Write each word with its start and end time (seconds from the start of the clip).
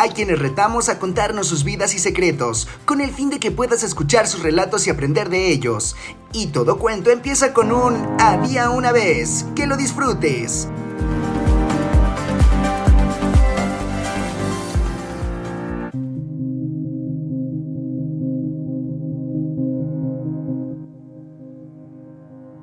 a 0.00 0.08
quienes 0.08 0.38
retamos 0.38 0.88
a 0.88 0.98
contarnos 0.98 1.48
sus 1.48 1.62
vidas 1.62 1.94
y 1.94 1.98
secretos, 1.98 2.68
con 2.86 3.02
el 3.02 3.10
fin 3.10 3.28
de 3.28 3.38
que 3.38 3.50
puedas 3.50 3.82
escuchar 3.82 4.26
sus 4.26 4.42
relatos 4.42 4.86
y 4.86 4.90
aprender 4.90 5.28
de 5.28 5.50
ellos. 5.52 5.94
Y 6.32 6.46
todo 6.46 6.78
cuento 6.78 7.10
empieza 7.10 7.52
con 7.52 7.70
un 7.70 8.16
había 8.18 8.70
una 8.70 8.92
vez. 8.92 9.44
Que 9.54 9.66
lo 9.66 9.76
disfrutes. 9.76 10.68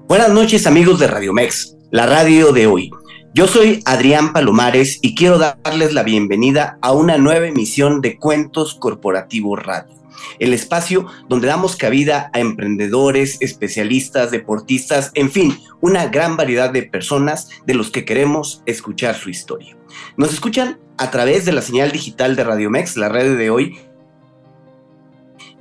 Buenas 0.07 0.29
noches 0.31 0.65
amigos 0.65 0.99
de 0.99 1.05
Radio 1.05 1.33
Mex, 1.33 1.75
la 1.91 2.07
radio 2.07 2.51
de 2.51 2.65
hoy. 2.65 2.89
Yo 3.33 3.45
soy 3.45 3.81
Adrián 3.85 4.33
Palomares 4.33 4.99
y 5.01 5.13
quiero 5.13 5.37
darles 5.37 5.93
la 5.93 6.03
bienvenida 6.03 6.79
a 6.81 6.93
una 6.93 7.17
nueva 7.17 7.47
emisión 7.47 8.01
de 8.01 8.17
Cuentos 8.17 8.73
Corporativos 8.73 9.63
Radio, 9.63 9.93
el 10.39 10.53
espacio 10.53 11.05
donde 11.27 11.47
damos 11.47 11.75
cabida 11.75 12.31
a 12.33 12.39
emprendedores, 12.39 13.37
especialistas, 13.41 14.31
deportistas, 14.31 15.11
en 15.13 15.29
fin, 15.29 15.59
una 15.81 16.07
gran 16.07 16.37
variedad 16.37 16.71
de 16.71 16.83
personas 16.83 17.49
de 17.65 17.75
los 17.75 17.91
que 17.91 18.05
queremos 18.05 18.63
escuchar 18.65 19.15
su 19.15 19.29
historia. 19.29 19.77
Nos 20.15 20.33
escuchan 20.33 20.79
a 20.97 21.11
través 21.11 21.45
de 21.45 21.51
la 21.51 21.61
señal 21.61 21.91
digital 21.91 22.35
de 22.35 22.43
Radio 22.43 22.69
Mex, 22.69 22.97
la 22.97 23.09
radio 23.09 23.35
de 23.35 23.49
hoy, 23.49 23.77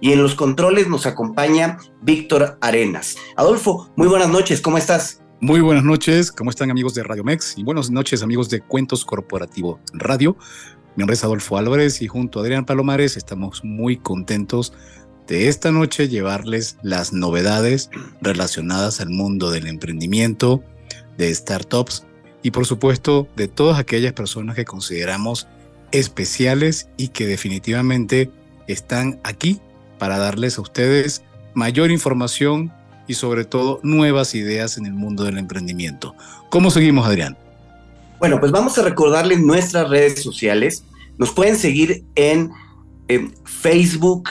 y 0.00 0.12
en 0.12 0.22
los 0.22 0.34
controles 0.34 0.88
nos 0.88 1.04
acompaña 1.04 1.78
Víctor 2.00 2.58
Arenas. 2.60 3.16
Adolfo, 3.36 3.90
muy 3.96 4.06
buenas 4.06 4.28
noches, 4.28 4.60
¿cómo 4.60 4.78
estás? 4.78 5.20
Muy 5.40 5.60
buenas 5.60 5.84
noches, 5.84 6.32
¿cómo 6.32 6.48
están 6.48 6.70
amigos 6.70 6.94
de 6.94 7.02
Radio 7.02 7.22
Mex? 7.22 7.58
Y 7.58 7.62
buenas 7.62 7.90
noches 7.90 8.22
amigos 8.22 8.48
de 8.48 8.62
Cuentos 8.62 9.04
Corporativo 9.04 9.78
Radio. 9.92 10.34
Mi 10.96 11.02
nombre 11.02 11.12
es 11.12 11.24
Adolfo 11.24 11.58
Álvarez 11.58 12.00
y 12.00 12.06
junto 12.06 12.38
a 12.38 12.42
Adrián 12.42 12.64
Palomares 12.64 13.18
estamos 13.18 13.62
muy 13.62 13.98
contentos 13.98 14.72
de 15.26 15.48
esta 15.48 15.72
noche 15.72 16.08
llevarles 16.08 16.78
las 16.82 17.12
novedades 17.12 17.90
relacionadas 18.22 19.02
al 19.02 19.10
mundo 19.10 19.50
del 19.50 19.66
emprendimiento, 19.66 20.64
de 21.18 21.34
startups 21.34 22.06
y 22.42 22.50
por 22.50 22.64
supuesto 22.64 23.28
de 23.36 23.46
todas 23.46 23.78
aquellas 23.78 24.14
personas 24.14 24.56
que 24.56 24.64
consideramos 24.64 25.48
especiales 25.92 26.88
y 26.96 27.08
que 27.08 27.26
definitivamente 27.26 28.30
están 28.68 29.20
aquí 29.22 29.60
para 29.98 30.16
darles 30.16 30.56
a 30.56 30.62
ustedes 30.62 31.24
mayor 31.52 31.90
información 31.90 32.72
y 33.06 33.14
sobre 33.14 33.44
todo 33.44 33.80
nuevas 33.82 34.34
ideas 34.34 34.78
en 34.78 34.86
el 34.86 34.94
mundo 34.94 35.24
del 35.24 35.38
emprendimiento. 35.38 36.14
¿Cómo 36.50 36.70
seguimos, 36.70 37.06
Adrián? 37.06 37.36
Bueno, 38.18 38.40
pues 38.40 38.50
vamos 38.50 38.78
a 38.78 38.82
recordarles 38.82 39.40
nuestras 39.40 39.90
redes 39.90 40.22
sociales. 40.22 40.84
Nos 41.18 41.32
pueden 41.32 41.56
seguir 41.56 42.04
en, 42.14 42.50
Facebook, 43.44 44.30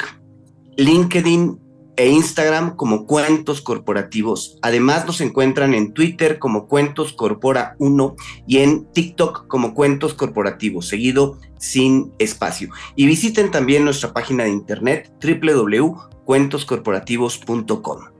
LinkedIn 0.76 1.58
e 1.96 2.09
Instagram 2.09 2.76
como 2.76 3.06
Cuentos 3.06 3.62
Corporativos. 3.62 4.58
Además 4.62 5.06
nos 5.06 5.22
encuentran 5.22 5.73
en 5.73 5.94
Twitter 5.94 6.40
como 6.40 6.68
Cuentos 6.68 7.14
Corpora 7.14 7.78
1 7.80 8.16
y 8.48 8.58
en 8.58 8.92
TikTok 8.92 9.47
como 9.47 9.74
Cuentos 9.74 10.13
Corporativos, 10.13 10.90
seguido 10.90 11.40
sin 11.57 12.12
espacio. 12.19 12.68
Y 12.97 13.06
visiten 13.06 13.50
también 13.50 13.86
nuestra 13.86 14.12
página 14.12 14.44
de 14.44 14.50
internet 14.50 15.09
www.cuentoscorporativos.com. 15.22 18.15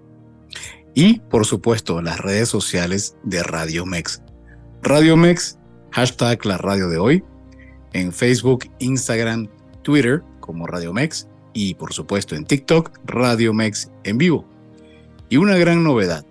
Y 0.96 1.20
por 1.20 1.46
supuesto 1.46 2.02
las 2.02 2.20
redes 2.20 2.50
sociales 2.50 3.16
de 3.24 3.44
Radio 3.44 3.86
Mex. 3.86 4.22
Radio 4.82 5.18
Mex, 5.18 5.60
hashtag 5.92 6.44
la 6.46 6.58
radio 6.58 6.90
de 6.90 6.98
hoy, 6.98 7.24
en 7.94 8.12
Facebook, 8.12 8.66
Instagram, 8.80 9.48
Twitter 9.84 10.24
como 10.40 10.66
Radio 10.66 10.94
Mex 10.94 11.28
y 11.54 11.76
por 11.76 11.94
supuesto 11.94 12.36
en 12.36 12.46
TikTok, 12.46 12.98
Radio 13.06 13.54
Mex 13.54 13.92
en 14.06 14.18
vivo. 14.18 14.48
Y 15.30 15.38
una 15.38 15.58
gran 15.58 15.84
novedad, 15.84 16.26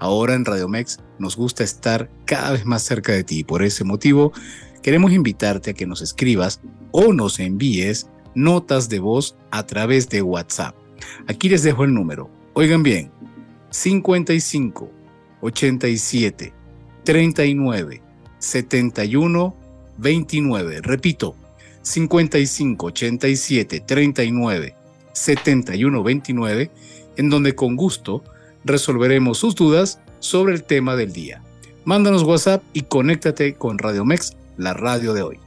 ahora 0.00 0.34
en 0.34 0.44
Radio 0.44 0.68
Mex 0.68 0.98
nos 1.18 1.36
gusta 1.36 1.62
estar 1.62 2.10
cada 2.24 2.50
vez 2.50 2.66
más 2.66 2.82
cerca 2.82 3.12
de 3.12 3.22
ti 3.22 3.44
por 3.44 3.62
ese 3.62 3.84
motivo 3.84 4.32
queremos 4.82 5.12
invitarte 5.12 5.70
a 5.70 5.74
que 5.74 5.86
nos 5.86 6.02
escribas 6.02 6.60
o 6.90 7.12
nos 7.12 7.38
envíes 7.38 8.08
notas 8.34 8.88
de 8.88 8.98
voz 8.98 9.36
a 9.50 9.64
través 9.64 10.08
de 10.08 10.22
WhatsApp. 10.22 10.74
Aquí 11.28 11.48
les 11.48 11.62
dejo 11.62 11.84
el 11.84 11.94
número. 11.94 12.28
Oigan 12.54 12.82
bien, 12.82 13.10
55 13.72 14.90
87 15.40 16.52
39 17.04 18.02
71 18.38 19.56
29. 19.98 20.80
Repito, 20.82 21.34
55 21.82 22.86
87 22.86 23.80
39 23.80 24.74
71 25.12 26.02
29, 26.02 26.70
en 27.16 27.30
donde 27.30 27.54
con 27.54 27.76
gusto 27.76 28.22
resolveremos 28.64 29.38
sus 29.38 29.54
dudas 29.54 30.00
sobre 30.20 30.54
el 30.54 30.64
tema 30.64 30.94
del 30.94 31.12
día. 31.12 31.42
Mándanos 31.84 32.22
WhatsApp 32.22 32.62
y 32.72 32.82
conéctate 32.82 33.54
con 33.54 33.78
Radio 33.78 34.04
Mex, 34.04 34.36
la 34.56 34.74
radio 34.74 35.14
de 35.14 35.22
hoy. 35.22 35.40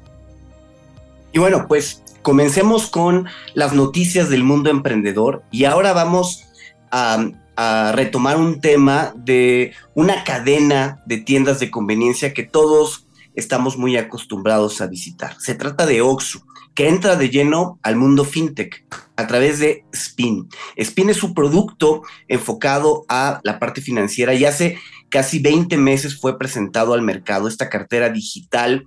Y 1.31 1.40
bueno, 1.40 1.66
pues 1.68 2.02
comencemos 2.22 2.88
con 2.90 3.28
las 3.53 3.74
noticias 3.74 4.30
del 4.30 4.44
mundo 4.44 4.69
emprendedor 4.69 5.44
y 5.52 5.66
ahora 5.66 5.94
vamos 5.94 6.46
a, 6.91 7.30
a, 7.56 7.92
retomar 7.94 8.38
un 8.38 8.62
tema 8.62 9.14
de 9.16 9.74
una 9.94 10.24
cadena 10.24 11.00
de 11.06 11.18
tiendas 11.18 11.60
de 11.60 11.72
conveniencia 11.72 12.34
que 12.34 12.44
todos 12.44 13.08
estamos 13.36 13.78
muy 13.78 13.98
acostumbrados 13.98 14.82
a 14.82 14.88
visitar. 14.88 15.36
Se 15.40 15.56
trata 15.56 15.86
de 15.86 16.02
Oxxo, 16.02 16.46
que 16.74 16.90
entra 16.90 17.16
de 17.16 17.30
lleno 17.30 17.80
al 17.84 17.96
mundo 17.96 18.26
fintech 18.26 18.86
a 19.16 19.28
través 19.28 19.60
de 19.60 19.86
Spin. 19.94 20.48
Spin 20.76 21.10
es 21.10 21.18
su 21.18 21.34
producto 21.34 22.04
enfocado 22.28 23.06
a 23.08 23.40
la 23.44 23.60
parte 23.60 23.82
financiera 23.82 24.34
y 24.34 24.46
hace 24.46 24.78
casi 25.10 25.40
20 25.40 25.78
meses 25.78 26.20
fue 26.20 26.38
presentado 26.38 26.94
al 26.94 27.02
mercado 27.02 27.48
esta 27.48 27.70
cartera 27.70 28.10
digital 28.10 28.86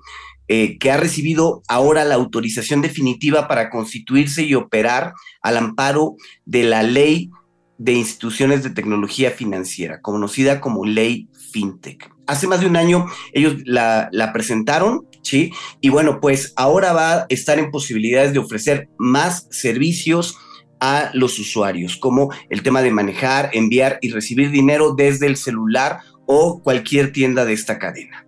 eh, 0.51 0.79
que 0.79 0.91
ha 0.91 0.97
recibido 0.97 1.63
ahora 1.69 2.05
la 2.05 2.15
autorización 2.15 2.81
definitiva 2.81 3.49
para 3.49 3.69
constituirse 3.69 4.45
y 4.45 4.55
operar 4.55 5.13
al 5.43 5.59
amparo 5.59 6.17
de 6.47 6.65
la 6.65 6.83
ley 6.83 7.31
de 7.79 7.93
instituciones 7.93 8.65
de 8.65 8.71
tecnología 8.71 9.31
financiera, 9.31 10.01
conocida 10.01 10.61
como 10.61 10.85
ley 10.85 11.29
FinTech. 11.53 12.11
Hace 12.27 12.47
más 12.47 12.61
de 12.61 12.67
un 12.67 12.77
año 12.77 13.07
ellos 13.33 13.55
la, 13.65 14.11
presentaron, 14.33 15.07
¿sí? 15.23 15.53
Y 15.81 15.89
bueno, 15.89 16.21
pues 16.21 16.53
ahora 16.57 16.93
va 16.93 17.13
a 17.13 17.27
estar 17.29 17.59
en 17.59 17.71
posibilidades 17.71 18.33
de 18.33 18.41
ofrecer 18.41 18.89
más 18.99 19.47
servicios 19.51 20.37
a 20.81 21.11
los 21.15 21.39
usuarios, 21.39 21.97
como 21.97 22.33
el 22.51 22.63
tema 22.63 22.83
de 22.83 22.91
manejar, 22.91 23.51
enviar 23.53 23.99
y 24.03 24.11
recibir 24.11 24.51
dinero 24.51 24.95
desde 24.95 25.27
el 25.27 25.37
celular 25.37 26.01
o 26.27 26.61
cualquier 26.63 27.13
tienda 27.13 27.45
de 27.45 27.53
esta 27.53 27.79
cadena. 27.79 28.27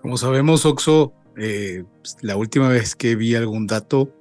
Como 0.00 0.16
sabemos, 0.16 0.64
Oxo, 0.64 1.12
eh, 1.36 1.84
la 2.22 2.36
última 2.36 2.68
vez 2.68 2.94
que 2.94 3.16
vi 3.16 3.34
algún 3.34 3.66
dato, 3.66 4.14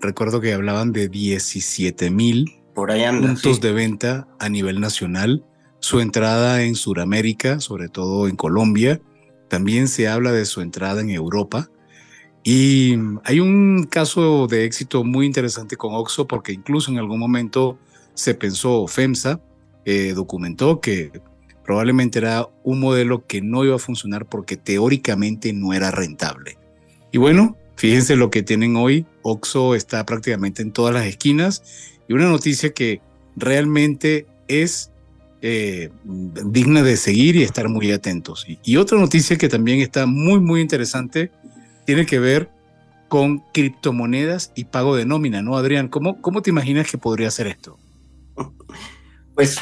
recuerdo 0.00 0.40
que 0.40 0.54
hablaban 0.54 0.92
de 0.92 1.08
17 1.08 2.10
mil 2.10 2.57
puntos 2.86 3.56
sí. 3.56 3.62
de 3.62 3.72
venta 3.72 4.28
a 4.38 4.48
nivel 4.48 4.80
nacional. 4.80 5.44
Su 5.80 6.00
entrada 6.00 6.62
en 6.62 6.74
Sudamérica, 6.74 7.60
sobre 7.60 7.88
todo 7.88 8.28
en 8.28 8.36
Colombia, 8.36 9.00
también 9.48 9.88
se 9.88 10.08
habla 10.08 10.32
de 10.32 10.44
su 10.44 10.60
entrada 10.60 11.00
en 11.00 11.10
Europa. 11.10 11.70
Y 12.44 12.96
hay 13.24 13.40
un 13.40 13.84
caso 13.84 14.46
de 14.46 14.64
éxito 14.64 15.04
muy 15.04 15.26
interesante 15.26 15.76
con 15.76 15.94
Oxo 15.94 16.26
porque 16.26 16.52
incluso 16.52 16.90
en 16.90 16.98
algún 16.98 17.18
momento 17.18 17.78
se 18.14 18.34
pensó, 18.34 18.86
FEMSA 18.86 19.40
eh, 19.84 20.12
documentó 20.14 20.80
que 20.80 21.12
probablemente 21.64 22.18
era 22.18 22.48
un 22.62 22.80
modelo 22.80 23.26
que 23.26 23.42
no 23.42 23.64
iba 23.64 23.76
a 23.76 23.78
funcionar 23.78 24.26
porque 24.26 24.56
teóricamente 24.56 25.52
no 25.52 25.74
era 25.74 25.90
rentable. 25.90 26.58
Y 27.12 27.18
bueno, 27.18 27.56
fíjense 27.76 28.16
lo 28.16 28.30
que 28.30 28.42
tienen 28.42 28.76
hoy. 28.76 29.06
Oxo 29.22 29.74
está 29.74 30.04
prácticamente 30.06 30.62
en 30.62 30.72
todas 30.72 30.94
las 30.94 31.06
esquinas 31.06 31.62
y 32.08 32.14
una 32.14 32.28
noticia 32.28 32.72
que 32.72 33.00
realmente 33.36 34.26
es 34.48 34.90
eh, 35.40 35.90
digna 36.04 36.82
de 36.82 36.96
seguir 36.96 37.36
y 37.36 37.42
estar 37.42 37.68
muy 37.68 37.92
atentos. 37.92 38.44
Y, 38.64 38.76
otra 38.76 38.98
noticia 38.98 39.38
que 39.38 39.48
también 39.48 39.80
está 39.80 40.06
muy, 40.06 40.40
muy 40.40 40.60
interesante 40.60 41.30
tiene 41.86 42.06
que 42.06 42.18
ver 42.18 42.50
con 43.08 43.38
criptomonedas 43.52 44.52
y 44.54 44.64
pago 44.64 44.96
de 44.96 45.06
nómina, 45.06 45.40
¿no, 45.40 45.56
Adrián? 45.56 45.88
¿Cómo, 45.88 46.20
cómo 46.20 46.42
te 46.42 46.50
imaginas 46.50 46.90
que 46.90 46.98
podría 46.98 47.30
ser 47.30 47.46
esto? 47.46 47.78
Pues 49.34 49.58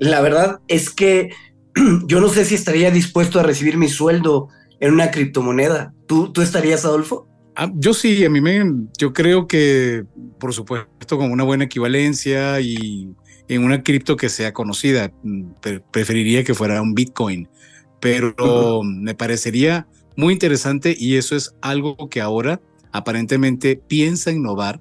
la 0.00 0.20
verdad 0.20 0.58
es 0.66 0.90
que 0.90 1.30
yo 2.06 2.20
no 2.20 2.28
sé 2.28 2.44
si 2.44 2.56
estaría 2.56 2.90
dispuesto 2.90 3.38
a 3.38 3.44
recibir 3.44 3.76
mi 3.76 3.88
sueldo 3.88 4.48
en 4.80 4.92
una 4.92 5.12
criptomoneda. 5.12 5.94
¿Tú, 6.06 6.32
tú 6.32 6.42
estarías, 6.42 6.84
Adolfo? 6.84 7.29
Ah, 7.56 7.70
yo 7.74 7.92
sí, 7.94 8.24
a 8.24 8.30
mí 8.30 8.40
me, 8.40 8.62
yo 8.98 9.12
creo 9.12 9.46
que, 9.46 10.04
por 10.38 10.54
supuesto, 10.54 11.18
con 11.18 11.30
una 11.30 11.44
buena 11.44 11.64
equivalencia 11.64 12.60
y 12.60 13.14
en 13.48 13.64
una 13.64 13.82
cripto 13.82 14.16
que 14.16 14.28
sea 14.28 14.52
conocida, 14.52 15.12
mm, 15.22 15.42
preferiría 15.90 16.44
que 16.44 16.54
fuera 16.54 16.80
un 16.80 16.94
Bitcoin, 16.94 17.48
pero 18.00 18.82
me 18.84 19.14
parecería 19.14 19.88
muy 20.16 20.32
interesante 20.32 20.94
y 20.96 21.16
eso 21.16 21.34
es 21.34 21.54
algo 21.60 22.08
que 22.08 22.20
ahora 22.20 22.60
aparentemente 22.92 23.76
piensa 23.76 24.30
innovar 24.30 24.80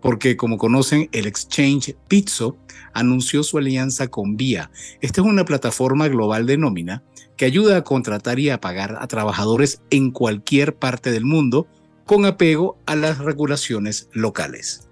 porque 0.00 0.36
como 0.36 0.58
conocen 0.58 1.08
el 1.12 1.26
exchange 1.26 1.96
Pizzo 2.08 2.56
anunció 2.92 3.42
su 3.42 3.58
alianza 3.58 4.08
con 4.08 4.36
Vía. 4.36 4.70
Esta 5.00 5.20
es 5.20 5.26
una 5.26 5.44
plataforma 5.44 6.08
global 6.08 6.46
de 6.46 6.56
nómina 6.56 7.02
que 7.36 7.44
ayuda 7.44 7.78
a 7.78 7.84
contratar 7.84 8.38
y 8.38 8.50
a 8.50 8.60
pagar 8.60 8.96
a 9.00 9.06
trabajadores 9.06 9.82
en 9.90 10.10
cualquier 10.10 10.74
parte 10.76 11.10
del 11.12 11.24
mundo 11.24 11.68
con 12.08 12.24
apego 12.24 12.78
a 12.86 12.96
las 12.96 13.18
regulaciones 13.18 14.08
locales. 14.12 14.88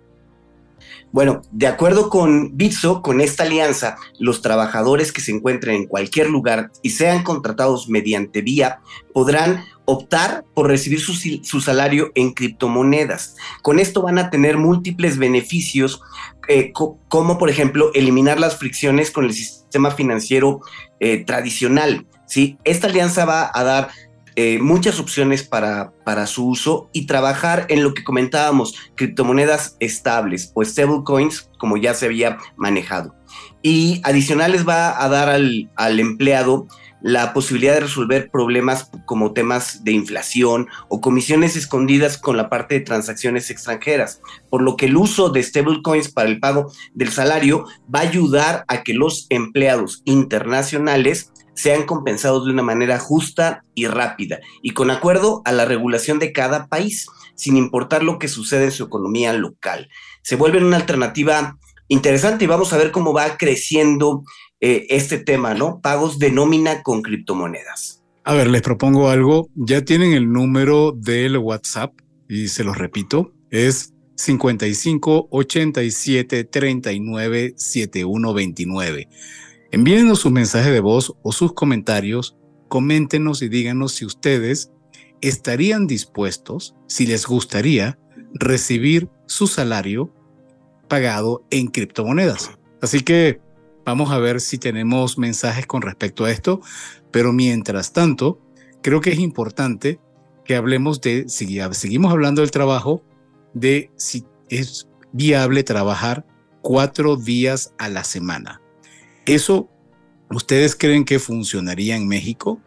Bueno, 1.13 1.41
de 1.51 1.67
acuerdo 1.67 2.11
con 2.11 2.59
Bitso, 2.59 3.01
con 3.01 3.23
esta 3.23 3.45
alianza, 3.45 3.97
los 4.19 4.43
trabajadores 4.43 5.13
que 5.13 5.23
se 5.23 5.33
encuentren 5.33 5.77
en 5.77 5.87
cualquier 5.87 6.29
lugar 6.29 6.71
y 6.83 6.91
sean 6.91 7.23
contratados 7.23 7.89
mediante 7.89 8.43
vía 8.43 8.81
podrán 9.15 9.65
optar 9.87 10.45
por 10.53 10.67
recibir 10.67 11.01
su, 11.01 11.61
salario 11.63 12.13
en 12.17 12.35
criptomonedas. 12.35 13.37
Con 13.63 13.79
esto 13.79 14.03
van 14.03 14.19
a 14.19 14.29
tener 14.29 14.59
múltiples 14.59 15.17
beneficios, 15.17 16.03
eh, 16.49 16.71
como 17.09 17.39
por 17.39 17.49
ejemplo 17.49 17.93
eliminar 17.95 18.39
las 18.39 18.59
fricciones 18.59 19.11
con 19.11 19.25
el 19.25 19.33
sistema 19.33 19.93
financiero 19.93 20.61
eh, 21.01 21.25
tradicional. 21.25 22.07
¿sí? 22.27 22.59
Esta 22.65 22.89
alianza 22.89 23.25
va 23.25 23.51
a 23.55 23.65
dar 23.65 23.89
eh, 24.37 24.59
muchas 24.61 25.01
opciones 25.01 25.43
para, 25.43 25.93
para 26.05 26.27
su 26.27 26.47
uso 26.47 26.91
y 26.93 27.07
trabajar 27.07 27.67
en 27.71 27.83
lo 27.83 27.95
que 27.95 28.05
comentábamos, 28.05 28.75
criptomonedas 28.95 29.77
estables 29.81 30.53
o 30.55 30.63
stablecoins, 30.63 31.51
como 31.59 31.79
ya 31.79 31.95
se 31.95 32.05
había 32.05 32.37
manejado. 32.57 33.15
Y 33.63 34.01
adicionales 34.05 34.69
va 34.69 35.03
a 35.03 35.09
dar 35.09 35.31
al, 35.31 35.71
al 35.75 36.01
empleado 36.01 36.69
la 37.01 37.33
posibilidad 37.33 37.75
de 37.75 37.81
resolver 37.81 38.31
problemas 38.31 38.91
como 39.05 39.33
temas 39.33 39.85
de 39.85 39.93
inflación 39.93 40.69
o 40.89 41.01
comisiones 41.01 41.57
escondidas 41.57 42.19
con 42.19 42.37
la 42.37 42.49
parte 42.49 42.75
de 42.75 42.81
transacciones 42.81 43.51
extranjeras, 43.51 44.21
por 44.51 44.63
lo 44.63 44.77
que 44.77 44.87
el 44.87 44.97
uso 44.97 45.29
de 45.29 45.43
stablecoins 45.43 46.11
para 46.11 46.29
el 46.29 46.41
pago 46.41 46.73
del 46.95 47.11
salario 47.11 47.65
va 47.95 48.01
a 48.01 48.09
ayudar 48.09 48.65
a 48.69 48.83
que 48.83 48.93
los 48.93 49.27
empleados 49.31 50.03
internacionales 50.05 51.33
sean 51.57 51.85
compensados 51.85 52.45
de 52.45 52.53
una 52.53 52.63
manera 52.63 52.99
justa 53.01 53.65
y 53.75 53.87
rápida 53.87 54.39
y 54.63 54.71
con 54.71 54.91
acuerdo 54.91 55.43
a 55.45 55.53
la 55.53 55.65
regulación 55.65 56.21
de 56.21 56.33
cada 56.33 56.69
país, 56.69 57.07
sin 57.35 57.57
importar 57.57 58.05
lo 58.05 58.19
que 58.19 58.29
sucede 58.29 58.67
en 58.67 58.73
su 58.73 58.85
economía 58.85 59.33
local. 59.33 59.89
Se 60.23 60.37
vuelven 60.37 60.65
una 60.65 60.77
alternativa 60.77 61.59
interesante 61.89 62.45
y 62.45 62.49
vamos 62.49 62.73
a 62.73 62.77
ver 62.77 62.93
cómo 62.93 63.13
va 63.13 63.37
creciendo 63.37 64.23
eh, 64.61 64.87
este 64.91 65.19
tema, 65.19 65.55
¿no? 65.55 65.81
Pagos 65.81 66.19
de 66.19 66.31
nómina 66.31 66.83
con 66.83 67.03
criptomonedas. 67.03 68.03
A 68.25 68.35
ver, 68.35 68.49
les 68.49 68.63
propongo 68.63 69.09
algo. 69.09 69.49
Ya 69.55 69.85
tienen 69.85 70.13
el 70.13 70.33
número 70.33 70.93
del 70.93 71.39
WhatsApp 71.39 71.93
y 72.29 72.49
se 72.49 72.65
los 72.65 72.77
repito, 72.77 73.33
es 73.51 73.95
55 74.17 75.29
87 75.31 76.45
39 76.45 77.55
71 77.57 78.35
29. 78.35 79.09
Envíenos 79.77 80.21
su 80.21 80.31
mensaje 80.31 80.71
de 80.71 80.81
voz 80.81 81.13
o 81.21 81.33
sus 81.33 81.53
comentarios, 81.53 82.35
coméntenos 82.69 83.43
y 83.43 83.51
díganos 83.51 83.93
si 83.93 84.07
ustedes 84.07 84.73
estarían 85.21 85.87
dispuestos, 85.87 86.75
si 86.87 87.07
les 87.07 87.27
gustaría, 87.27 87.99
recibir 88.33 89.11
su 89.27 89.47
salario 89.47 90.11
pagado 90.89 91.45
en 91.51 91.67
criptomonedas. 91.67 92.53
Así 92.81 93.03
que 93.03 93.43
vamos 93.85 94.13
a 94.13 94.19
ver 94.19 94.41
si 94.41 94.57
tenemos 94.57 95.19
mensajes 95.19 95.67
con 95.67 95.83
respecto 95.83 96.25
a 96.25 96.31
esto, 96.31 96.63
pero 97.11 97.35
mientras 97.35 97.93
tanto, 97.93 98.41
creo 98.81 99.03
que 99.03 99.13
es 99.13 99.19
importante 99.19 100.01
que 100.47 100.57
hablemos 100.57 101.03
de, 101.03 101.29
si 101.29 101.61
seguimos 101.73 102.13
hablando 102.13 102.41
del 102.41 102.51
trabajo, 102.51 103.03
de 103.53 103.91
si 103.97 104.25
es 104.49 104.89
viable 105.13 105.65
trabajar 105.65 106.25
cuatro 106.63 107.17
días 107.17 107.75
a 107.77 107.91
la 107.91 108.05
semana. 108.05 108.63
¿Eso 109.27 109.69
ustedes 110.31 110.77
creen 110.77 111.05
que 111.05 111.19
funcionaría 111.19 111.97
en 111.97 112.07
México? 112.07 112.61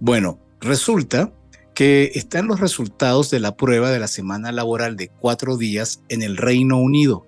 Bueno, 0.00 0.38
resulta 0.60 1.32
que 1.74 2.12
están 2.14 2.46
los 2.46 2.60
resultados 2.60 3.30
de 3.30 3.40
la 3.40 3.56
prueba 3.56 3.90
de 3.90 3.98
la 3.98 4.08
semana 4.08 4.52
laboral 4.52 4.96
de 4.96 5.08
cuatro 5.08 5.56
días 5.56 6.02
en 6.10 6.22
el 6.22 6.36
Reino 6.36 6.78
Unido. 6.78 7.26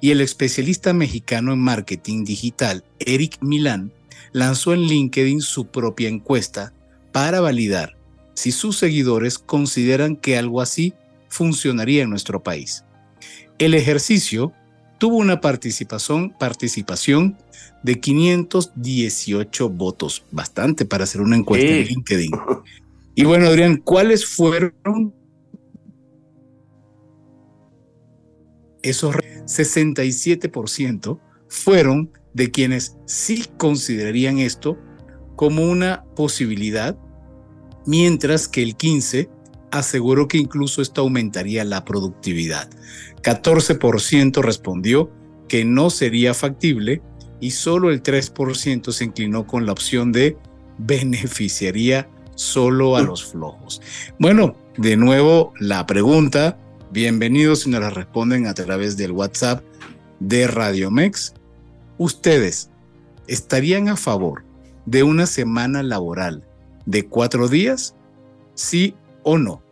Y 0.00 0.10
el 0.10 0.20
especialista 0.20 0.92
mexicano 0.92 1.54
en 1.54 1.60
marketing 1.60 2.24
digital, 2.24 2.84
Eric 2.98 3.38
Milán, 3.40 3.92
lanzó 4.32 4.74
en 4.74 4.82
LinkedIn 4.82 5.40
su 5.40 5.68
propia 5.68 6.10
encuesta 6.10 6.74
para 7.12 7.40
validar 7.40 7.96
si 8.34 8.52
sus 8.52 8.76
seguidores 8.76 9.38
consideran 9.38 10.16
que 10.16 10.36
algo 10.36 10.60
así 10.60 10.92
funcionaría 11.28 12.02
en 12.02 12.10
nuestro 12.10 12.42
país. 12.42 12.84
El 13.58 13.72
ejercicio 13.72 14.52
tuvo 14.98 15.16
una 15.16 15.40
participación, 15.40 16.34
participación 16.38 17.36
de 17.82 18.00
518 18.00 19.68
votos, 19.70 20.24
bastante 20.30 20.84
para 20.84 21.04
hacer 21.04 21.20
una 21.20 21.36
encuesta 21.36 21.68
en 21.68 21.86
LinkedIn. 21.86 22.30
Y 23.14 23.24
bueno, 23.24 23.46
Adrián, 23.46 23.78
¿cuáles 23.78 24.26
fueron 24.26 25.14
esos 28.82 29.14
67% 29.14 31.20
fueron 31.48 32.10
de 32.34 32.50
quienes 32.50 32.96
sí 33.06 33.46
considerarían 33.56 34.38
esto 34.38 34.78
como 35.36 35.64
una 35.64 36.04
posibilidad, 36.14 36.98
mientras 37.86 38.48
que 38.48 38.62
el 38.62 38.76
15 38.76 39.30
aseguró 39.70 40.28
que 40.28 40.38
incluso 40.38 40.82
esto 40.82 41.02
aumentaría 41.02 41.64
la 41.64 41.84
productividad. 41.84 42.70
14% 43.22 44.42
respondió 44.42 45.10
que 45.48 45.64
no 45.64 45.90
sería 45.90 46.34
factible 46.34 47.02
y 47.40 47.50
solo 47.50 47.90
el 47.90 48.02
3% 48.02 48.92
se 48.92 49.04
inclinó 49.04 49.46
con 49.46 49.66
la 49.66 49.72
opción 49.72 50.12
de 50.12 50.36
beneficiaría 50.78 52.08
solo 52.34 52.96
a 52.96 53.02
los 53.02 53.24
flojos. 53.24 53.80
Bueno, 54.18 54.56
de 54.76 54.96
nuevo 54.96 55.52
la 55.58 55.86
pregunta, 55.86 56.58
bienvenidos 56.92 57.60
si 57.60 57.70
nos 57.70 57.80
la 57.80 57.90
responden 57.90 58.46
a 58.46 58.54
través 58.54 58.96
del 58.96 59.12
WhatsApp 59.12 59.64
de 60.20 60.46
Radio 60.46 60.90
Mex. 60.90 61.34
¿Ustedes 61.98 62.70
estarían 63.26 63.88
a 63.88 63.96
favor 63.96 64.44
de 64.84 65.02
una 65.02 65.26
semana 65.26 65.82
laboral 65.82 66.44
de 66.84 67.06
cuatro 67.06 67.48
días? 67.48 67.94
¿Sí 68.54 68.94
o 69.22 69.38
no? 69.38 69.65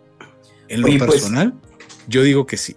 En 0.75 0.81
lo 0.81 0.89
pues, 0.89 1.23
personal, 1.23 1.55
yo 2.09 2.23
digo 2.23 2.47
que 2.47 2.57
sí. 2.57 2.77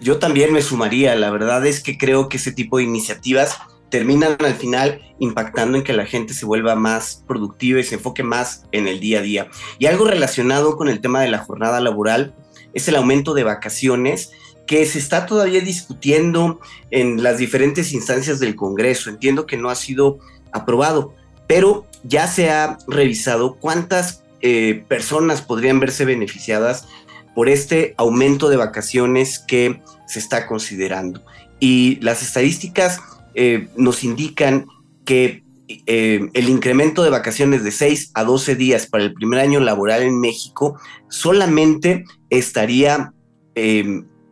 Yo 0.00 0.18
también 0.18 0.52
me 0.52 0.60
sumaría, 0.60 1.14
la 1.16 1.30
verdad 1.30 1.66
es 1.66 1.82
que 1.82 1.96
creo 1.96 2.28
que 2.28 2.36
ese 2.36 2.52
tipo 2.52 2.76
de 2.76 2.84
iniciativas 2.84 3.56
terminan 3.88 4.36
al 4.40 4.54
final 4.54 5.00
impactando 5.18 5.78
en 5.78 5.84
que 5.84 5.92
la 5.92 6.04
gente 6.04 6.34
se 6.34 6.44
vuelva 6.44 6.74
más 6.74 7.22
productiva 7.26 7.80
y 7.80 7.84
se 7.84 7.94
enfoque 7.94 8.22
más 8.22 8.64
en 8.72 8.86
el 8.88 9.00
día 9.00 9.20
a 9.20 9.22
día. 9.22 9.48
Y 9.78 9.86
algo 9.86 10.04
relacionado 10.04 10.76
con 10.76 10.88
el 10.88 11.00
tema 11.00 11.22
de 11.22 11.28
la 11.28 11.38
jornada 11.38 11.80
laboral 11.80 12.34
es 12.74 12.88
el 12.88 12.96
aumento 12.96 13.34
de 13.34 13.44
vacaciones 13.44 14.32
que 14.66 14.84
se 14.84 14.98
está 14.98 15.26
todavía 15.26 15.60
discutiendo 15.60 16.60
en 16.90 17.22
las 17.22 17.38
diferentes 17.38 17.92
instancias 17.92 18.40
del 18.40 18.56
Congreso. 18.56 19.10
Entiendo 19.10 19.46
que 19.46 19.56
no 19.56 19.70
ha 19.70 19.74
sido 19.74 20.18
aprobado, 20.52 21.14
pero 21.46 21.86
ya 22.02 22.26
se 22.26 22.50
ha 22.50 22.78
revisado 22.88 23.54
cuántas 23.54 24.23
eh, 24.46 24.84
personas 24.88 25.40
podrían 25.40 25.80
verse 25.80 26.04
beneficiadas 26.04 26.86
por 27.34 27.48
este 27.48 27.94
aumento 27.96 28.50
de 28.50 28.58
vacaciones 28.58 29.38
que 29.38 29.80
se 30.06 30.18
está 30.18 30.46
considerando. 30.46 31.24
Y 31.60 31.98
las 32.02 32.20
estadísticas 32.20 33.00
eh, 33.34 33.68
nos 33.74 34.04
indican 34.04 34.66
que 35.06 35.44
eh, 35.86 36.28
el 36.34 36.50
incremento 36.50 37.02
de 37.02 37.08
vacaciones 37.08 37.64
de 37.64 37.70
6 37.70 38.10
a 38.12 38.24
12 38.24 38.54
días 38.54 38.86
para 38.86 39.04
el 39.04 39.14
primer 39.14 39.40
año 39.40 39.60
laboral 39.60 40.02
en 40.02 40.20
México 40.20 40.78
solamente 41.08 42.04
estaría 42.28 43.14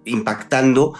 impactando 0.04 0.92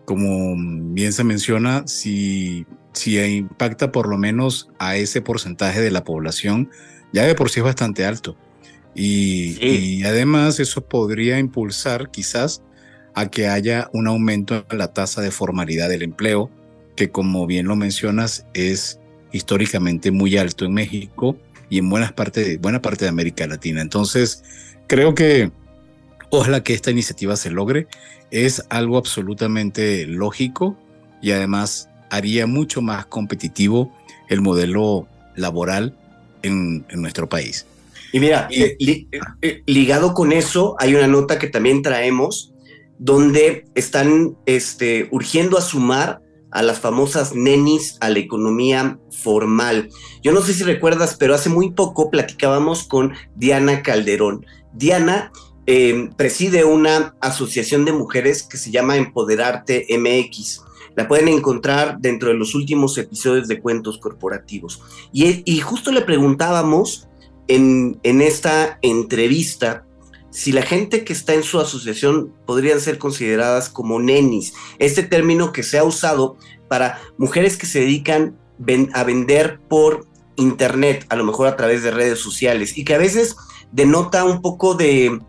como 0.05 0.55
bien 0.93 1.13
se 1.13 1.23
menciona, 1.23 1.83
si, 1.87 2.65
si 2.93 3.19
impacta 3.19 3.91
por 3.91 4.07
lo 4.07 4.17
menos 4.17 4.69
a 4.79 4.97
ese 4.97 5.21
porcentaje 5.21 5.81
de 5.81 5.91
la 5.91 6.03
población, 6.03 6.69
ya 7.13 7.23
de 7.23 7.35
por 7.35 7.49
sí 7.49 7.59
es 7.59 7.63
bastante 7.63 8.05
alto. 8.05 8.35
Y, 8.95 9.57
y 9.61 10.03
además 10.03 10.59
eso 10.59 10.81
podría 10.81 11.37
impulsar 11.37 12.09
quizás 12.11 12.63
a 13.13 13.29
que 13.29 13.47
haya 13.47 13.89
un 13.93 14.07
aumento 14.07 14.65
en 14.69 14.77
la 14.77 14.93
tasa 14.93 15.21
de 15.21 15.31
formalidad 15.31 15.89
del 15.89 16.03
empleo, 16.03 16.49
que 16.95 17.09
como 17.09 17.45
bien 17.45 17.67
lo 17.67 17.75
mencionas 17.75 18.45
es 18.53 18.99
históricamente 19.35 20.11
muy 20.11 20.37
alto 20.37 20.65
en 20.65 20.73
México 20.73 21.37
y 21.69 21.79
en 21.79 21.89
buenas 21.89 22.13
parte, 22.13 22.57
buena 22.57 22.81
parte 22.81 23.05
de 23.05 23.09
América 23.09 23.45
Latina. 23.47 23.81
Entonces, 23.81 24.43
creo 24.87 25.13
que 25.13 25.51
ojalá 26.29 26.63
que 26.63 26.73
esta 26.73 26.91
iniciativa 26.91 27.35
se 27.35 27.51
logre. 27.51 27.87
Es 28.31 28.63
algo 28.69 28.97
absolutamente 28.97 30.05
lógico 30.07 30.77
y 31.21 31.31
además 31.31 31.89
haría 32.09 32.47
mucho 32.47 32.81
más 32.81 33.05
competitivo 33.05 33.91
el 34.29 34.41
modelo 34.41 35.07
laboral 35.35 35.97
en, 36.41 36.85
nuestro 36.93 37.27
país. 37.27 37.65
Y 38.13 38.19
mira, 38.19 38.47
eh, 38.51 38.77
eh, 39.41 39.63
ligado 39.65 40.13
con 40.13 40.31
eso, 40.31 40.75
hay 40.79 40.95
una 40.95 41.07
nota 41.07 41.37
que 41.37 41.47
también 41.47 41.81
traemos 41.81 42.53
donde 42.97 43.65
están 43.75 44.37
este, 44.45 45.09
urgiendo 45.11 45.57
a 45.57 45.61
sumar 45.61 46.21
a 46.55 46.63
las 46.63 46.79
famosas 46.79 47.35
nenis 47.35 47.97
a 47.99 48.09
la 48.09 48.19
economía 48.19 48.97
formal. 49.11 49.89
Yo 50.23 50.31
no 50.31 50.41
sé 50.41 50.53
si 50.53 50.63
recuerdas, 50.63 51.17
pero 51.19 51.35
hace 51.35 51.49
muy 51.49 51.71
poco 51.71 52.09
platicábamos 52.09 52.83
con 52.83 53.11
Diana 53.35 53.83
Calderón. 53.83 54.45
Diana 54.71 55.33
eh, 55.67 56.09
preside 56.15 56.63
una 56.63 57.13
asociación 57.19 57.83
de 57.83 57.91
mujeres 57.91 58.41
que 58.41 58.55
se 58.55 58.71
llama 58.71 58.95
Empoderarte 58.95 59.85
MX. 59.99 60.61
La 60.95 61.09
pueden 61.09 61.27
encontrar 61.27 61.97
dentro 61.99 62.29
de 62.29 62.35
los 62.35 62.55
últimos 62.55 62.97
episodios 62.97 63.49
de 63.49 63.59
Cuentos 63.59 63.97
Corporativos. 63.97 64.81
Y, 65.11 65.59
justo 65.59 65.91
le 65.91 66.03
preguntábamos 66.03 67.09
en, 67.49 67.99
en 68.03 68.21
esta 68.21 68.79
entrevista 68.81 69.84
si 70.35 70.51
la 70.51 70.63
gente 70.63 71.05
que 71.05 71.13
está 71.13 71.33
en 71.33 71.43
su 71.43 71.61
asociación 71.61 72.29
podrían 72.45 72.81
ser 72.81 72.97
consideradas 72.97 73.69
como 73.69 74.01
nenis, 74.01 74.53
este 74.79 75.01
término 75.01 75.53
que 75.53 75.63
se 75.63 75.77
ha 75.77 75.85
usado 75.85 76.35
para 76.67 76.99
mujeres 77.17 77.55
que 77.55 77.65
se 77.65 77.79
dedican 77.79 78.37
a 78.91 79.03
vender 79.05 79.61
por 79.69 80.05
internet, 80.35 81.05
a 81.07 81.15
lo 81.15 81.23
mejor 81.23 81.47
a 81.47 81.55
través 81.55 81.83
de 81.83 81.91
redes 81.91 82.19
sociales, 82.19 82.77
y 82.77 82.83
que 82.83 82.95
a 82.95 82.97
veces 82.97 83.37
denota 83.71 84.25
un 84.25 84.41
poco 84.41 84.73
de, 84.73 85.21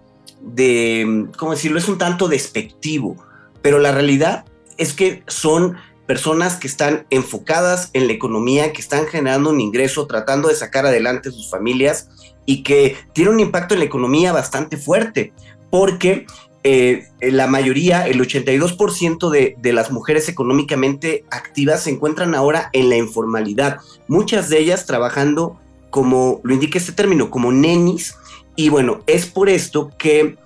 de 0.42 1.28
¿cómo 1.38 1.52
decirlo? 1.52 1.78
Es 1.78 1.88
un 1.88 1.98
tanto 1.98 2.26
despectivo, 2.26 3.16
pero 3.62 3.78
la 3.78 3.92
realidad 3.92 4.44
es 4.76 4.92
que 4.92 5.22
son 5.28 5.76
personas 6.08 6.56
que 6.56 6.66
están 6.66 7.06
enfocadas 7.10 7.90
en 7.92 8.08
la 8.08 8.12
economía, 8.12 8.72
que 8.72 8.80
están 8.80 9.06
generando 9.06 9.50
un 9.50 9.60
ingreso, 9.60 10.08
tratando 10.08 10.48
de 10.48 10.56
sacar 10.56 10.84
adelante 10.84 11.30
sus 11.30 11.48
familias 11.48 12.08
y 12.46 12.62
que 12.62 12.96
tiene 13.12 13.30
un 13.30 13.40
impacto 13.40 13.74
en 13.74 13.80
la 13.80 13.86
economía 13.86 14.32
bastante 14.32 14.76
fuerte, 14.76 15.32
porque 15.68 16.26
eh, 16.64 17.04
la 17.20 17.46
mayoría, 17.46 18.06
el 18.06 18.20
82% 18.20 19.30
de, 19.30 19.56
de 19.58 19.72
las 19.72 19.90
mujeres 19.90 20.28
económicamente 20.28 21.24
activas 21.30 21.82
se 21.82 21.90
encuentran 21.90 22.34
ahora 22.34 22.70
en 22.72 22.88
la 22.88 22.96
informalidad, 22.96 23.78
muchas 24.08 24.48
de 24.48 24.60
ellas 24.60 24.86
trabajando 24.86 25.60
como 25.90 26.40
lo 26.42 26.54
indica 26.54 26.78
este 26.78 26.92
término, 26.92 27.30
como 27.30 27.52
nenis, 27.52 28.14
y 28.56 28.70
bueno, 28.70 29.00
es 29.06 29.26
por 29.26 29.48
esto 29.48 29.90
que 29.98 30.36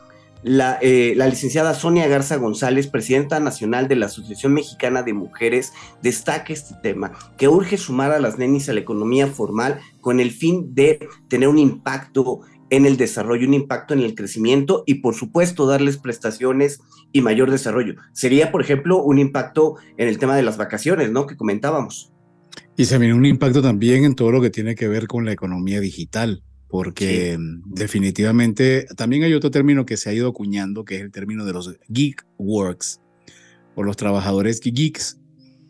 eh, 0.44 1.12
la, 1.16 1.26
licenciada 1.28 1.75
Sonia 1.75 2.09
Garza 2.09 2.37
González, 2.37 2.87
presidenta 2.87 3.40
nacional 3.40 3.88
de 3.88 3.97
la 3.97 4.06
Asociación 4.06 4.54
Mexicana 4.54 5.02
de 5.02 5.12
Mujeres, 5.12 5.73
destaca 6.02 6.52
este 6.52 6.75
tema, 6.82 7.12
que 7.37 7.49
urge 7.49 7.76
sumar 7.76 8.12
a 8.12 8.20
las 8.20 8.38
nenis 8.38 8.68
a 8.68 8.73
la 8.73 8.80
economía 8.80 9.26
formal 9.26 9.80
con 10.00 10.20
el 10.20 10.30
fin 10.30 10.75
de 10.75 11.09
tener 11.28 11.49
un 11.49 11.59
impacto 11.59 12.40
en 12.70 12.87
el 12.87 12.97
desarrollo, 12.97 13.47
un 13.47 13.54
impacto 13.54 13.94
en 13.94 14.00
el 14.00 14.14
crecimiento 14.14 14.85
y 14.87 14.94
por 14.94 15.14
supuesto 15.14 15.66
darles 15.66 15.99
prestaciones 15.99 16.80
y 17.12 17.20
mayor 17.20 17.50
desarrollo. 17.50 17.97
Sería, 18.12 18.52
por 18.52 18.62
ejemplo, 18.62 19.02
un 19.02 19.18
impacto 19.18 19.75
en 19.97 20.09
el 20.09 20.18
tema 20.18 20.37
de 20.37 20.44
las 20.44 20.56
vacaciones, 20.56 21.11
¿no? 21.11 21.26
Que 21.26 21.37
comentábamos. 21.37 22.12
Y 22.76 22.85
se 22.85 22.97
viene 22.99 23.14
un 23.14 23.26
impacto 23.26 23.61
también 23.61 24.04
en 24.04 24.14
todo 24.14 24.30
lo 24.30 24.40
que 24.40 24.50
tiene 24.50 24.75
que 24.75 24.88
ver 24.88 25.06
con 25.06 25.25
la 25.25 25.32
economía 25.32 25.80
digital 25.80 26.44
porque 26.71 27.37
definitivamente 27.67 28.87
también 28.97 29.25
hay 29.25 29.35
otro 29.35 29.50
término 29.50 29.85
que 29.85 29.97
se 29.97 30.09
ha 30.09 30.12
ido 30.12 30.29
acuñando, 30.29 30.85
que 30.85 30.97
es 30.97 31.03
el 31.03 31.11
término 31.11 31.45
de 31.45 31.53
los 31.53 31.77
geek 31.89 32.25
works, 32.39 33.00
o 33.75 33.83
los 33.83 33.97
trabajadores 33.97 34.61
geeks, 34.61 35.19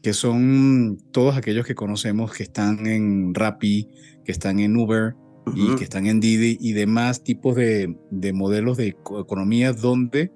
que 0.02 0.12
son 0.12 0.98
todos 1.10 1.36
aquellos 1.36 1.66
que 1.66 1.74
conocemos 1.74 2.32
que 2.32 2.42
están 2.42 2.86
en 2.86 3.34
Rappi, 3.34 3.88
que 4.24 4.32
están 4.32 4.60
en 4.60 4.76
Uber 4.76 5.14
y 5.54 5.74
que 5.76 5.84
están 5.84 6.06
en 6.06 6.20
Didi 6.20 6.58
y 6.60 6.72
demás 6.74 7.24
tipos 7.24 7.56
de, 7.56 7.96
modelos 8.34 8.76
de 8.76 8.88
economía 8.88 9.72
donde 9.72 10.32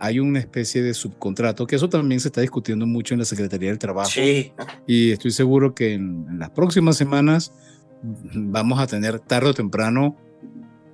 hay 0.00 0.20
una 0.20 0.38
especie 0.38 0.82
de 0.82 0.94
subcontrato, 0.94 1.66
que 1.66 1.76
eso 1.76 1.88
también 1.88 2.20
se 2.20 2.28
está 2.28 2.40
discutiendo 2.40 2.86
mucho 2.86 3.14
en 3.14 3.20
la 3.20 3.24
Secretaría 3.24 3.70
del 3.70 3.78
Trabajo. 3.78 4.10
Y 4.86 5.10
estoy 5.10 5.30
seguro 5.30 5.74
que 5.74 5.94
en 5.94 6.38
las 6.38 6.50
próximas 6.50 6.96
semanas 6.96 7.52
vamos 8.34 8.80
a 8.80 8.86
tener 8.86 9.20
tarde 9.20 9.50
o 9.50 9.54
temprano 9.54 10.16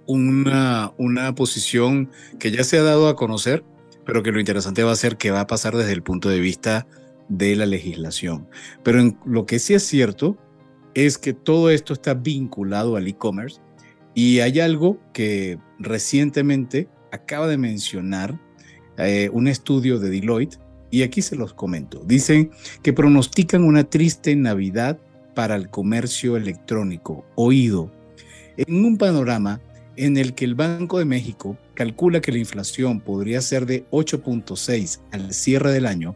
una, 0.06 0.92
una 0.96 1.34
posición 1.34 2.10
que 2.38 2.50
ya 2.50 2.64
se 2.64 2.78
ha 2.78 2.82
dado 2.82 3.08
a 3.08 3.16
conocer, 3.16 3.64
pero 4.04 4.22
que 4.22 4.32
lo 4.32 4.40
interesante 4.40 4.82
va 4.82 4.92
a 4.92 4.96
ser 4.96 5.16
que 5.16 5.30
va 5.30 5.40
a 5.40 5.46
pasar 5.46 5.76
desde 5.76 5.92
el 5.92 6.02
punto 6.02 6.28
de 6.28 6.40
vista 6.40 6.86
de 7.28 7.54
la 7.56 7.66
legislación. 7.66 8.48
Pero 8.82 9.16
lo 9.24 9.46
que 9.46 9.58
sí 9.58 9.74
es 9.74 9.84
cierto 9.84 10.36
es 10.94 11.18
que 11.18 11.32
todo 11.32 11.70
esto 11.70 11.92
está 11.92 12.14
vinculado 12.14 12.96
al 12.96 13.06
e-commerce 13.06 13.60
y 14.14 14.40
hay 14.40 14.60
algo 14.60 14.98
que 15.12 15.58
recientemente 15.78 16.88
acaba 17.12 17.46
de 17.46 17.58
mencionar 17.58 18.38
eh, 18.98 19.30
un 19.32 19.46
estudio 19.48 19.98
de 19.98 20.10
Deloitte 20.10 20.58
y 20.90 21.02
aquí 21.02 21.22
se 21.22 21.36
los 21.36 21.54
comento. 21.54 22.02
Dicen 22.04 22.50
que 22.82 22.92
pronostican 22.92 23.62
una 23.62 23.84
triste 23.84 24.34
Navidad 24.34 24.98
para 25.40 25.56
el 25.56 25.70
comercio 25.70 26.36
electrónico, 26.36 27.24
oído, 27.34 27.90
en 28.58 28.84
un 28.84 28.98
panorama 28.98 29.58
en 29.96 30.18
el 30.18 30.34
que 30.34 30.44
el 30.44 30.54
Banco 30.54 30.98
de 30.98 31.06
México 31.06 31.56
calcula 31.72 32.20
que 32.20 32.30
la 32.30 32.36
inflación 32.36 33.00
podría 33.00 33.40
ser 33.40 33.64
de 33.64 33.88
8.6 33.88 35.00
al 35.12 35.32
cierre 35.32 35.72
del 35.72 35.86
año, 35.86 36.14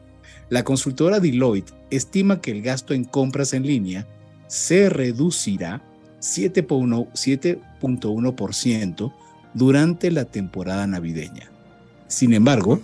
la 0.51 0.63
consultora 0.63 1.21
Deloitte 1.21 1.73
estima 1.91 2.43
que 2.43 2.51
el 2.51 2.61
gasto 2.61 2.93
en 2.93 3.05
compras 3.05 3.55
en 3.55 3.67
línea 3.67 4.07
se 4.47 4.91
reducirá 4.91 5.83
7.1% 6.21 9.15
durante 9.55 10.11
la 10.11 10.27
temporada 10.27 10.87
navideña. 10.87 11.51
Sin 12.09 12.35
embargo, 12.35 12.83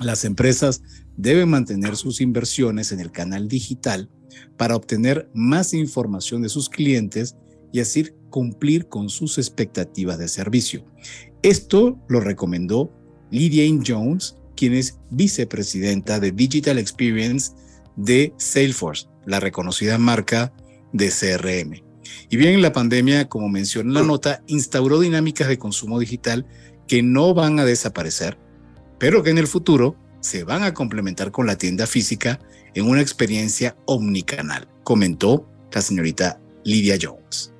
las 0.00 0.24
empresas 0.24 0.80
deben 1.18 1.50
mantener 1.50 1.96
sus 1.96 2.22
inversiones 2.22 2.90
en 2.90 3.00
el 3.00 3.12
canal 3.12 3.48
digital 3.48 4.08
para 4.56 4.76
obtener 4.76 5.28
más 5.34 5.74
información 5.74 6.42
de 6.42 6.48
sus 6.48 6.68
clientes 6.68 7.36
y 7.72 7.80
así 7.80 8.10
cumplir 8.30 8.88
con 8.88 9.08
sus 9.08 9.38
expectativas 9.38 10.18
de 10.18 10.28
servicio. 10.28 10.84
Esto 11.42 11.98
lo 12.08 12.20
recomendó 12.20 12.92
Lydia 13.30 13.64
Jones, 13.84 14.36
quien 14.56 14.74
es 14.74 14.98
vicepresidenta 15.10 16.20
de 16.20 16.32
Digital 16.32 16.78
Experience 16.78 17.52
de 17.96 18.32
Salesforce, 18.36 19.08
la 19.26 19.40
reconocida 19.40 19.98
marca 19.98 20.52
de 20.92 21.10
CRM. 21.10 21.82
Y 22.30 22.36
bien, 22.36 22.62
la 22.62 22.72
pandemia, 22.72 23.28
como 23.28 23.48
menciona 23.48 24.00
la 24.00 24.06
nota, 24.06 24.42
instauró 24.46 25.00
dinámicas 25.00 25.48
de 25.48 25.58
consumo 25.58 25.98
digital 25.98 26.46
que 26.86 27.02
no 27.02 27.34
van 27.34 27.58
a 27.58 27.64
desaparecer, 27.64 28.38
pero 28.98 29.22
que 29.22 29.30
en 29.30 29.38
el 29.38 29.46
futuro 29.46 29.96
se 30.24 30.42
van 30.42 30.62
a 30.62 30.72
complementar 30.72 31.30
con 31.30 31.46
la 31.46 31.58
tienda 31.58 31.86
física 31.86 32.40
en 32.72 32.88
una 32.88 33.02
experiencia 33.02 33.76
omnicanal, 33.84 34.66
comentó 34.82 35.46
la 35.70 35.82
señorita 35.82 36.40
Lydia 36.64 36.96
Jones. 37.00 37.52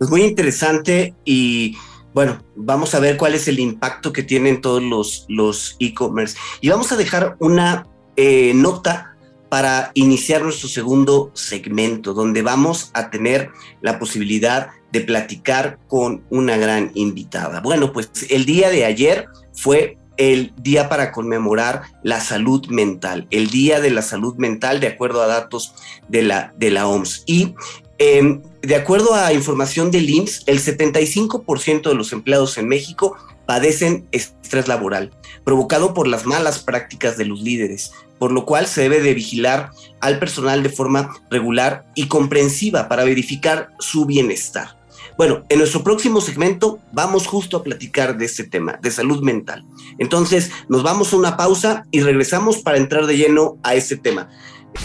Es 0.00 0.10
muy 0.10 0.22
interesante 0.22 1.14
y 1.24 1.76
bueno, 2.14 2.44
vamos 2.56 2.96
a 2.96 2.98
ver 2.98 3.16
cuál 3.16 3.34
es 3.34 3.46
el 3.46 3.60
impacto 3.60 4.12
que 4.12 4.24
tienen 4.24 4.60
todos 4.60 4.82
los, 4.82 5.24
los 5.28 5.76
e-commerce. 5.78 6.36
Y 6.60 6.68
vamos 6.68 6.90
a 6.90 6.96
dejar 6.96 7.36
una 7.38 7.86
eh, 8.16 8.52
nota 8.52 9.16
para 9.48 9.92
iniciar 9.94 10.42
nuestro 10.42 10.68
segundo 10.68 11.30
segmento, 11.34 12.12
donde 12.12 12.42
vamos 12.42 12.90
a 12.92 13.10
tener 13.10 13.50
la 13.82 14.00
posibilidad 14.00 14.70
de 14.90 15.00
platicar 15.00 15.78
con 15.86 16.24
una 16.30 16.56
gran 16.56 16.90
invitada. 16.94 17.60
Bueno, 17.60 17.92
pues 17.92 18.10
el 18.30 18.46
día 18.46 18.68
de 18.70 18.84
ayer 18.84 19.28
fue 19.52 19.96
el 20.16 20.52
día 20.56 20.88
para 20.88 21.12
conmemorar 21.12 21.82
la 22.02 22.20
salud 22.20 22.66
mental, 22.68 23.26
el 23.30 23.50
día 23.50 23.80
de 23.80 23.90
la 23.90 24.02
salud 24.02 24.34
mental 24.36 24.80
de 24.80 24.88
acuerdo 24.88 25.22
a 25.22 25.26
datos 25.26 25.74
de 26.08 26.22
la, 26.22 26.52
de 26.56 26.70
la 26.70 26.86
OMS. 26.86 27.24
Y 27.26 27.54
em, 27.98 28.42
de 28.62 28.76
acuerdo 28.76 29.14
a 29.14 29.32
información 29.32 29.90
del 29.90 30.08
IMSS, 30.08 30.44
el 30.46 30.60
75% 30.60 31.88
de 31.88 31.94
los 31.94 32.12
empleados 32.12 32.58
en 32.58 32.68
México 32.68 33.16
padecen 33.46 34.06
estrés 34.10 34.68
laboral, 34.68 35.10
provocado 35.44 35.94
por 35.94 36.08
las 36.08 36.26
malas 36.26 36.60
prácticas 36.60 37.16
de 37.16 37.26
los 37.26 37.40
líderes, 37.40 37.92
por 38.18 38.32
lo 38.32 38.46
cual 38.46 38.66
se 38.66 38.82
debe 38.82 39.00
de 39.00 39.14
vigilar 39.14 39.70
al 40.00 40.18
personal 40.18 40.62
de 40.62 40.70
forma 40.70 41.14
regular 41.30 41.84
y 41.94 42.08
comprensiva 42.08 42.88
para 42.88 43.04
verificar 43.04 43.70
su 43.78 44.06
bienestar. 44.06 44.83
Bueno, 45.16 45.44
en 45.48 45.58
nuestro 45.58 45.84
próximo 45.84 46.20
segmento 46.20 46.80
vamos 46.92 47.26
justo 47.26 47.56
a 47.56 47.62
platicar 47.62 48.18
de 48.18 48.24
este 48.24 48.44
tema, 48.44 48.78
de 48.82 48.90
salud 48.90 49.22
mental. 49.22 49.64
Entonces, 49.98 50.50
nos 50.68 50.82
vamos 50.82 51.12
a 51.12 51.16
una 51.16 51.36
pausa 51.36 51.84
y 51.92 52.00
regresamos 52.00 52.58
para 52.58 52.78
entrar 52.78 53.06
de 53.06 53.16
lleno 53.16 53.56
a 53.62 53.74
este 53.74 53.96
tema. 53.96 54.28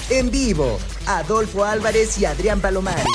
En 0.10 0.30
vivo, 0.30 0.78
Adolfo 1.08 1.64
Álvarez 1.64 2.20
y 2.20 2.26
Adrián 2.26 2.62
Palomares. 2.62 3.06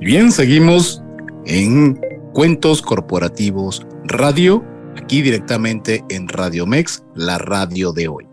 Bien, 0.00 0.32
seguimos 0.32 1.02
en 1.44 2.00
Cuentos 2.32 2.80
Corporativos 2.80 3.86
Radio, 4.08 4.64
aquí 4.96 5.20
directamente 5.20 6.02
en 6.08 6.28
Radio 6.28 6.66
Mex, 6.66 7.04
la 7.14 7.36
radio 7.36 7.92
de 7.92 8.08
hoy. 8.08 8.26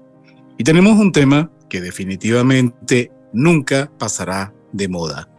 Y 0.58 0.64
tenemos 0.64 0.98
un 0.98 1.12
tema 1.12 1.52
que 1.70 1.82
definitivamente 1.82 3.12
nunca 3.34 3.92
pasará 4.00 4.54
de 4.72 4.88
moda. 4.88 5.30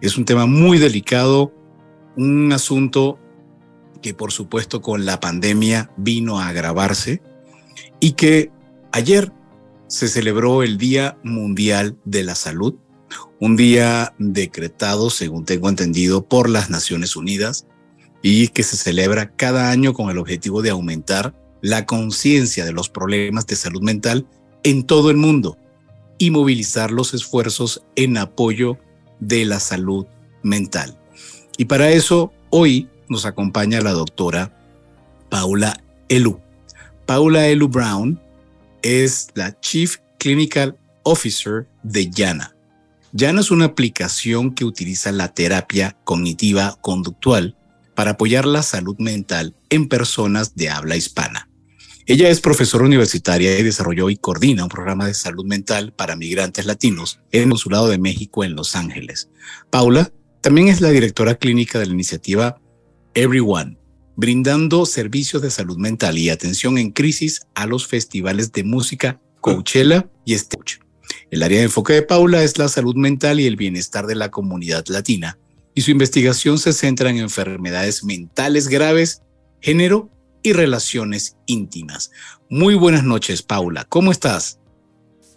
Es 0.00 0.16
un 0.16 0.24
tema 0.24 0.46
muy 0.46 0.78
delicado, 0.78 1.52
un 2.16 2.52
asunto 2.52 3.18
que 4.00 4.14
por 4.14 4.30
supuesto 4.30 4.80
con 4.80 5.04
la 5.06 5.18
pandemia 5.18 5.90
vino 5.96 6.38
a 6.38 6.46
agravarse 6.46 7.20
y 7.98 8.12
que 8.12 8.52
ayer 8.92 9.32
se 9.88 10.06
celebró 10.06 10.62
el 10.62 10.78
Día 10.78 11.18
Mundial 11.24 11.98
de 12.04 12.22
la 12.22 12.36
Salud, 12.36 12.76
un 13.40 13.56
día 13.56 14.14
decretado, 14.18 15.10
según 15.10 15.44
tengo 15.44 15.68
entendido, 15.68 16.28
por 16.28 16.48
las 16.48 16.70
Naciones 16.70 17.16
Unidas 17.16 17.66
y 18.22 18.48
que 18.48 18.62
se 18.62 18.76
celebra 18.76 19.30
cada 19.30 19.70
año 19.70 19.94
con 19.94 20.10
el 20.10 20.18
objetivo 20.18 20.62
de 20.62 20.70
aumentar 20.70 21.34
la 21.62 21.86
conciencia 21.86 22.64
de 22.64 22.72
los 22.72 22.88
problemas 22.88 23.46
de 23.46 23.56
salud 23.56 23.82
mental 23.82 24.26
en 24.62 24.84
todo 24.84 25.10
el 25.10 25.16
mundo 25.16 25.56
y 26.18 26.30
movilizar 26.30 26.90
los 26.90 27.14
esfuerzos 27.14 27.82
en 27.96 28.18
apoyo 28.18 28.78
de 29.20 29.44
la 29.44 29.60
salud 29.60 30.06
mental. 30.42 30.98
Y 31.56 31.66
para 31.66 31.90
eso 31.90 32.32
hoy 32.50 32.88
nos 33.08 33.26
acompaña 33.26 33.80
la 33.80 33.92
doctora 33.92 34.56
Paula 35.28 35.82
Elu. 36.08 36.40
Paula 37.06 37.48
Elu 37.48 37.68
Brown 37.68 38.20
es 38.82 39.28
la 39.34 39.58
Chief 39.60 39.96
Clinical 40.18 40.76
Officer 41.02 41.66
de 41.82 42.10
YANA. 42.10 42.54
YANA 43.12 43.40
es 43.40 43.50
una 43.50 43.66
aplicación 43.66 44.54
que 44.54 44.64
utiliza 44.64 45.10
la 45.12 45.32
terapia 45.32 45.96
cognitiva 46.04 46.78
conductual 46.80 47.56
para 48.00 48.12
apoyar 48.12 48.46
la 48.46 48.62
salud 48.62 48.96
mental 48.98 49.54
en 49.68 49.86
personas 49.86 50.54
de 50.54 50.70
habla 50.70 50.96
hispana. 50.96 51.50
Ella 52.06 52.30
es 52.30 52.40
profesora 52.40 52.86
universitaria 52.86 53.58
y 53.58 53.62
desarrolló 53.62 54.08
y 54.08 54.16
coordina 54.16 54.62
un 54.62 54.70
programa 54.70 55.06
de 55.06 55.12
salud 55.12 55.44
mental 55.44 55.92
para 55.92 56.16
migrantes 56.16 56.64
latinos 56.64 57.20
en 57.30 57.42
el 57.42 57.50
Consulado 57.50 57.88
de 57.88 57.98
México 57.98 58.42
en 58.42 58.54
Los 58.54 58.74
Ángeles. 58.74 59.28
Paula 59.68 60.10
también 60.40 60.68
es 60.68 60.80
la 60.80 60.88
directora 60.88 61.34
clínica 61.34 61.78
de 61.78 61.88
la 61.88 61.92
iniciativa 61.92 62.58
Everyone, 63.12 63.76
brindando 64.16 64.86
servicios 64.86 65.42
de 65.42 65.50
salud 65.50 65.76
mental 65.76 66.16
y 66.16 66.30
atención 66.30 66.78
en 66.78 66.92
crisis 66.92 67.42
a 67.54 67.66
los 67.66 67.86
festivales 67.86 68.50
de 68.52 68.64
música 68.64 69.20
Coachella 69.42 70.08
y 70.24 70.32
Stage. 70.32 70.78
El 71.30 71.42
área 71.42 71.58
de 71.58 71.64
enfoque 71.64 71.92
de 71.92 72.02
Paula 72.02 72.44
es 72.44 72.56
la 72.56 72.68
salud 72.68 72.96
mental 72.96 73.40
y 73.40 73.46
el 73.46 73.56
bienestar 73.56 74.06
de 74.06 74.14
la 74.14 74.30
comunidad 74.30 74.86
latina 74.88 75.36
y 75.74 75.82
su 75.82 75.90
investigación 75.90 76.58
se 76.58 76.72
centra 76.72 77.10
en 77.10 77.18
enfermedades 77.18 78.04
mentales 78.04 78.68
graves, 78.68 79.22
género 79.60 80.10
y 80.42 80.52
relaciones 80.52 81.36
íntimas. 81.46 82.10
Muy 82.48 82.74
buenas 82.74 83.04
noches, 83.04 83.42
Paula. 83.42 83.84
¿Cómo 83.84 84.10
estás? 84.10 84.58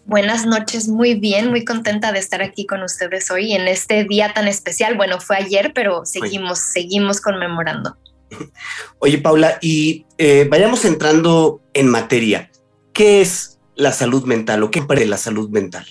Buenas 0.06 0.44
noches, 0.44 0.88
muy 0.88 1.14
bien, 1.14 1.48
muy 1.48 1.64
contenta 1.64 2.12
de 2.12 2.18
estar 2.18 2.42
aquí 2.42 2.66
con 2.66 2.82
ustedes 2.82 3.30
hoy 3.30 3.54
en 3.54 3.66
este 3.68 4.04
día 4.04 4.34
tan 4.34 4.48
especial. 4.48 4.96
Bueno, 4.96 5.18
fue 5.18 5.36
ayer, 5.36 5.72
pero 5.74 6.04
seguimos, 6.04 6.58
seguimos 6.58 7.22
conmemorando. 7.22 7.96
Oye, 8.98 9.18
Paula, 9.18 9.58
y 9.62 10.04
eh, 10.18 10.46
vayamos 10.50 10.84
entrando 10.84 11.62
en 11.72 11.88
materia. 11.88 12.50
¿Qué 12.92 13.22
es 13.22 13.58
la 13.76 13.92
salud 13.92 14.24
mental 14.24 14.62
o 14.62 14.70
qué 14.70 14.84
es 14.86 15.08
la 15.08 15.16
salud 15.16 15.48
mental? 15.48 15.86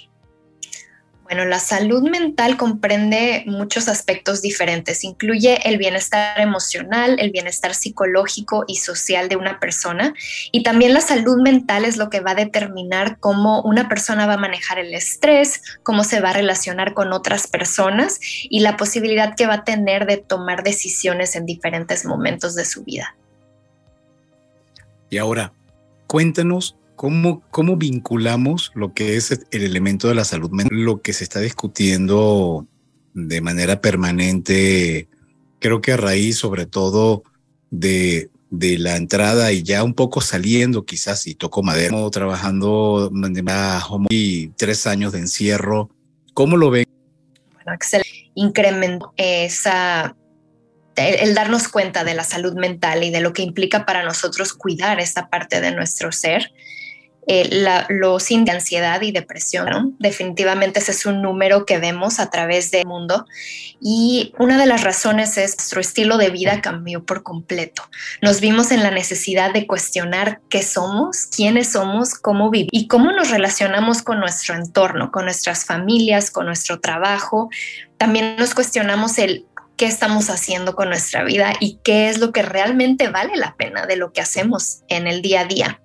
Bueno, 1.34 1.50
la 1.50 1.58
salud 1.58 2.08
mental 2.08 2.58
comprende 2.58 3.44
muchos 3.48 3.88
aspectos 3.88 4.44
diferentes. 4.44 5.04
Incluye 5.04 5.68
el 5.68 5.80
bienestar 5.80 6.40
emocional, 6.40 7.16
el 7.18 7.32
bienestar 7.32 7.74
psicológico 7.74 8.66
y 8.68 8.76
social 8.76 9.30
de 9.30 9.36
una 9.36 9.60
persona. 9.60 10.14
Y 10.52 10.62
también 10.62 10.94
la 10.94 11.02
salud 11.02 11.42
mental 11.42 11.86
es 11.86 11.98
lo 11.98 12.12
que 12.12 12.20
va 12.20 12.32
a 12.32 12.36
determinar 12.36 13.18
cómo 13.20 13.64
una 13.64 13.90
persona 13.90 14.28
va 14.28 14.36
a 14.36 14.38
manejar 14.38 14.78
el 14.78 14.94
estrés, 14.94 15.64
cómo 15.82 16.04
se 16.04 16.22
va 16.22 16.30
a 16.30 16.34
relacionar 16.34 16.94
con 16.94 17.12
otras 17.14 17.48
personas 17.48 18.20
y 18.44 18.60
la 18.60 18.78
posibilidad 18.78 19.36
que 19.36 19.48
va 19.48 19.56
a 19.56 19.64
tener 19.64 20.06
de 20.06 20.18
tomar 20.18 20.62
decisiones 20.62 21.36
en 21.36 21.48
diferentes 21.48 22.06
momentos 22.06 22.54
de 22.54 22.66
su 22.66 22.84
vida. 22.84 23.16
Y 25.10 25.18
ahora, 25.18 25.52
cuéntanos 26.06 26.76
¿Cómo, 26.96 27.42
¿Cómo 27.52 27.76
vinculamos 27.78 28.72
lo 28.76 28.94
que 28.94 29.16
es 29.16 29.32
el 29.32 29.64
elemento 29.64 30.08
de 30.08 30.16
la 30.16 30.24
salud 30.24 30.52
mental, 30.52 30.80
lo 30.80 31.02
que 31.02 31.14
se 31.14 31.24
está 31.24 31.40
discutiendo 31.40 32.68
de 33.14 33.42
manera 33.42 33.82
permanente, 33.82 35.08
creo 35.60 35.82
que 35.82 35.94
a 35.94 35.98
raíz 35.98 36.38
sobre 36.38 36.66
todo 36.66 37.24
de, 37.70 38.30
de 38.50 38.78
la 38.78 38.96
entrada 38.96 39.52
y 39.52 39.64
ya 39.64 39.84
un 39.84 39.94
poco 39.94 40.22
saliendo 40.22 40.86
quizás, 40.86 41.28
y 41.28 41.36
toco 41.36 41.64
madera, 41.64 41.98
trabajando 42.12 43.12
y 44.10 44.48
tres 44.50 44.88
años 44.88 45.14
de 45.14 45.20
encierro, 45.20 45.90
¿cómo 46.34 46.58
lo 46.58 46.70
ven? 46.70 46.86
Bueno, 47.54 47.74
excelente. 47.74 48.32
Incrementó 48.36 49.14
esa 49.18 50.16
el, 50.96 51.34
darnos 51.34 51.68
cuenta 51.68 52.04
de 52.04 52.14
la 52.14 52.24
salud 52.24 52.54
mental 52.54 53.04
y 53.04 53.10
de 53.10 53.22
lo 53.22 53.34
que 53.34 53.42
implica 53.42 53.86
para 53.86 54.04
nosotros 54.04 54.54
cuidar 54.54 55.00
esta 55.00 55.30
parte 55.30 55.62
de 55.62 55.72
nuestro 55.72 56.12
ser 56.12 56.52
eh, 57.28 57.50
los 57.90 58.30
índices 58.30 58.44
de 58.44 58.52
ansiedad 58.52 59.02
y 59.02 59.12
depresión. 59.12 59.96
Definitivamente 60.00 60.80
ese 60.80 60.92
es 60.92 61.06
un 61.06 61.22
número 61.22 61.66
que 61.66 61.78
vemos 61.78 62.20
a 62.20 62.30
través 62.30 62.72
del 62.72 62.86
mundo 62.86 63.26
y 63.80 64.34
una 64.38 64.58
de 64.58 64.66
las 64.66 64.84
razones 64.84 65.38
es 65.38 65.56
nuestro 65.58 65.80
estilo 65.80 66.18
de 66.18 66.30
vida 66.30 66.62
cambió 66.62 67.06
por 67.06 67.24
completo. 67.24 67.84
Nos 68.22 68.42
vimos 68.42 68.72
en 68.72 68.84
la 68.84 68.92
necesidad 68.92 69.54
de 69.54 69.66
cuestionar 69.68 70.42
qué 70.50 70.62
somos, 70.62 71.28
quiénes 71.28 71.72
somos, 71.72 72.16
cómo 72.16 72.50
vivimos 72.50 72.72
y 72.74 72.88
cómo 72.88 73.12
nos 73.12 73.30
relacionamos 73.30 74.02
con 74.02 74.20
nuestro 74.20 74.56
entorno, 74.56 75.12
con 75.12 75.26
nuestras 75.26 75.66
familias, 75.66 76.32
con 76.32 76.46
nuestro 76.46 76.80
trabajo. 76.80 77.50
También 77.98 78.36
nos 78.38 78.54
cuestionamos 78.54 79.18
el 79.20 79.46
qué 79.78 79.86
estamos 79.86 80.30
haciendo 80.30 80.76
con 80.76 80.90
nuestra 80.90 81.24
vida 81.24 81.54
y 81.60 81.80
qué 81.84 82.10
es 82.10 82.20
lo 82.20 82.32
que 82.32 82.42
realmente 82.42 83.10
vale 83.10 83.36
la 83.36 83.56
pena 83.56 83.86
de 83.86 83.96
lo 83.96 84.14
que 84.14 84.22
hacemos 84.22 84.82
en 84.88 85.08
el 85.08 85.22
día 85.22 85.42
a 85.42 85.46
día. 85.46 85.82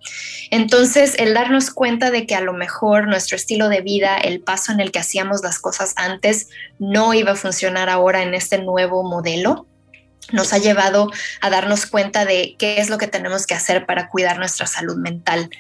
Entonces, 0.51 1.15
el 1.19 1.35
darnos 1.35 1.71
cuenta 1.71 2.11
de 2.11 2.27
que 2.27 2.35
a 2.35 2.41
lo 2.41 2.53
mejor 2.53 3.07
nuestro 3.07 3.37
estilo 3.37 3.69
de 3.69 3.81
vida, 3.81 4.17
el 4.17 4.41
paso 4.41 4.73
en 4.73 4.81
el 4.81 4.93
que 4.93 4.99
hacíamos 4.99 5.43
las 5.43 5.59
cosas 5.59 5.95
antes, 5.97 6.49
no 6.79 7.15
iba 7.15 7.33
a 7.33 7.37
funcionar 7.37 7.89
ahora 7.89 8.23
en 8.23 8.35
este 8.35 8.59
nuevo 8.59 9.03
modelo, 9.03 9.67
nos 10.33 10.53
ha 10.53 10.59
llevado 10.59 11.11
a 11.41 11.51
darnos 11.51 11.87
cuenta 11.87 12.25
de 12.25 12.55
qué 12.59 12.81
es 12.81 12.91
lo 12.91 12.99
que 12.99 13.07
tenemos 13.07 13.47
que 13.47 13.55
hacer 13.55 13.87
para 13.87 14.09
cuidar 14.09 14.39
nuestra 14.39 14.67
salud 14.67 14.97
mental. 14.97 15.51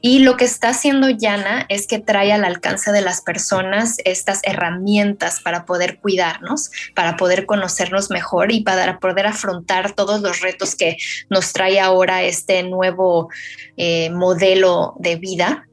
Y 0.00 0.20
lo 0.20 0.36
que 0.36 0.44
está 0.44 0.70
haciendo 0.70 1.08
Yana 1.10 1.66
es 1.68 1.86
que 1.86 1.98
trae 1.98 2.32
al 2.32 2.44
alcance 2.44 2.92
de 2.92 3.02
las 3.02 3.20
personas 3.20 3.96
estas 4.04 4.40
herramientas 4.42 5.40
para 5.40 5.64
poder 5.64 6.00
cuidarnos, 6.00 6.70
para 6.94 7.16
poder 7.16 7.46
conocernos 7.46 8.10
mejor 8.10 8.52
y 8.52 8.60
para 8.60 8.98
poder 8.98 9.26
afrontar 9.26 9.92
todos 9.92 10.20
los 10.20 10.40
retos 10.40 10.74
que 10.74 10.96
nos 11.30 11.52
trae 11.52 11.80
ahora 11.80 12.24
este 12.24 12.62
nuevo 12.62 13.28
eh, 13.76 14.10
modelo 14.10 14.94
de 14.98 15.16
vida 15.16 15.66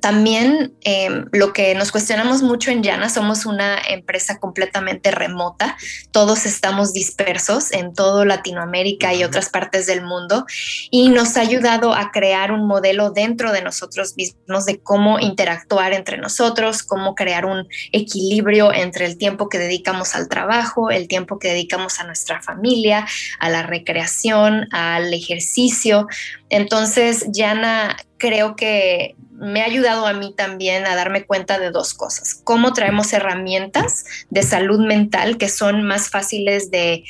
también 0.00 0.74
em, 0.82 1.26
lo 1.32 1.52
que 1.52 1.74
nos 1.74 1.92
cuestionamos 1.92 2.42
mucho 2.42 2.70
en 2.70 2.82
Llana, 2.82 3.08
somos 3.08 3.46
una 3.46 3.78
empresa 3.88 4.38
completamente 4.38 5.10
remota, 5.10 5.76
todos 6.10 6.46
estamos 6.46 6.92
dispersos 6.92 7.72
en 7.72 7.94
todo 7.94 8.24
Latinoamérica 8.24 9.14
y 9.14 9.24
otras 9.24 9.50
partes 9.50 9.86
del 9.86 10.02
mundo. 10.02 10.46
Y 10.90 11.08
nos 11.08 11.36
ha 11.36 11.40
ayudado 11.40 11.94
a 11.94 12.10
crear 12.10 12.52
un 12.52 12.66
modelo 12.66 13.10
dentro 13.10 13.52
de 13.52 13.62
nosotros 13.62 14.14
mismos 14.16 14.66
de 14.66 14.80
cómo 14.80 15.18
interactuar 15.18 15.92
entre 15.92 16.18
nosotros, 16.18 16.82
cómo 16.82 17.14
crear 17.14 17.46
un 17.46 17.66
equilibrio 17.92 18.72
entre 18.72 19.06
el 19.06 19.18
tiempo 19.18 19.48
que 19.48 19.58
dedicamos 19.58 20.14
al 20.14 20.28
trabajo, 20.28 20.90
el 20.90 21.08
tiempo 21.08 21.38
que 21.38 21.48
dedicamos 21.48 22.00
a 22.00 22.04
nuestra 22.04 22.40
familia, 22.42 23.06
a 23.38 23.50
la 23.50 23.62
recreación, 23.62 24.68
al 24.72 25.12
ejercicio. 25.12 26.06
Entonces, 26.50 27.26
Yana 27.32 27.96
creo 28.18 28.56
que 28.56 29.14
me 29.38 29.62
ha 29.62 29.66
ayudado 29.66 30.06
a 30.06 30.12
mí 30.12 30.34
también 30.36 30.84
a 30.86 30.96
darme 30.96 31.24
cuenta 31.24 31.58
de 31.58 31.70
dos 31.70 31.94
cosas. 31.94 32.40
Cómo 32.44 32.72
traemos 32.72 33.12
herramientas 33.12 34.04
de 34.30 34.42
salud 34.42 34.80
mental 34.80 35.38
que 35.38 35.48
son 35.48 35.84
más 35.84 36.10
fáciles 36.10 36.70
de, 36.70 37.04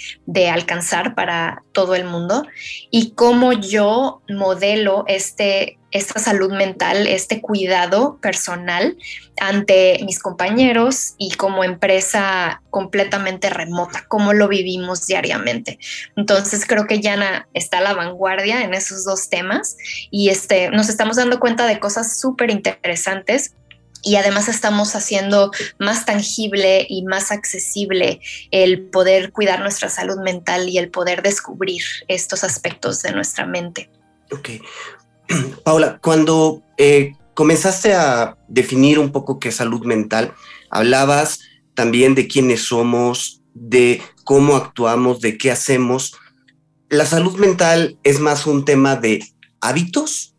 alcanzar 0.50 1.14
para 1.14 1.62
todo 1.72 1.94
el 1.94 2.04
mundo 2.04 2.46
y 2.90 3.10
cómo 3.12 3.52
yo 3.52 4.22
modelo 4.28 5.04
este 5.06 5.78
esta 5.90 6.20
salud 6.20 6.52
mental, 6.52 7.06
este 7.06 7.40
cuidado 7.40 8.18
personal 8.20 8.96
ante 9.40 10.00
mis 10.04 10.18
compañeros 10.18 11.14
y 11.18 11.30
como 11.32 11.64
empresa 11.64 12.62
completamente 12.70 13.48
remota, 13.50 14.04
cómo 14.08 14.32
lo 14.32 14.48
vivimos 14.48 15.06
diariamente. 15.06 15.78
Entonces 16.16 16.66
creo 16.66 16.86
que 16.86 17.00
Yana 17.00 17.48
está 17.54 17.78
a 17.78 17.82
la 17.82 17.94
vanguardia 17.94 18.62
en 18.62 18.74
esos 18.74 19.04
dos 19.04 19.30
temas 19.30 19.76
y 20.10 20.28
este, 20.28 20.70
nos 20.70 20.88
estamos 20.88 21.16
dando 21.16 21.40
cuenta 21.40 21.66
de 21.66 21.78
cosas 21.78 22.20
súper 22.20 22.50
interesantes 22.50 23.54
y 24.02 24.16
además 24.16 24.48
estamos 24.48 24.94
haciendo 24.94 25.50
más 25.78 26.04
tangible 26.04 26.86
y 26.88 27.04
más 27.04 27.32
accesible 27.32 28.20
el 28.50 28.82
poder 28.82 29.32
cuidar 29.32 29.60
nuestra 29.60 29.88
salud 29.88 30.18
mental 30.20 30.68
y 30.68 30.78
el 30.78 30.90
poder 30.90 31.22
descubrir 31.22 31.82
estos 32.06 32.44
aspectos 32.44 33.02
de 33.02 33.12
nuestra 33.12 33.46
mente. 33.46 33.90
Ok, 34.30 34.50
Paula, 35.68 35.98
cuando 36.02 36.62
eh, 36.78 37.12
comenzaste 37.34 37.92
a 37.92 38.38
definir 38.48 38.98
un 38.98 39.12
poco 39.12 39.38
qué 39.38 39.50
es 39.50 39.56
salud 39.56 39.84
mental, 39.84 40.32
hablabas 40.70 41.40
también 41.74 42.14
de 42.14 42.26
quiénes 42.26 42.62
somos, 42.62 43.42
de 43.52 44.00
cómo 44.24 44.56
actuamos, 44.56 45.20
de 45.20 45.36
qué 45.36 45.50
hacemos. 45.50 46.16
¿La 46.88 47.04
salud 47.04 47.36
mental 47.36 47.98
es 48.02 48.18
más 48.18 48.46
un 48.46 48.64
tema 48.64 48.96
de 48.96 49.22
hábitos 49.60 50.34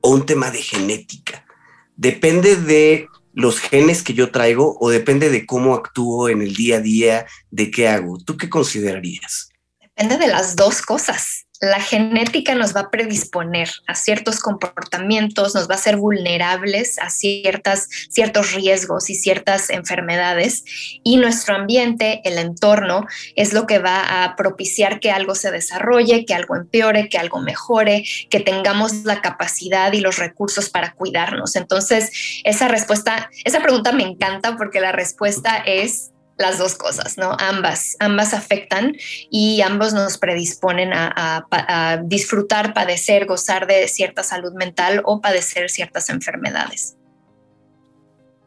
o 0.00 0.10
un 0.10 0.26
tema 0.26 0.50
de 0.50 0.60
genética? 0.60 1.46
¿Depende 1.94 2.56
de 2.56 3.06
los 3.34 3.60
genes 3.60 4.02
que 4.02 4.14
yo 4.14 4.32
traigo 4.32 4.78
o 4.80 4.90
depende 4.90 5.30
de 5.30 5.46
cómo 5.46 5.74
actúo 5.76 6.28
en 6.28 6.42
el 6.42 6.56
día 6.56 6.78
a 6.78 6.80
día, 6.80 7.26
de 7.52 7.70
qué 7.70 7.86
hago? 7.86 8.18
¿Tú 8.18 8.36
qué 8.36 8.50
considerarías? 8.50 9.48
Depende 9.80 10.18
de 10.18 10.26
las 10.26 10.56
dos 10.56 10.82
cosas 10.82 11.46
la 11.62 11.80
genética 11.80 12.56
nos 12.56 12.74
va 12.74 12.80
a 12.80 12.90
predisponer 12.90 13.70
a 13.86 13.94
ciertos 13.94 14.40
comportamientos, 14.40 15.54
nos 15.54 15.70
va 15.70 15.74
a 15.74 15.78
hacer 15.78 15.96
vulnerables 15.96 16.98
a 16.98 17.08
ciertas, 17.08 17.88
ciertos 18.10 18.52
riesgos 18.52 19.08
y 19.10 19.14
ciertas 19.14 19.70
enfermedades 19.70 20.64
y 21.04 21.18
nuestro 21.18 21.54
ambiente, 21.54 22.20
el 22.24 22.38
entorno, 22.38 23.06
es 23.36 23.52
lo 23.52 23.68
que 23.68 23.78
va 23.78 24.24
a 24.24 24.34
propiciar 24.34 24.98
que 24.98 25.12
algo 25.12 25.36
se 25.36 25.52
desarrolle, 25.52 26.24
que 26.26 26.34
algo 26.34 26.56
empeore, 26.56 27.08
que 27.08 27.18
algo 27.18 27.40
mejore, 27.40 28.02
que 28.28 28.40
tengamos 28.40 29.04
la 29.04 29.20
capacidad 29.20 29.92
y 29.92 30.00
los 30.00 30.18
recursos 30.18 30.68
para 30.68 30.94
cuidarnos. 30.94 31.54
Entonces, 31.54 32.10
esa 32.42 32.66
respuesta, 32.66 33.30
esa 33.44 33.60
pregunta 33.60 33.92
me 33.92 34.02
encanta 34.02 34.56
porque 34.56 34.80
la 34.80 34.90
respuesta 34.90 35.58
es 35.58 36.11
las 36.38 36.58
dos 36.58 36.74
cosas, 36.74 37.18
¿no? 37.18 37.36
Ambas, 37.38 37.96
ambas 38.00 38.34
afectan 38.34 38.96
y 39.30 39.60
ambos 39.60 39.92
nos 39.92 40.18
predisponen 40.18 40.92
a, 40.92 42.02
disfrutar, 42.04 42.74
padecer, 42.74 43.26
gozar 43.26 43.66
de 43.66 43.88
cierta 43.88 44.22
salud 44.22 44.52
mental 44.54 45.02
o 45.04 45.20
padecer 45.20 45.70
ciertas 45.70 46.08
enfermedades. 46.10 46.96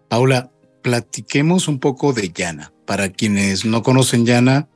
Paula, 0.10 0.52
platiquemos 0.82 1.68
un 1.68 1.80
poco 1.80 2.14
de 2.14 2.30
Yana. 2.30 2.72
Para 2.86 3.10
quienes 3.10 3.66
no 3.66 3.82
conocen 3.82 4.26
Yana, 4.26 4.68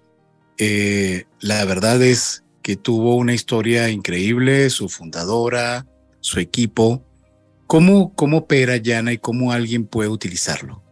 eh, 0.57 1.25
la 1.39 1.63
verdad 1.65 2.01
es 2.01 2.43
que 2.61 2.75
tuvo 2.75 3.15
una 3.15 3.33
historia 3.33 3.89
increíble, 3.89 4.69
su 4.69 4.89
fundadora, 4.89 5.85
su 6.19 6.39
equipo. 6.39 7.03
¿Cómo, 7.67 8.13
cómo 8.15 8.39
opera 8.39 8.77
Yana 8.77 9.13
y 9.13 9.17
cómo 9.19 9.51
alguien 9.51 9.85
puede 9.85 10.09
utilizarlo? 10.09 10.83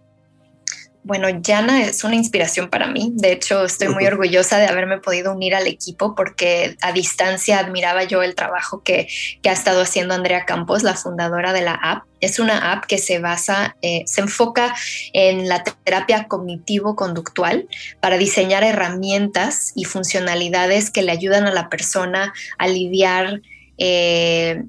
Bueno, 1.07 1.29
Yana 1.29 1.83
es 1.83 2.03
una 2.03 2.15
inspiración 2.15 2.69
para 2.69 2.87
mí. 2.87 3.13
De 3.13 3.31
hecho, 3.31 3.63
estoy 3.63 3.87
muy 3.87 4.05
orgullosa 4.05 4.57
de 4.57 4.67
haberme 4.67 4.97
podido 4.97 5.31
unir 5.31 5.55
al 5.55 5.65
equipo 5.65 6.15
porque 6.15 6.75
a 6.81 6.91
distancia 6.91 7.59
admiraba 7.59 8.03
yo 8.03 8.23
el 8.23 8.35
trabajo 8.35 8.83
que, 8.83 9.07
ha 9.47 9.51
estado 9.53 9.81
haciendo 9.83 10.13
Andrea 10.13 10.43
Campos, 10.43 10.83
la 10.83 10.95
fundadora 10.95 11.53
de 11.53 11.61
la 11.61 11.75
app. 11.75 12.03
Es 12.19 12.39
una 12.39 12.73
app 12.73 12.83
que 12.87 12.97
se 12.97 13.19
basa, 13.19 13.77
eh, 13.81 14.03
se 14.05 14.19
enfoca 14.19 14.75
en 15.13 15.47
la 15.47 15.63
terapia 15.63 16.27
cognitivo-conductual 16.27 17.69
para 18.01 18.17
diseñar 18.17 18.65
herramientas 18.65 19.71
y 19.75 19.85
funcionalidades 19.85 20.89
que 20.89 21.03
le 21.03 21.13
ayudan 21.13 21.47
a 21.47 21.53
la 21.53 21.69
persona 21.69 22.33
a 22.57 22.67
lidiar. 22.67 23.39
Eh, 23.77 24.61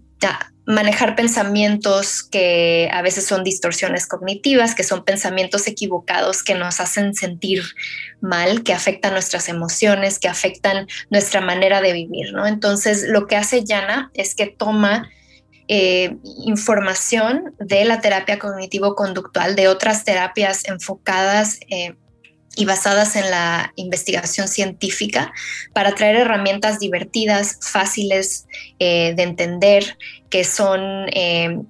manejar 0.69 1.17
pensamientos 1.17 2.23
que 2.23 2.91
a 2.93 3.01
veces 3.01 3.25
son 3.25 3.43
distorsiones 3.43 4.07
cognitivas, 4.07 4.75
que 4.75 4.85
son 4.85 5.03
pensamientos 5.03 5.67
equivocados 5.67 6.43
que 6.43 6.55
nos 6.55 6.79
hacen 6.79 7.15
sentir 7.15 7.63
mal, 8.21 8.63
que 8.65 8.75
afectan 8.75 9.15
nuestras 9.15 9.49
emociones, 9.49 10.19
que 10.19 10.29
afectan 10.29 10.87
nuestra 11.09 11.41
manera 11.41 11.81
de 11.81 11.95
vivir, 11.95 12.35
¿no? 12.35 12.47
Entonces, 12.47 13.07
lo 13.09 13.27
que 13.27 13.37
hace 13.37 13.65
Yana 13.65 14.11
es 14.13 14.35
que 14.35 14.47
toma 14.47 15.09
eh, 15.69 16.19
información 16.45 17.55
de 17.59 17.87
la 17.87 18.03
terapia 18.03 18.39
cognitivo-conductual, 18.39 19.57
de 19.57 19.69
otras 19.69 20.05
terapias 20.05 20.69
enfocadas 20.69 21.61
eh, 21.71 21.95
y 22.59 22.65
basadas 22.65 23.15
en 23.15 23.31
la 23.31 23.73
investigación 23.77 24.49
científica 24.49 25.33
para 25.73 25.95
traer 25.95 26.17
herramientas 26.17 26.81
divertidas, 26.81 27.61
fáciles 27.63 28.49
eh, 28.81 29.15
de 29.15 29.23
entender, 29.23 29.97
que 30.29 30.43
son 30.43 31.07
eh, 31.13 31.61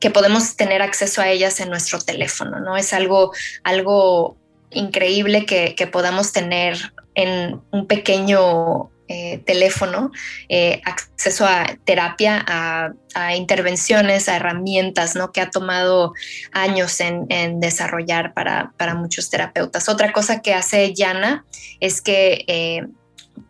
que 0.00 0.10
podemos 0.10 0.56
tener 0.56 0.82
acceso 0.82 1.22
a 1.22 1.28
ellas 1.28 1.60
en 1.60 1.70
nuestro 1.70 2.00
teléfono, 2.00 2.58
¿no? 2.58 2.76
Es 2.76 2.92
algo, 2.92 3.30
algo 3.62 4.36
increíble 4.72 5.46
que, 5.46 5.76
que 5.76 5.86
podamos 5.86 6.32
tener 6.32 6.76
en 7.14 7.60
un 7.70 7.86
pequeño 7.86 8.90
eh, 9.08 9.40
teléfono, 9.46 10.10
eh, 10.48 10.82
acceso 10.84 11.46
a 11.46 11.76
terapia, 11.84 12.44
a, 12.44 12.92
intervenciones, 13.36 14.28
a 14.28 14.34
herramientas, 14.36 15.14
¿no? 15.14 15.30
Que 15.30 15.40
ha 15.40 15.48
tomado 15.48 16.12
años 16.52 16.98
en, 17.00 17.60
desarrollar 17.60 18.34
para, 18.34 18.94
muchos 18.96 19.30
terapeutas. 19.30 19.88
Otra 19.88 20.12
cosa 20.12 20.42
que 20.42 20.54
hace 20.54 20.92
Yana 20.92 21.44
es 21.78 22.02
que 22.02 22.44
eh, 22.48 22.86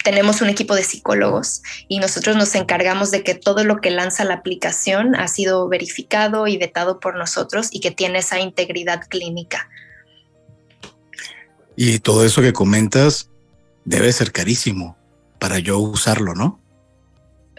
tenemos 0.05 0.43
un 0.43 0.51
equipo 0.51 0.75
de 0.75 0.85
psicólogos 0.85 1.63
y 1.89 2.01
nosotros 2.01 2.37
nos 2.37 2.55
encargamos 2.55 3.11
de 3.11 3.23
que 3.23 3.35
todo 3.35 3.65
lo 3.65 3.81
que 3.81 3.91
lanza 3.91 4.25
la 4.25 4.35
aplicación 4.35 5.17
ha 5.17 5.27
sido 5.27 5.69
verificado 5.69 6.47
y 6.49 6.59
vetado 6.59 7.01
por 7.01 7.17
nosotros 7.17 7.69
y 7.73 7.81
que 7.81 7.91
tiene 7.91 8.19
esa 8.19 8.41
integridad 8.41 9.01
clínica. 9.09 9.71
Y 11.77 11.99
todo 12.01 12.27
eso 12.27 12.43
que 12.43 12.53
comentas 12.53 13.31
debe 13.87 14.13
ser 14.13 14.33
carísimo 14.33 14.97
para 15.39 15.59
yo 15.59 15.79
usarlo, 15.79 16.35
¿no? 16.35 16.61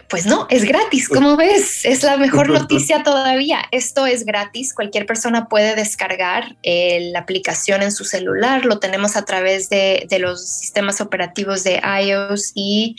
Pues 0.08 0.24
no, 0.24 0.46
es 0.48 0.64
gratis, 0.64 1.06
como 1.06 1.36
ves, 1.36 1.84
es 1.84 2.02
la 2.02 2.16
mejor 2.16 2.48
noticia 2.48 3.02
todavía. 3.02 3.60
Esto 3.72 4.06
es 4.06 4.24
gratis, 4.24 4.72
cualquier 4.72 5.04
persona 5.04 5.48
puede 5.48 5.74
descargar 5.74 6.56
eh, 6.62 7.10
la 7.12 7.20
aplicación 7.20 7.82
en 7.82 7.92
su 7.92 8.04
celular, 8.04 8.64
lo 8.64 8.78
tenemos 8.78 9.16
a 9.16 9.26
través 9.26 9.68
de, 9.68 10.06
los 10.18 10.48
sistemas 10.48 11.02
operativos 11.02 11.62
de 11.62 11.82
iOS 12.02 12.52
y 12.54 12.96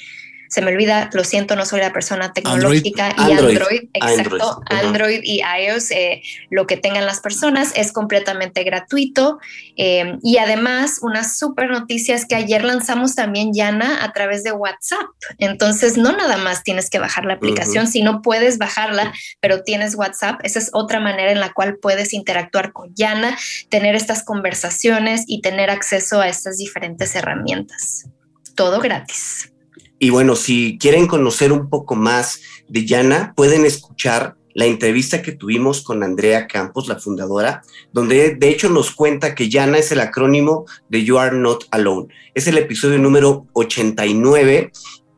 se 0.50 0.62
me 0.62 0.72
olvida, 0.72 1.12
lo 1.14 1.24
siento, 1.24 1.56
no 1.56 1.64
soy 1.64 1.80
la 1.80 1.94
persona 1.94 2.34
tecnológica 2.34 3.14
y 3.18 3.32
Android, 3.34 3.82
exacto, 3.94 4.62
Android, 4.66 5.22
y 5.24 5.42
iOS, 5.42 5.92
eh, 5.92 6.24
lo 6.50 6.66
que 6.66 6.76
tengan 6.76 7.06
las 7.06 7.20
personas 7.20 7.72
es 7.76 7.92
completamente 7.92 8.64
gratuito. 8.64 9.38
Eh, 9.78 10.18
y 10.24 10.38
además, 10.38 11.00
una 11.04 11.24
súper 11.24 11.70
noticia 11.70 12.16
es 12.16 12.26
que 12.26 12.36
ayer 12.36 12.64
lanzamos 12.64 13.14
también 13.14 13.54
Yana 13.54 14.04
a 14.04 14.12
través 14.12 14.44
de 14.44 14.52
WhatsApp. 14.52 15.06
Entonces, 15.38 15.98
no 15.98 16.14
nada 16.14 16.38
más 16.38 16.64
tienes 16.64 16.90
que 16.90 16.98
bajar 16.98 17.26
la 17.26 17.36
aplicación, 17.36 17.88
si 17.88 18.02
no 18.02 18.24
puedes 18.24 18.58
bajarla, 18.58 19.14
pero 19.40 19.62
tienes 19.62 19.94
WhatsApp, 19.94 20.40
esa 20.44 20.58
es 20.58 20.72
otra 20.74 21.00
manera 21.00 21.32
en 21.32 21.40
la 21.40 21.54
cual 21.54 21.78
puedes 21.78 22.12
interactuar 22.12 22.74
con 22.74 22.92
Yana, 22.96 23.38
tener 23.70 23.96
estas 23.96 24.24
conversaciones 24.24 25.26
y 25.28 25.42
tener 25.42 25.70
acceso 25.70 26.22
a 26.22 26.28
estas 26.28 26.58
diferentes 26.58 27.14
herramientas. 27.14 28.08
Todo 28.56 28.80
gratis. 28.80 29.52
Y 30.00 30.10
bueno, 30.10 30.36
si 30.36 30.78
quieren 30.80 31.08
conocer 31.08 31.52
un 31.52 31.70
poco 31.70 31.96
más 31.96 32.42
de 32.70 32.86
Yana, 32.86 33.34
pueden 33.36 33.66
escuchar 33.66 34.36
la 34.54 34.66
entrevista 34.66 35.22
que 35.22 35.34
tuvimos 35.34 35.82
con 35.82 36.04
Andrea 36.04 36.48
Campos, 36.48 36.88
la 36.88 37.00
fundadora, 37.00 37.62
donde 37.94 38.36
de 38.36 38.50
hecho 38.50 38.70
nos 38.70 38.92
cuenta 38.92 39.36
que 39.36 39.50
Yana 39.50 39.78
es 39.78 39.92
el 39.92 40.00
acrónimo 40.00 40.66
de 40.90 41.04
You 41.04 41.18
Are 41.18 41.38
Not 41.38 41.66
Alone. 41.72 42.08
Es 42.34 42.48
el 42.48 42.58
episodio 42.58 42.98
número 42.98 43.46
89 43.54 44.72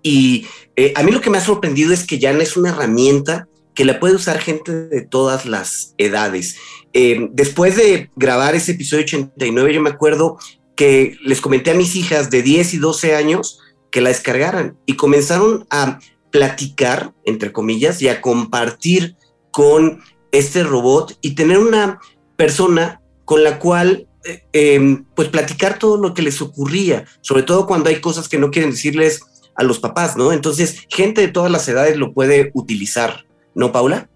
y 0.03 0.47
eh, 0.75 0.93
a 0.95 1.03
mí 1.03 1.11
lo 1.11 1.21
que 1.21 1.29
me 1.29 1.37
ha 1.37 1.41
sorprendido 1.41 1.93
es 1.93 2.05
que 2.05 2.19
Yana 2.19 2.43
es 2.43 2.57
una 2.57 2.69
herramienta 2.69 3.47
que 3.73 3.85
la 3.85 3.99
puede 3.99 4.15
usar 4.15 4.39
gente 4.39 4.71
de 4.89 5.01
todas 5.01 5.45
las 5.45 5.95
edades. 5.97 6.57
Eh, 6.93 7.29
después 7.31 7.75
de 7.75 8.09
grabar 8.15 8.55
ese 8.55 8.73
episodio 8.73 9.05
89, 9.05 9.73
yo 9.73 9.81
me 9.81 9.89
acuerdo 9.89 10.37
que 10.75 11.15
les 11.23 11.41
comenté 11.41 11.71
a 11.71 11.75
mis 11.75 11.95
hijas 11.95 12.29
de 12.29 12.41
10 12.41 12.73
y 12.73 12.77
12 12.77 13.15
años, 13.15 13.59
que 13.91 14.01
la 14.01 14.09
descargaran 14.09 14.77
y 14.85 14.95
comenzaron 14.95 15.67
a 15.69 15.99
platicar, 16.31 17.13
entre 17.25 17.51
comillas, 17.51 18.01
y 18.01 18.07
a 18.07 18.21
compartir 18.21 19.17
con 19.51 20.01
este 20.31 20.63
robot 20.63 21.17
y 21.21 21.35
tener 21.35 21.57
una 21.57 21.99
persona 22.37 23.01
con 23.25 23.43
la 23.43 23.59
cual 23.59 24.07
eh, 24.23 24.43
em, 24.53 25.05
pues 25.15 25.29
platicar 25.29 25.79
todo 25.79 25.97
lo 25.97 26.13
que 26.13 26.21
les 26.21 26.41
ocurría, 26.41 27.05
sobre 27.21 27.43
todo 27.43 27.65
cuando 27.65 27.89
hay 27.89 27.99
cosas 27.99 28.29
que 28.29 28.37
no 28.37 28.51
quieren 28.51 28.71
decirles 28.71 29.21
a 29.55 29.63
los 29.63 29.79
papás, 29.79 30.15
¿no? 30.15 30.31
Entonces, 30.31 30.85
gente 30.89 31.21
de 31.21 31.27
todas 31.27 31.51
las 31.51 31.67
edades 31.67 31.97
lo 31.97 32.13
puede 32.13 32.51
utilizar, 32.53 33.25
¿no, 33.55 33.71
Paula? 33.71 34.09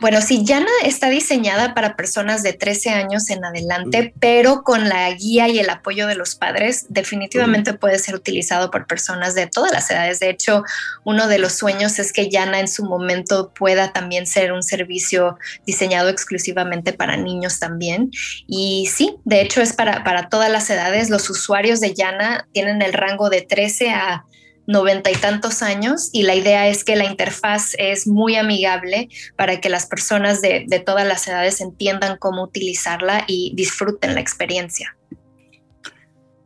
Bueno, 0.00 0.20
sí, 0.20 0.44
Yana 0.44 0.70
está 0.84 1.08
diseñada 1.08 1.72
para 1.72 1.96
personas 1.96 2.42
de 2.42 2.52
13 2.52 2.90
años 2.90 3.30
en 3.30 3.44
adelante, 3.44 4.12
pero 4.20 4.62
con 4.62 4.88
la 4.88 5.10
guía 5.12 5.48
y 5.48 5.58
el 5.60 5.70
apoyo 5.70 6.06
de 6.06 6.16
los 6.16 6.34
padres, 6.34 6.86
definitivamente 6.88 7.74
puede 7.74 7.98
ser 7.98 8.14
utilizado 8.14 8.70
por 8.70 8.86
personas 8.86 9.34
de 9.34 9.46
todas 9.46 9.72
las 9.72 9.90
edades. 9.90 10.20
De 10.20 10.30
hecho, 10.30 10.64
uno 11.04 11.28
de 11.28 11.38
los 11.38 11.52
sueños 11.52 11.98
es 11.98 12.12
que 12.12 12.28
Yana 12.28 12.60
en 12.60 12.68
su 12.68 12.84
momento 12.84 13.52
pueda 13.54 13.92
también 13.92 14.26
ser 14.26 14.52
un 14.52 14.62
servicio 14.62 15.38
diseñado 15.64 16.08
exclusivamente 16.08 16.92
para 16.92 17.16
niños 17.16 17.58
también. 17.58 18.10
Y 18.46 18.90
sí, 18.92 19.16
de 19.24 19.40
hecho 19.40 19.62
es 19.62 19.72
para, 19.72 20.04
para 20.04 20.28
todas 20.28 20.50
las 20.50 20.68
edades. 20.68 21.08
Los 21.08 21.30
usuarios 21.30 21.80
de 21.80 21.94
Yana 21.94 22.46
tienen 22.52 22.82
el 22.82 22.92
rango 22.92 23.30
de 23.30 23.42
13 23.42 23.90
a 23.90 24.24
noventa 24.66 25.10
y 25.10 25.14
tantos 25.14 25.62
años 25.62 26.10
y 26.12 26.22
la 26.22 26.34
idea 26.34 26.68
es 26.68 26.84
que 26.84 26.96
la 26.96 27.04
interfaz 27.04 27.74
es 27.78 28.06
muy 28.06 28.36
amigable 28.36 29.08
para 29.36 29.60
que 29.60 29.68
las 29.68 29.86
personas 29.86 30.40
de, 30.40 30.66
todas 30.84 31.06
las 31.06 31.26
edades 31.28 31.60
entiendan 31.60 32.16
cómo 32.18 32.42
utilizarla 32.42 33.24
y 33.26 33.52
disfruten 33.54 34.14
la 34.14 34.20
experiencia. 34.20 34.96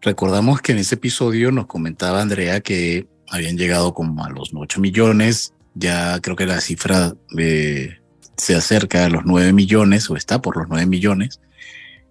Recordamos 0.01 0.61
que 0.61 0.73
en 0.73 0.79
ese 0.79 0.95
episodio 0.95 1.51
nos 1.51 1.67
comentaba 1.67 2.23
Andrea 2.23 2.61
que 2.61 3.07
habían 3.29 3.57
llegado 3.57 3.95
como 3.95 4.25
a 4.25 4.31
los 4.31 4.51
8 4.55 4.81
millones, 4.81 5.53
ya 5.75 6.21
creo 6.21 6.37
que 6.37 6.47
la 6.47 6.61
cifra 6.61 7.15
se 8.37 8.55
acerca 8.55 9.05
a 9.05 9.09
los 9.09 9.25
9 9.25 9.53
millones 9.53 10.09
o 10.11 10.17
está 10.17 10.41
por 10.41 10.57
los 10.57 10.69
9 10.69 10.87
millones. 10.87 11.41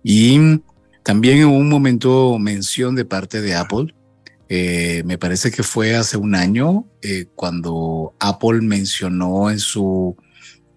Y 0.04 0.62
también 1.04 1.40
en 1.40 1.48
un 1.48 1.70
momento 1.70 2.38
mención 2.38 2.96
de 2.96 3.06
parte 3.06 3.42
de 3.42 3.56
Apple 3.56 3.94
eh, 4.50 5.04
me 5.06 5.18
parece 5.18 5.52
que 5.52 5.64
fue 5.64 5.96
hace 5.96 6.16
un 6.16 6.34
año 6.34 6.86
eh, 7.02 7.26
cuando 7.36 8.16
Apple 8.20 8.62
mencionó 8.62 9.52
en 9.52 9.60
su, 9.60 10.16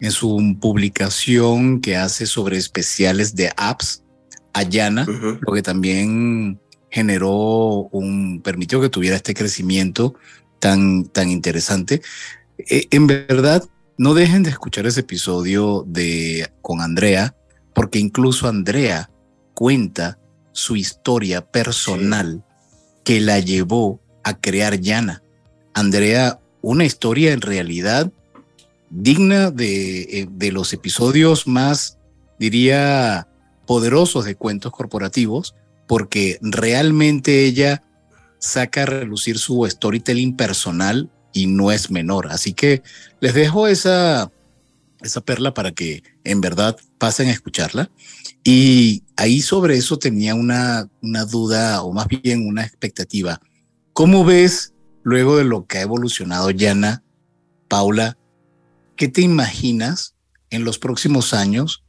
en 0.01 0.11
su 0.11 0.57
publicación 0.61 1.81
que 1.81 1.97
hace 1.97 2.27
sobre 2.27 2.57
especiales 2.57 3.35
de 3.37 3.53
apps 3.57 4.03
a 4.53 4.65
Yana, 4.65 5.07
lo 5.07 5.53
que 5.53 5.63
también 5.63 6.59
generó 6.91 7.89
un, 7.93 8.41
permitió 8.43 8.81
que 8.81 8.89
tuviera 8.89 9.15
este 9.15 9.35
crecimiento 9.35 10.15
tan, 10.59 11.05
tan 11.05 11.31
interesante. 11.31 12.03
Eh, 12.59 12.89
en 12.91 13.07
verdad, 13.07 13.65
no 13.97 14.15
dejen 14.15 14.43
de 14.43 14.51
escuchar 14.51 14.87
ese 14.87 15.01
episodio 15.01 15.85
de, 15.87 16.51
con 16.63 16.81
Andrea, 16.81 17.37
porque 17.73 18.01
incluso 18.01 18.49
Andrea 18.49 19.11
cuenta 19.55 20.19
su 20.53 20.75
historia 20.75 21.43
personal 21.43 22.45
que 23.05 23.21
la 23.21 23.39
llevó 23.39 24.01
a 24.25 24.39
crear 24.39 24.81
Yana. 24.81 25.23
Andrea, 25.75 26.41
una 26.63 26.85
historia 26.85 27.33
en 27.33 27.41
realidad 27.41 28.13
digna 28.91 29.51
de, 29.51 30.01
eh, 30.03 30.29
de 30.31 30.53
los 30.53 30.73
episodios 30.73 31.47
más, 31.47 31.99
diría, 32.39 33.29
poderosos 33.67 34.25
de 34.25 34.35
cuentos 34.35 34.73
corporativos, 34.73 35.55
porque 35.87 36.39
realmente 36.43 37.45
ella 37.45 37.83
saca 38.39 38.83
a 38.83 38.87
relucir 38.87 39.39
su 39.39 39.67
storytelling 39.69 40.37
personal 40.37 41.11
y 41.33 41.47
no 41.47 41.71
es 41.71 41.91
menor. 41.91 42.29
Así 42.31 42.53
que 42.53 42.83
les 43.21 43.35
dejo 43.35 43.69
esa, 43.69 44.31
esa 45.03 45.21
perla 45.21 45.55
para 45.55 45.73
que 45.73 46.03
en 46.25 46.41
verdad 46.41 46.77
pasen 46.99 47.29
a 47.29 47.33
escucharla. 47.33 47.91
Y 48.45 49.05
ahí 49.17 49.43
sobre 49.43 49.77
eso 49.77 49.99
tenía 49.99 50.35
una, 50.35 50.89
una 51.03 51.25
duda 51.25 51.83
o 51.83 51.93
más 51.93 52.09
bien 52.09 52.47
una 52.47 52.65
expectativa. 52.65 53.41
¿Cómo 53.93 54.25
ves 54.25 54.73
luego 55.03 55.37
de 55.37 55.45
lo 55.45 55.67
que 55.67 55.79
ha 55.79 55.83
evolucionado 55.83 56.51
Yana, 56.51 57.03
Paula? 57.69 58.17
¿Qué 58.97 59.09
te 59.09 59.21
imaginas 59.21 60.15
en 60.51 60.65
los 60.65 60.79
próximos 60.79 61.35
años 61.35 61.85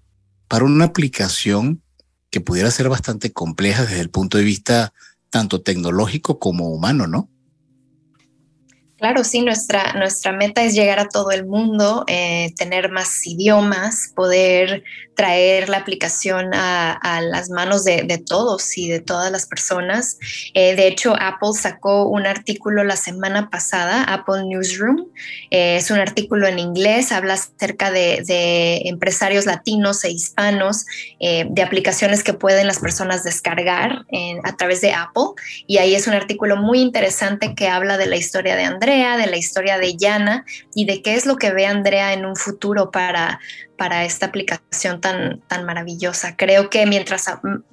para 0.47 0.65
una 0.65 0.85
aplicación 0.85 1.81
que 2.29 2.41
pudiera 2.41 2.71
ser 2.71 2.89
bastante 2.89 3.31
compleja 3.31 3.83
desde 3.83 3.99
el 3.99 4.09
punto 4.09 4.37
de 4.37 4.43
vista 4.43 4.93
tanto 5.29 5.61
tecnológico 5.61 6.39
como 6.39 6.69
humano, 6.69 7.07
¿no? 7.07 7.29
Claro, 8.97 9.23
sí, 9.23 9.41
nuestra, 9.41 9.93
nuestra 9.93 10.31
meta 10.31 10.63
es 10.63 10.75
llegar 10.75 10.99
a 10.99 11.07
todo 11.07 11.31
el 11.31 11.47
mundo, 11.47 12.05
eh, 12.07 12.53
tener 12.55 12.91
más 12.91 13.25
idiomas, 13.25 14.11
poder 14.15 14.83
traer 15.21 15.69
la 15.69 15.77
aplicación 15.77 16.51
a, 16.53 17.21
las 17.21 17.49
manos 17.49 17.83
de, 17.83 18.23
todos 18.25 18.77
y 18.77 18.89
de 18.89 18.99
todas 18.99 19.31
las 19.31 19.45
personas. 19.45 20.17
Eh, 20.53 20.75
de 20.75 20.87
hecho, 20.87 21.13
Apple 21.19 21.51
sacó 21.53 22.07
un 22.07 22.25
artículo 22.25 22.83
la 22.83 22.95
semana 22.95 23.49
pasada, 23.49 24.03
Apple 24.03 24.45
Newsroom. 24.45 25.07
Eh, 25.49 25.75
es 25.75 25.91
un 25.91 25.99
artículo 25.99 26.47
en 26.47 26.59
inglés, 26.59 27.11
habla 27.11 27.33
acerca 27.33 27.91
de, 27.91 28.81
empresarios 28.85 29.45
latinos 29.45 30.03
e 30.03 30.11
hispanos, 30.11 30.85
de 31.19 31.61
aplicaciones 31.61 32.23
que 32.23 32.33
pueden 32.33 32.67
las 32.67 32.79
personas 32.79 33.23
descargar 33.23 34.05
a 34.43 34.55
través 34.55 34.81
de 34.81 34.93
Apple. 34.93 35.33
Y 35.67 35.77
ahí 35.77 35.95
es 35.95 36.07
un 36.07 36.13
artículo 36.13 36.57
muy 36.57 36.79
interesante 36.79 37.53
que 37.55 37.67
habla 37.67 37.97
de 37.97 38.05
la 38.05 38.15
historia 38.15 38.55
de 38.55 38.63
Andrés 38.63 39.01
de 39.17 39.27
la 39.27 39.37
historia 39.37 39.77
de 39.77 39.95
Yana 39.95 40.45
y 40.75 40.85
de 40.85 41.01
qué 41.01 41.15
es 41.15 41.25
lo 41.25 41.37
que 41.37 41.51
ve 41.51 41.65
Andrea 41.65 42.13
en 42.13 42.25
un 42.25 42.35
futuro 42.35 42.91
para, 42.91 43.39
para 43.81 44.05
esta 44.05 44.27
aplicación 44.27 45.01
tan, 45.01 45.41
tan 45.47 45.65
maravillosa. 45.65 46.35
Creo 46.35 46.69
que 46.69 46.85
mientras 46.85 47.25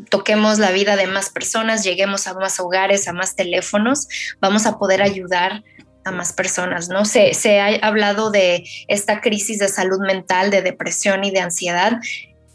toquemos 0.08 0.58
la 0.58 0.70
vida 0.70 0.96
de 0.96 1.06
más 1.06 1.28
personas, 1.28 1.84
lleguemos 1.84 2.26
a 2.26 2.32
más 2.32 2.58
hogares, 2.60 3.08
a 3.08 3.12
más 3.12 3.36
teléfonos, 3.36 4.08
vamos 4.40 4.64
a 4.64 4.78
poder 4.78 5.02
ayudar 5.02 5.62
a 6.06 6.10
más 6.10 6.32
personas, 6.32 6.88
¿no? 6.88 7.04
Se, 7.04 7.34
se 7.34 7.60
ha 7.60 7.86
hablado 7.86 8.30
de 8.30 8.64
esta 8.88 9.20
crisis 9.20 9.58
de 9.58 9.68
salud 9.68 10.00
mental, 10.00 10.50
de 10.50 10.62
depresión 10.62 11.24
y 11.24 11.30
de 11.30 11.40
ansiedad 11.40 11.98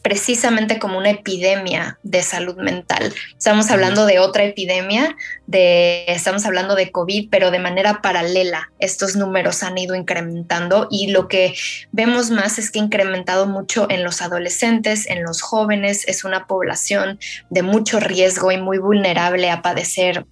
precisamente 0.04 0.80
como 0.80 0.98
una 0.98 1.10
epidemia 1.10 1.98
de 2.04 2.22
salud 2.22 2.58
mental. 2.58 3.14
Estamos 3.38 3.72
hablando 3.72 4.06
de 4.06 4.20
otra 4.20 4.44
epidemia, 4.44 5.16
de, 5.48 6.04
estamos 6.08 6.46
hablando 6.46 6.76
de 6.76 6.92
COVID, 6.92 7.30
pero 7.32 7.52
de 7.52 7.60
manera 7.60 8.02
paralela. 8.02 8.70
Estos 8.80 9.16
números 9.16 9.64
han 9.64 9.78
ido 9.78 9.96
incrementando 9.96 10.88
y 10.92 11.08
lo 11.08 11.30
que 11.30 11.56
vemos 11.94 12.32
más 12.32 12.60
es 12.60 12.70
que 12.70 12.80
ha 12.80 12.84
incrementado 12.84 13.48
mucho 13.48 13.88
en 13.90 14.04
los 14.04 14.22
adolescentes, 14.22 15.08
en 15.10 15.24
los 15.24 15.42
jóvenes. 15.42 16.06
Es 16.08 16.26
una 16.26 16.48
población 16.48 17.18
de 17.50 17.64
mucho 17.64 18.02
riesgo 18.02 18.52
y 18.52 18.58
muy 18.58 18.80
vulnerable 18.80 19.50
a 19.50 19.62
padecer 19.62 20.26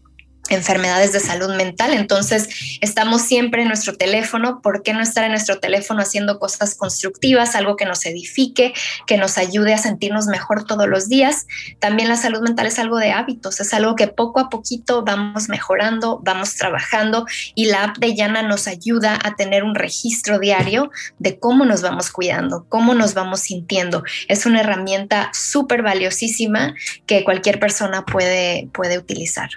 enfermedades 0.49 1.13
de 1.13 1.19
salud 1.19 1.55
mental. 1.55 1.93
Entonces, 1.93 2.77
estamos 2.81 3.21
siempre 3.21 3.61
en 3.61 3.67
nuestro 3.67 3.95
teléfono. 3.95 4.61
¿Por 4.61 4.83
qué 4.83 4.93
no 4.93 5.01
estar 5.01 5.23
en 5.23 5.31
nuestro 5.31 5.59
teléfono 5.59 6.01
haciendo 6.01 6.39
cosas 6.39 6.75
constructivas, 6.75 7.55
algo 7.55 7.75
que 7.75 7.85
nos 7.85 8.05
edifique, 8.05 8.73
que 9.07 9.17
nos 9.17 9.37
ayude 9.37 9.73
a 9.73 9.77
sentirnos 9.77 10.27
mejor 10.27 10.65
todos 10.65 10.87
los 10.87 11.07
días? 11.07 11.47
También 11.79 12.09
la 12.09 12.17
salud 12.17 12.41
mental 12.41 12.65
es 12.65 12.79
algo 12.79 12.97
de 12.97 13.11
hábitos, 13.11 13.59
es 13.59 13.73
algo 13.73 13.95
que 13.95 14.07
poco 14.07 14.39
a 14.39 14.49
poquito 14.49 15.03
vamos 15.03 15.47
mejorando, 15.47 16.19
vamos 16.23 16.55
trabajando 16.55 17.25
y 17.55 17.65
la 17.65 17.83
app 17.83 17.97
de 17.97 18.15
Yana 18.15 18.41
nos 18.43 18.67
ayuda 18.67 19.19
a 19.23 19.35
tener 19.35 19.63
un 19.63 19.75
registro 19.75 20.39
diario 20.39 20.91
de 21.19 21.39
cómo 21.39 21.65
nos 21.65 21.81
vamos 21.81 22.09
cuidando, 22.09 22.65
cómo 22.67 22.93
nos 22.93 23.13
vamos 23.13 23.41
sintiendo. 23.41 24.03
Es 24.27 24.45
una 24.45 24.61
herramienta 24.61 25.29
súper 25.33 25.81
valiosísima 25.81 26.75
que 27.05 27.23
cualquier 27.23 27.59
persona 27.59 28.05
puede, 28.05 28.67
puede 28.73 28.97
utilizar. 28.97 29.49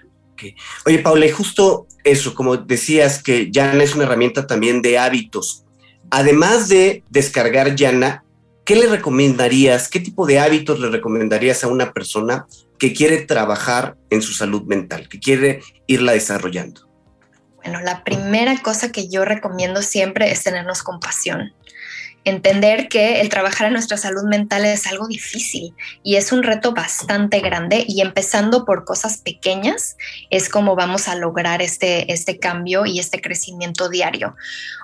Oye, 0.86 0.98
Paula, 0.98 1.26
y 1.26 1.30
justo 1.30 1.86
eso, 2.02 2.34
como 2.34 2.56
decías, 2.56 3.22
que 3.22 3.50
Yana 3.50 3.82
es 3.82 3.94
una 3.94 4.04
herramienta 4.04 4.46
también 4.46 4.82
de 4.82 4.98
hábitos. 4.98 5.64
Además 6.10 6.68
de 6.68 7.02
descargar 7.10 7.74
Yana, 7.74 8.24
¿qué 8.64 8.76
le 8.76 8.86
recomendarías? 8.86 9.88
¿Qué 9.88 10.00
tipo 10.00 10.26
de 10.26 10.38
hábitos 10.38 10.80
le 10.80 10.90
recomendarías 10.90 11.64
a 11.64 11.68
una 11.68 11.92
persona 11.92 12.46
que 12.78 12.92
quiere 12.92 13.22
trabajar 13.22 13.96
en 14.10 14.22
su 14.22 14.32
salud 14.32 14.62
mental, 14.64 15.08
que 15.08 15.18
quiere 15.18 15.60
irla 15.86 16.12
desarrollando? 16.12 16.88
Bueno, 17.56 17.80
la 17.80 18.04
primera 18.04 18.56
cosa 18.58 18.92
que 18.92 19.08
yo 19.08 19.24
recomiendo 19.24 19.80
siempre 19.80 20.30
es 20.30 20.42
tenernos 20.42 20.82
compasión 20.82 21.54
entender 22.24 22.88
que 22.88 23.20
el 23.20 23.28
trabajar 23.28 23.66
en 23.66 23.74
nuestra 23.74 23.96
salud 23.96 24.24
mental 24.24 24.64
es 24.64 24.86
algo 24.86 25.06
difícil 25.06 25.74
y 26.02 26.16
es 26.16 26.32
un 26.32 26.42
reto 26.42 26.72
bastante 26.72 27.40
grande 27.40 27.84
y 27.86 28.00
empezando 28.00 28.64
por 28.64 28.84
cosas 28.84 29.18
pequeñas 29.18 29.96
es 30.30 30.48
como 30.48 30.76
vamos 30.76 31.08
a 31.08 31.14
lograr 31.14 31.62
este, 31.62 32.12
este 32.12 32.38
cambio 32.38 32.86
y 32.86 32.98
este 32.98 33.20
crecimiento 33.20 33.88
diario. 33.88 34.36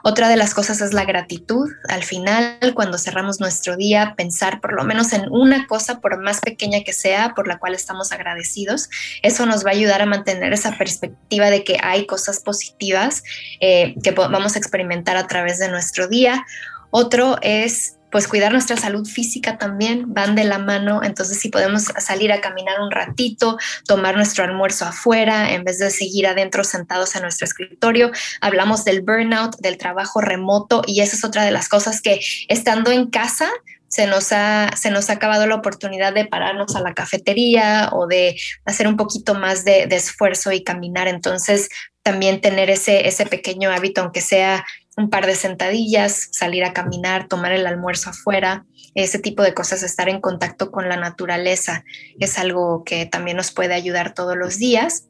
Otra 0.03 0.29
de 0.29 0.37
las 0.37 0.55
cosas 0.55 0.81
es 0.81 0.93
la 0.93 1.05
gratitud. 1.05 1.69
Al 1.89 2.05
final, 2.05 2.59
cuando 2.75 2.99
cerramos 2.99 3.41
nuestro 3.41 3.77
día, 3.77 4.15
pensar 4.17 4.61
por 4.61 4.73
lo 4.73 4.85
menos 4.85 5.13
en 5.13 5.31
una 5.31 5.67
cosa, 5.67 6.01
por 6.01 6.21
más 6.23 6.41
pequeña 6.41 6.83
que 6.85 6.93
sea, 6.93 7.35
por 7.35 7.49
la 7.49 7.59
cual 7.59 7.75
estamos 7.75 8.13
agradecidos, 8.13 8.89
eso 9.23 9.47
nos 9.47 9.65
va 9.65 9.71
a 9.71 9.75
ayudar 9.75 10.03
a 10.03 10.07
mantener 10.07 10.53
esa 10.53 10.77
perspectiva 10.77 11.51
de 11.51 11.65
que 11.65 11.79
hay 11.83 12.07
cosas 12.07 12.41
positivas 12.41 13.23
eh, 13.61 13.95
que 14.03 14.11
vamos 14.13 14.57
a 14.57 14.59
experimentar 14.59 15.17
a 15.17 15.27
través 15.27 15.59
de 15.59 15.69
nuestro 15.69 16.09
día. 16.09 16.45
Otro 16.91 17.37
es 17.43 17.97
pues 18.11 18.27
cuidar 18.27 18.53
nuestra 18.53 18.77
salud 18.77 19.07
física 19.07 19.57
también, 19.57 20.13
van 20.13 20.35
de 20.35 20.45
la 20.45 20.59
mano, 20.59 21.03
entonces 21.05 21.39
si 21.39 21.49
podemos 21.49 21.85
salir 21.85 22.33
a 22.33 22.41
caminar 22.41 22.81
un 22.81 22.91
ratito, 22.91 23.57
tomar 23.87 24.17
nuestro 24.17 24.45
almuerzo 24.45 24.85
afuera 24.85 25.53
en 25.53 25.65
vez 25.65 25.79
de 25.79 25.91
seguir 25.91 26.27
adentro 26.27 26.65
sentados 26.65 27.15
en 27.15 27.23
nuestro 27.23 27.45
escritorio, 27.45 28.11
hablamos 28.41 28.85
del 28.85 29.03
burnout, 29.03 29.57
del 29.61 29.79
trabajo 29.79 30.21
remoto 30.21 30.83
y 30.87 31.01
esa 31.01 31.17
es 31.17 31.25
otra 31.25 31.45
de 31.45 31.53
las 31.53 31.69
cosas 31.69 32.03
que 32.03 32.21
estando 32.49 32.91
en 32.91 33.09
casa 33.11 33.49
se 33.91 34.07
nos 34.07 34.31
ha, 34.33 34.71
se 34.77 34.93
nos 34.93 35.11
ha 35.11 35.15
acabado 35.15 35.49
la 35.49 35.57
oportunidad 35.57 36.15
de 36.15 36.25
pararnos 36.25 36.77
a 36.77 36.81
la 36.81 36.95
cafetería 36.95 37.91
o 37.93 38.07
de 38.07 38.37
hacer 38.65 38.87
un 38.87 38.97
poquito 38.97 39.35
más 39.35 39.65
de, 39.65 39.83
esfuerzo 39.91 40.53
y 40.53 40.63
caminar. 40.63 41.09
Entonces, 41.09 41.69
también 42.05 42.41
tener 42.41 42.71
ese, 42.71 43.09
ese 43.09 43.27
pequeño 43.27 43.69
hábito, 43.69 44.01
aunque 44.01 44.21
sea 44.21 44.65
un 44.97 45.09
par 45.09 45.27
de 45.27 45.35
sentadillas, 45.35 46.29
salir 46.33 46.65
a 46.65 46.73
caminar, 46.73 47.29
tomar 47.29 47.53
el 47.53 47.67
almuerzo 47.67 48.11
afuera, 48.11 48.67
ese 48.95 49.19
tipo 49.19 49.43
de 49.43 49.55
cosas, 49.55 49.83
estar 49.83 50.09
en 50.09 50.21
contacto 50.21 50.71
con 50.71 50.89
la 50.89 50.97
naturaleza 50.97 51.85
es 52.19 52.39
algo 52.39 52.83
que 52.85 53.07
también 53.07 53.37
nos 53.37 53.53
puede 53.53 53.75
ayudar 53.75 54.15
todos 54.15 54.37
los 54.37 54.59
días. 54.59 55.07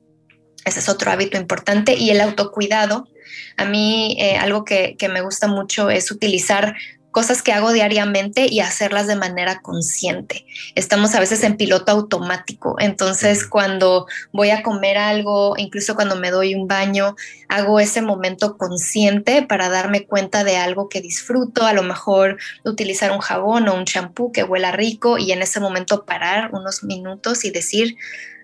Ese 0.65 0.81
es 0.81 0.89
otro 0.89 1.11
hábito 1.11 1.39
importante. 1.39 1.95
Y 1.95 2.11
el 2.11 2.21
autocuidado. 2.21 3.09
A 3.57 3.65
mí 3.65 4.17
eh, 4.21 4.37
algo 4.37 4.65
que, 4.65 4.97
que 4.99 5.09
me 5.09 5.23
gusta 5.23 5.47
mucho 5.47 5.89
es 5.89 6.11
utilizar 6.11 6.77
cosas 7.11 7.43
que 7.43 7.53
hago 7.53 7.73
diariamente 7.73 8.47
y 8.49 8.61
hacerlas 8.61 9.07
de 9.07 9.17
manera 9.17 9.61
consciente. 9.61 10.47
Estamos 10.75 11.15
a 11.15 11.21
veces 11.21 11.43
en 11.43 11.57
piloto 11.57 11.93
automático, 11.93 12.77
entonces 12.79 13.47
cuando 13.47 14.07
voy 14.33 14.51
a 14.51 14.63
comer 14.63 14.99
algo, 14.99 15.55
incluso 15.57 15.95
cuando 15.95 16.17
me 16.17 16.31
doy 16.31 16.55
un 16.55 16.69
baño, 16.69 17.17
hago 17.49 17.81
ese 17.81 18.03
momento 18.03 18.57
consciente 18.57 19.43
para 19.43 19.69
darme 19.69 20.07
cuenta 20.07 20.45
de 20.45 20.57
algo 20.57 20.89
que 20.89 21.01
disfruto, 21.01 21.67
a 21.67 21.73
lo 21.73 21.83
mejor 21.83 22.39
utilizar 22.65 23.11
un 23.13 23.21
jabón 23.21 23.69
o 23.69 23.75
un 23.75 23.85
champú 23.85 24.33
que 24.33 24.45
huela 24.45 24.73
rico 24.73 25.19
y 25.19 25.33
en 25.33 25.43
ese 25.43 25.61
momento 25.61 26.05
parar 26.05 26.51
unos 26.53 26.85
minutos 26.85 27.45
y 27.45 27.51
decir, 27.51 27.97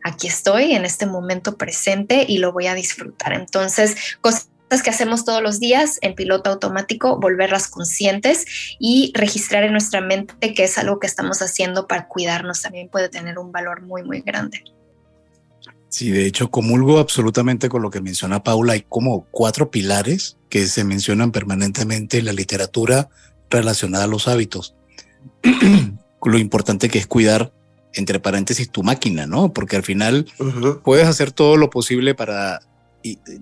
aquí 0.02 0.26
estoy 0.26 0.72
en 0.72 0.84
este 0.84 1.06
momento 1.06 1.56
presente 1.56 2.24
y 2.28 2.38
lo 2.38 2.52
voy 2.52 2.66
a 2.66 2.74
disfrutar. 2.74 3.32
Entonces, 3.32 3.96
cosas 4.20 4.48
que 4.68 4.90
hacemos 4.90 5.24
todos 5.24 5.42
los 5.42 5.60
días 5.60 5.98
en 6.02 6.14
piloto 6.14 6.50
automático, 6.50 7.18
volverlas 7.18 7.68
conscientes 7.68 8.46
y 8.78 9.12
registrar 9.14 9.64
en 9.64 9.72
nuestra 9.72 10.00
mente 10.00 10.54
que 10.54 10.64
es 10.64 10.76
algo 10.78 10.98
que 10.98 11.06
estamos 11.06 11.40
haciendo 11.40 11.86
para 11.86 12.08
cuidarnos 12.08 12.62
también 12.62 12.88
puede 12.88 13.08
tener 13.08 13.38
un 13.38 13.52
valor 13.52 13.82
muy, 13.82 14.02
muy 14.02 14.20
grande. 14.20 14.64
Sí, 15.88 16.10
de 16.10 16.26
hecho, 16.26 16.50
comulgo 16.50 16.98
absolutamente 16.98 17.68
con 17.68 17.80
lo 17.80 17.90
que 17.90 18.00
menciona 18.00 18.42
Paula. 18.42 18.74
Hay 18.74 18.82
como 18.82 19.26
cuatro 19.30 19.70
pilares 19.70 20.36
que 20.50 20.66
se 20.66 20.84
mencionan 20.84 21.32
permanentemente 21.32 22.18
en 22.18 22.26
la 22.26 22.32
literatura 22.32 23.08
relacionada 23.48 24.04
a 24.04 24.08
los 24.08 24.28
hábitos. 24.28 24.74
lo 26.24 26.38
importante 26.38 26.88
que 26.88 26.98
es 26.98 27.06
cuidar, 27.06 27.52
entre 27.94 28.20
paréntesis, 28.20 28.70
tu 28.70 28.82
máquina, 28.82 29.26
¿no? 29.26 29.52
Porque 29.52 29.76
al 29.76 29.84
final 29.84 30.26
puedes 30.82 31.06
hacer 31.06 31.30
todo 31.30 31.56
lo 31.56 31.70
posible 31.70 32.14
para 32.14 32.60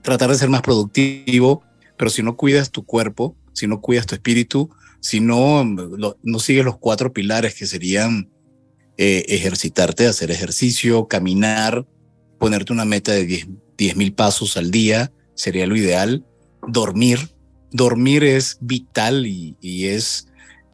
tratar 0.02 0.30
de 0.30 0.36
ser 0.36 0.50
más 0.50 0.62
productivo, 0.62 1.62
pero 1.96 2.10
si 2.10 2.22
no 2.22 2.36
cuidas 2.36 2.70
tu 2.70 2.84
cuerpo, 2.84 3.36
si 3.52 3.66
no 3.66 3.80
cuidas 3.80 4.06
tu 4.06 4.14
espíritu, 4.14 4.70
si 5.00 5.20
no, 5.20 5.64
no 5.64 6.38
sigues 6.38 6.64
los 6.64 6.78
cuatro 6.78 7.12
pilares 7.12 7.54
que 7.54 7.66
serían 7.66 8.28
eh, 8.96 9.24
ejercitarte, 9.28 10.06
hacer 10.06 10.30
ejercicio, 10.30 11.08
caminar, 11.08 11.84
ponerte 12.38 12.72
una 12.72 12.84
meta 12.84 13.10
de 13.10 13.46
10 13.76 13.96
mil 13.96 14.12
pasos 14.12 14.56
al 14.56 14.70
día, 14.70 15.10
sería 15.34 15.66
lo 15.66 15.76
ideal, 15.76 16.24
dormir. 16.68 17.30
Dormir 17.72 18.22
es 18.22 18.58
vital 18.60 19.26
y, 19.26 19.56
y 19.60 19.86
es, 19.86 20.28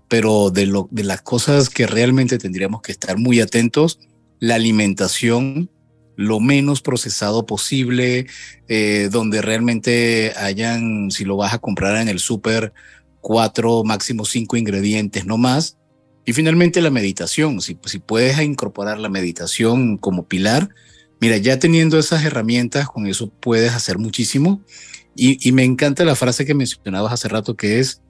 pero 0.07 0.51
de, 0.51 0.67
lo, 0.67 0.87
de 0.91 1.05
las 1.05 1.23
cosas 1.23 1.71
que 1.71 1.87
realmente 1.87 2.37
tendríamos 2.37 2.83
que 2.83 2.93
estar 2.93 3.17
muy 3.17 3.41
atentos, 3.41 3.99
la 4.39 4.57
alimentación, 4.57 5.71
lo 6.21 6.39
menos 6.39 6.83
procesado 6.83 7.47
posible, 7.47 8.27
eh, 8.69 9.09
donde 9.11 9.41
realmente 9.41 10.35
hayan, 10.37 11.11
si 11.11 11.25
lo 11.25 11.39
vas 11.39 11.55
a 11.55 11.59
comprar 11.59 11.97
en 11.97 12.11
el 12.11 12.19
súper, 12.19 12.75
cuatro, 13.23 13.85
máximo 13.85 14.27
cinco 14.27 14.59
ingredientes, 14.59 15.25
no 15.25 15.39
más. 15.39 15.79
Y 16.27 16.35
finalmente 16.35 16.83
la 16.83 16.91
meditación, 16.91 17.63
si, 17.63 17.75
puedes 17.75 18.39
incorporar 18.43 18.99
la 18.99 19.09
meditación 19.09 19.97
como 19.97 20.29
pilar, 20.29 20.69
mira, 21.23 21.39
ya 21.39 21.59
teniendo 21.59 21.99
esas 21.99 22.23
herramientas, 22.23 22.87
con 22.87 23.07
eso 23.07 23.31
puedes 23.31 23.73
hacer 23.73 23.97
muchísimo. 23.97 24.63
Y, 25.17 25.49
y 25.49 25.53
me 25.53 25.65
encanta 25.65 26.05
la 26.05 26.17
frase 26.17 26.45
que 26.45 26.53
mencionabas 26.53 27.15
hace 27.15 27.29
rato, 27.29 27.57
que 27.57 27.81
es, 27.81 28.03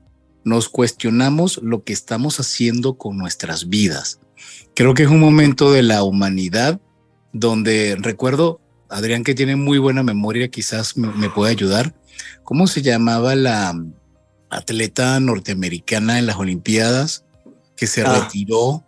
nos 0.44 0.68
cuestionamos 0.68 1.61
lo 1.62 1.85
que 1.85 1.92
estamos 1.92 2.40
haciendo 2.40 2.99
con 2.99 3.16
nuestras 3.16 3.68
vidas. 3.68 4.18
Creo 4.75 4.94
que 4.94 5.05
es 5.05 5.11
un 5.11 5.20
momento 5.20 5.70
de 5.70 5.85
la 5.85 6.03
humanidad 6.03 6.81
donde 7.33 7.97
recuerdo, 7.99 8.61
Adrián 8.88 9.25
que 9.25 9.35
tiene 9.35 9.57
muy 9.57 9.79
buena 9.79 10.03
memoria, 10.03 10.49
quizás 10.49 10.97
me, 10.97 11.31
puede 11.31 11.53
ayudar, 11.53 11.95
¿cómo 12.45 12.66
se 12.66 12.83
llamaba 12.83 13.35
la 13.35 13.75
atleta 14.51 15.19
norteamericana 15.21 16.19
en 16.19 16.27
las 16.27 16.37
Olimpiadas 16.37 17.25
que 17.77 17.87
se 17.87 18.03
ah. 18.03 18.21
retiró 18.21 18.85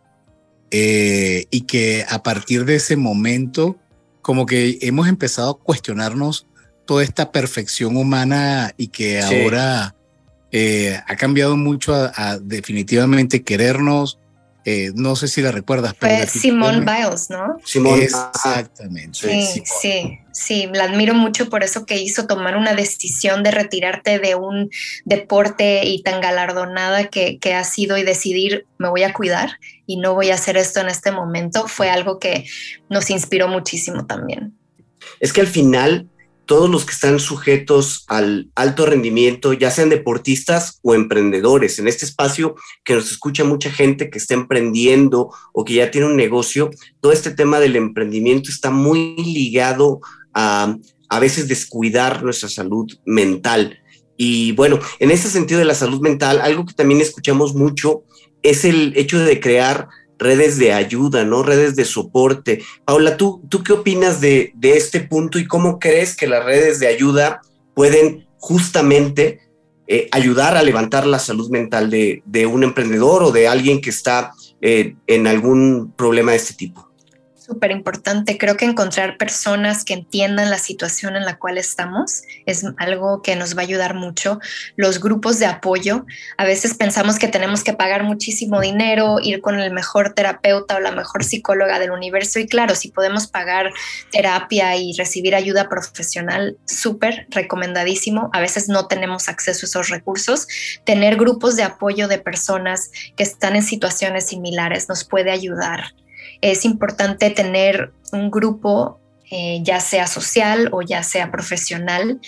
eh, 0.71 1.47
y 1.51 1.63
que 1.63 2.05
a 2.09 2.23
partir 2.23 2.65
de 2.65 2.77
ese 2.77 2.97
momento 2.97 3.77
como 4.23 4.47
que 4.47 4.79
hemos 4.81 5.09
empezado 5.09 5.51
a 5.51 5.59
cuestionarnos 5.59 6.47
toda 6.87 7.03
esta 7.03 7.33
perfección 7.33 7.97
humana 7.97 8.73
y 8.77 8.89
que 8.89 9.21
ahora 9.21 9.95
eh, 10.51 10.99
ha 11.07 11.17
cambiado 11.17 11.57
mucho 11.57 11.95
a, 11.95 12.39
definitivamente 12.39 13.43
querernos, 13.43 14.19
eh, 14.65 14.93
no 14.95 15.17
sé 15.17 15.29
si 15.29 15.43
la 15.43 15.51
recuerdas. 15.51 15.95
Fue 15.99 16.27
Simone 16.27 16.81
Biles, 16.81 17.31
¿no? 17.31 17.57
Simone. 17.65 18.05
Exactamente. 18.05 19.19
Sí, 19.19 19.63
sí, 19.65 20.19
sí, 20.33 20.69
la 20.73 20.85
admiro 20.85 21.15
mucho 21.15 21.51
por 21.51 21.65
eso 21.65 21.85
que 21.85 22.01
hizo 22.01 22.27
tomar 22.27 22.57
una 22.57 22.75
decisión 22.75 23.43
de 23.43 23.51
retirarte 23.51 24.19
de 24.19 24.35
un 24.37 24.71
deporte 25.05 25.85
y 25.87 26.03
tan 26.03 26.21
galardonada 26.21 27.09
que, 27.09 27.39
que 27.39 27.55
ha 27.55 27.65
sido 27.65 27.99
y 27.99 28.05
decidir 28.05 28.67
me 28.79 28.89
voy 28.89 29.03
a 29.03 29.13
cuidar 29.13 29.59
y 29.87 29.97
no 29.97 30.15
voy 30.15 30.31
a 30.31 30.35
hacer 30.35 30.57
esto 30.57 30.81
en 30.81 30.89
este 30.89 31.11
momento. 31.11 31.67
Fue 31.67 31.91
algo 31.91 32.19
que 32.19 32.47
nos 32.89 33.11
inspiró 33.11 33.49
muchísimo 33.49 34.07
también. 34.07 34.57
Es 35.19 35.33
que 35.33 35.41
al 35.41 35.47
final 35.47 36.09
todos 36.47 36.69
los 36.69 36.85
que 36.85 36.93
están 36.93 37.21
sujetos 37.21 38.05
al 38.09 38.51
alto 38.55 38.87
rendimiento, 38.87 39.53
ya 39.53 39.71
sean 39.71 39.89
deportistas 39.89 40.81
o 40.83 40.95
emprendedores. 40.95 41.79
En 41.79 41.89
este 41.89 42.05
espacio 42.05 42.57
que 42.85 42.95
nos 42.95 43.11
escucha 43.11 43.45
mucha 43.45 43.71
gente 43.71 44.11
que 44.11 44.19
está 44.19 44.35
emprendiendo 44.35 45.31
o 45.53 45.65
que 45.65 45.75
ya 45.75 45.91
tiene 45.91 46.09
un 46.09 46.17
negocio, 46.17 46.71
todo 47.01 47.13
este 47.13 47.31
tema 47.31 47.61
del 47.61 47.77
emprendimiento 47.77 48.51
está 48.51 48.71
muy 48.71 49.17
ligado 49.17 50.01
a, 50.35 50.77
a 51.09 51.21
veces 51.21 51.49
descuidar 51.49 52.23
nuestra 52.23 52.49
salud 52.49 52.91
mental. 53.05 53.79
Y 54.17 54.53
bueno, 54.53 54.79
en 54.99 55.11
ese 55.11 55.31
sentido 55.31 55.59
de 55.59 55.67
la 55.67 55.75
salud 55.75 56.01
mental, 56.01 56.41
algo 56.41 56.67
que 56.67 56.75
también 56.75 57.01
escuchamos 57.01 57.55
mucho 57.55 58.05
es 58.43 58.65
el 58.65 58.93
hecho 58.97 59.19
de 59.19 59.41
crear 59.41 59.89
redes 60.23 60.59
de 60.59 60.73
ayuda, 60.73 61.25
¿no? 61.25 61.43
Redes 61.43 61.77
de 61.77 61.85
soporte. 61.85 62.63
Paula, 62.85 63.17
¿tú, 63.17 63.43
tú 63.49 63.63
qué 63.63 63.73
opinas 63.73 64.21
de, 64.21 64.53
de 64.55 64.77
este 64.77 65.01
punto 65.01 65.39
y 65.39 65.47
cómo 65.47 65.79
crees 65.79 66.17
que 66.17 66.27
las 66.27 66.45
redes 66.45 66.81
de 66.81 66.87
ayuda 66.87 67.43
pueden 67.75 68.27
justamente 68.39 69.41
eh, 69.89 70.09
ayudar 70.13 70.57
a 70.57 70.63
levantar 70.63 71.07
la 71.07 71.19
salud 71.19 71.51
mental 71.51 71.91
de, 71.91 72.23
de, 72.25 72.47
un 72.47 72.63
emprendedor 72.63 73.23
o 73.23 73.33
de 73.33 73.49
alguien 73.49 73.81
que 73.81 73.91
está 73.91 74.33
eh, 74.61 74.95
en 75.07 75.27
algún 75.27 75.93
problema 75.97 76.31
de 76.31 76.39
este 76.39 76.55
tipo? 76.55 76.89
Súper 77.53 77.71
importante. 77.71 78.39
Creo 78.39 78.57
que 78.57 78.65
encontrar 78.65 79.19
personas 79.19 79.85
que 79.85 79.93
entiendan 79.93 80.51
la 80.51 80.57
situación 80.57 81.17
en 81.17 81.27
la 81.27 81.39
cual 81.39 81.59
estamos 81.59 82.23
es 82.47 82.65
algo 82.79 83.21
que 83.21 83.37
nos 83.37 83.55
va 83.55 83.61
a 83.61 83.65
ayudar 83.65 83.95
mucho. 83.95 84.41
Los 84.77 85.01
grupos 85.01 85.39
de 85.39 85.45
apoyo, 85.45 86.07
a 86.39 86.45
veces 86.45 86.75
pensamos 86.75 87.19
que 87.19 87.29
tenemos 87.29 87.63
que 87.63 87.75
pagar 87.75 88.05
muchísimo 88.05 88.61
dinero, 88.61 89.19
ir 89.23 89.43
con 89.43 89.61
el 89.61 89.71
mejor 89.71 90.15
terapeuta 90.15 90.77
o 90.77 90.81
la 90.81 90.93
mejor 90.93 91.25
psicóloga 91.25 91.79
del 91.79 91.91
universo. 91.91 92.39
Y 92.39 92.47
claro, 92.47 92.75
si 92.75 92.89
podemos 92.89 93.27
pagar 93.27 93.71
terapia 94.11 94.75
y 94.77 94.95
recibir 94.97 95.35
ayuda 95.35 95.69
profesional, 95.69 96.57
súper 96.65 97.27
recomendadísimo. 97.29 98.31
A 98.33 98.41
veces 98.41 98.71
no 98.71 98.87
tenemos 98.87 99.29
acceso 99.29 99.67
a 99.67 99.69
esos 99.69 99.89
recursos. 99.91 100.49
Tener 100.85 101.17
grupos 101.17 101.57
de 101.57 101.65
apoyo 101.65 102.09
de 102.09 102.19
personas 102.19 102.91
que 103.15 103.25
están 103.25 103.57
en 103.57 103.63
situaciones 103.63 104.27
similares 104.27 104.89
nos 104.89 105.05
puede 105.05 105.31
ayudar 105.31 105.93
es 106.43 106.65
importante 106.67 107.31
tener 107.31 107.93
un 108.13 108.31
grupo, 108.31 109.01
eh, 109.31 109.61
ya 109.63 109.81
sea 109.81 110.07
social 110.07 110.69
o 110.73 110.83
ya 110.83 111.03
sea 111.03 111.31
profesional, 111.31 112.21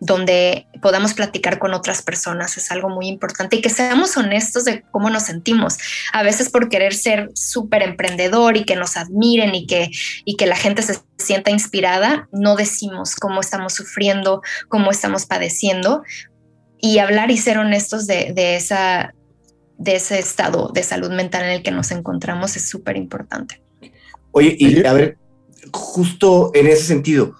donde 0.00 0.66
podamos 0.80 1.14
platicar 1.14 1.58
con 1.58 1.74
otras 1.74 2.02
personas 2.02 2.56
es 2.56 2.70
algo 2.70 2.88
muy 2.88 3.08
importante 3.08 3.56
y 3.56 3.60
que 3.60 3.68
seamos 3.68 4.16
honestos 4.16 4.64
de 4.64 4.82
cómo 4.90 5.10
nos 5.10 5.24
sentimos. 5.24 5.76
A 6.12 6.22
veces 6.22 6.50
por 6.50 6.68
querer 6.68 6.94
ser 6.94 7.30
súper 7.34 7.82
emprendedor 7.82 8.56
y 8.56 8.64
que 8.64 8.76
nos 8.76 8.96
admiren 8.96 9.54
y 9.54 9.66
que, 9.66 9.90
y 10.24 10.36
que 10.36 10.46
la 10.46 10.56
gente 10.56 10.82
se 10.82 10.98
sienta 11.18 11.50
inspirada, 11.50 12.28
no 12.32 12.56
decimos 12.56 13.16
cómo 13.16 13.40
estamos 13.40 13.74
sufriendo, 13.74 14.42
cómo 14.68 14.90
estamos 14.90 15.26
padeciendo 15.26 16.02
y 16.80 16.98
hablar 16.98 17.30
y 17.30 17.36
ser 17.36 17.58
honestos 17.58 18.06
de, 18.06 18.32
de 18.32 18.56
esa, 18.56 19.12
de 19.78 19.96
ese 19.96 20.18
estado 20.18 20.70
de 20.74 20.82
salud 20.82 21.10
mental 21.10 21.44
en 21.44 21.50
el 21.50 21.62
que 21.62 21.70
nos 21.70 21.90
encontramos 21.92 22.56
es 22.56 22.68
súper 22.68 22.96
importante. 22.96 23.62
Oye, 24.32 24.56
y 24.58 24.84
a 24.84 24.92
ver, 24.92 25.18
justo 25.72 26.50
en 26.54 26.66
ese 26.66 26.84
sentido, 26.84 27.34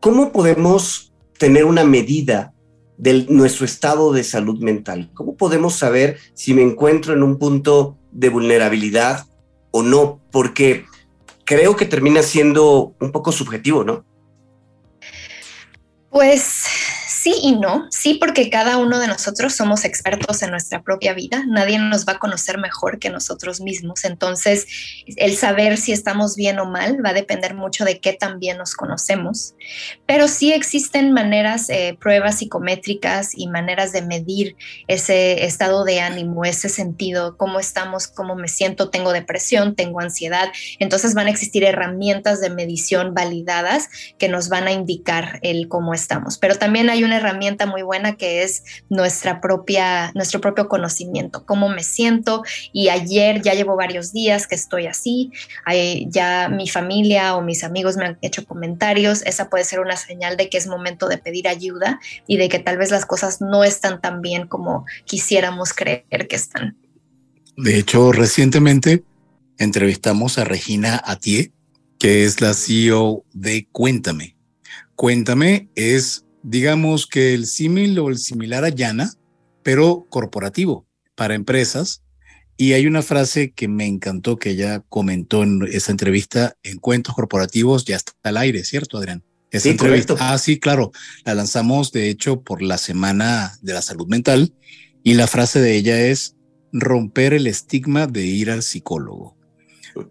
¿cómo 0.00 0.32
podemos 0.32 1.12
tener 1.38 1.64
una 1.64 1.84
medida 1.84 2.52
de 2.96 3.26
nuestro 3.28 3.64
estado 3.64 4.12
de 4.12 4.24
salud 4.24 4.60
mental? 4.60 5.10
¿Cómo 5.14 5.36
podemos 5.36 5.76
saber 5.76 6.18
si 6.34 6.54
me 6.54 6.62
encuentro 6.62 7.12
en 7.12 7.22
un 7.22 7.38
punto 7.38 7.98
de 8.10 8.30
vulnerabilidad 8.30 9.26
o 9.70 9.82
no? 9.82 10.20
Porque 10.30 10.86
creo 11.44 11.76
que 11.76 11.86
termina 11.86 12.22
siendo 12.22 12.94
un 13.00 13.12
poco 13.12 13.32
subjetivo, 13.32 13.84
¿no? 13.84 14.04
Pues 16.10 16.64
Sí 17.22 17.34
y 17.42 17.52
no, 17.52 17.86
sí 17.90 18.14
porque 18.14 18.48
cada 18.48 18.78
uno 18.78 18.98
de 18.98 19.06
nosotros 19.06 19.54
somos 19.54 19.84
expertos 19.84 20.42
en 20.42 20.52
nuestra 20.52 20.82
propia 20.82 21.12
vida, 21.12 21.44
nadie 21.46 21.78
nos 21.78 22.08
va 22.08 22.14
a 22.14 22.18
conocer 22.18 22.56
mejor 22.56 22.98
que 22.98 23.10
nosotros 23.10 23.60
mismos, 23.60 24.04
entonces 24.04 24.66
el 25.04 25.36
saber 25.36 25.76
si 25.76 25.92
estamos 25.92 26.34
bien 26.34 26.58
o 26.60 26.64
mal 26.64 27.04
va 27.04 27.10
a 27.10 27.12
depender 27.12 27.54
mucho 27.54 27.84
de 27.84 28.00
qué 28.00 28.14
tan 28.14 28.38
bien 28.38 28.56
nos 28.56 28.74
conocemos, 28.74 29.54
pero 30.06 30.28
sí 30.28 30.54
existen 30.54 31.12
maneras, 31.12 31.68
eh, 31.68 31.94
pruebas 32.00 32.38
psicométricas 32.38 33.32
y 33.36 33.48
maneras 33.48 33.92
de 33.92 34.00
medir 34.00 34.56
ese 34.88 35.44
estado 35.44 35.84
de 35.84 36.00
ánimo, 36.00 36.46
ese 36.46 36.70
sentido, 36.70 37.36
cómo 37.36 37.60
estamos, 37.60 38.06
cómo 38.06 38.34
me 38.34 38.48
siento, 38.48 38.88
tengo 38.88 39.12
depresión, 39.12 39.74
tengo 39.74 40.00
ansiedad, 40.00 40.48
entonces 40.78 41.12
van 41.12 41.26
a 41.26 41.30
existir 41.30 41.64
herramientas 41.64 42.40
de 42.40 42.48
medición 42.48 43.12
validadas 43.12 43.90
que 44.16 44.30
nos 44.30 44.48
van 44.48 44.68
a 44.68 44.72
indicar 44.72 45.38
el 45.42 45.68
cómo 45.68 45.92
estamos, 45.92 46.38
pero 46.38 46.54
también 46.54 46.88
hay 46.88 47.04
un 47.04 47.09
una 47.10 47.16
herramienta 47.16 47.66
muy 47.66 47.82
buena 47.82 48.14
que 48.14 48.44
es 48.44 48.62
nuestra 48.88 49.40
propia, 49.40 50.12
nuestro 50.14 50.40
propio 50.40 50.68
conocimiento, 50.68 51.44
cómo 51.44 51.68
me 51.68 51.82
siento 51.82 52.44
y 52.72 52.88
ayer 52.88 53.42
ya 53.42 53.52
llevo 53.54 53.74
varios 53.74 54.12
días 54.12 54.46
que 54.46 54.54
estoy 54.54 54.86
así, 54.86 55.32
ya 56.06 56.48
mi 56.48 56.68
familia 56.68 57.34
o 57.34 57.42
mis 57.42 57.64
amigos 57.64 57.96
me 57.96 58.04
han 58.04 58.18
hecho 58.22 58.44
comentarios, 58.44 59.22
esa 59.26 59.50
puede 59.50 59.64
ser 59.64 59.80
una 59.80 59.96
señal 59.96 60.36
de 60.36 60.48
que 60.48 60.56
es 60.56 60.68
momento 60.68 61.08
de 61.08 61.18
pedir 61.18 61.48
ayuda 61.48 61.98
y 62.28 62.36
de 62.36 62.48
que 62.48 62.60
tal 62.60 62.78
vez 62.78 62.92
las 62.92 63.06
cosas 63.06 63.40
no 63.40 63.64
están 63.64 64.00
tan 64.00 64.22
bien 64.22 64.46
como 64.46 64.86
quisiéramos 65.04 65.72
creer 65.72 66.28
que 66.28 66.36
están. 66.36 66.76
De 67.56 67.76
hecho, 67.76 68.12
recientemente 68.12 69.02
entrevistamos 69.58 70.38
a 70.38 70.44
Regina 70.44 71.02
Atié, 71.04 71.50
que 71.98 72.24
es 72.24 72.40
la 72.40 72.54
CEO 72.54 73.24
de 73.32 73.66
Cuéntame. 73.72 74.36
Cuéntame 74.94 75.68
es 75.74 76.24
digamos 76.42 77.06
que 77.06 77.34
el 77.34 77.46
símil 77.46 77.98
o 77.98 78.08
el 78.08 78.18
similar 78.18 78.64
a 78.64 78.68
Yana, 78.68 79.12
pero 79.62 80.06
corporativo 80.08 80.86
para 81.14 81.34
empresas. 81.34 82.02
Y 82.56 82.74
hay 82.74 82.86
una 82.86 83.02
frase 83.02 83.52
que 83.52 83.68
me 83.68 83.86
encantó 83.86 84.36
que 84.36 84.50
ella 84.50 84.82
comentó 84.88 85.42
en 85.42 85.66
esa 85.70 85.92
entrevista 85.92 86.56
en 86.62 86.78
cuentos 86.78 87.14
corporativos, 87.14 87.84
ya 87.86 87.96
está 87.96 88.12
al 88.22 88.36
aire, 88.36 88.64
¿cierto, 88.64 88.98
Adrián? 88.98 89.24
Esa 89.50 89.64
sí, 89.64 89.68
entrevista. 89.70 90.14
Ah, 90.20 90.38
sí, 90.38 90.58
claro. 90.58 90.92
La 91.24 91.34
lanzamos, 91.34 91.90
de 91.90 92.08
hecho, 92.10 92.42
por 92.42 92.62
la 92.62 92.78
Semana 92.78 93.58
de 93.62 93.72
la 93.72 93.82
Salud 93.82 94.06
Mental. 94.08 94.52
Y 95.02 95.14
la 95.14 95.26
frase 95.26 95.60
de 95.60 95.74
ella 95.74 96.00
es 96.02 96.36
romper 96.72 97.32
el 97.32 97.46
estigma 97.46 98.06
de 98.06 98.26
ir 98.26 98.50
al 98.50 98.62
psicólogo 98.62 99.39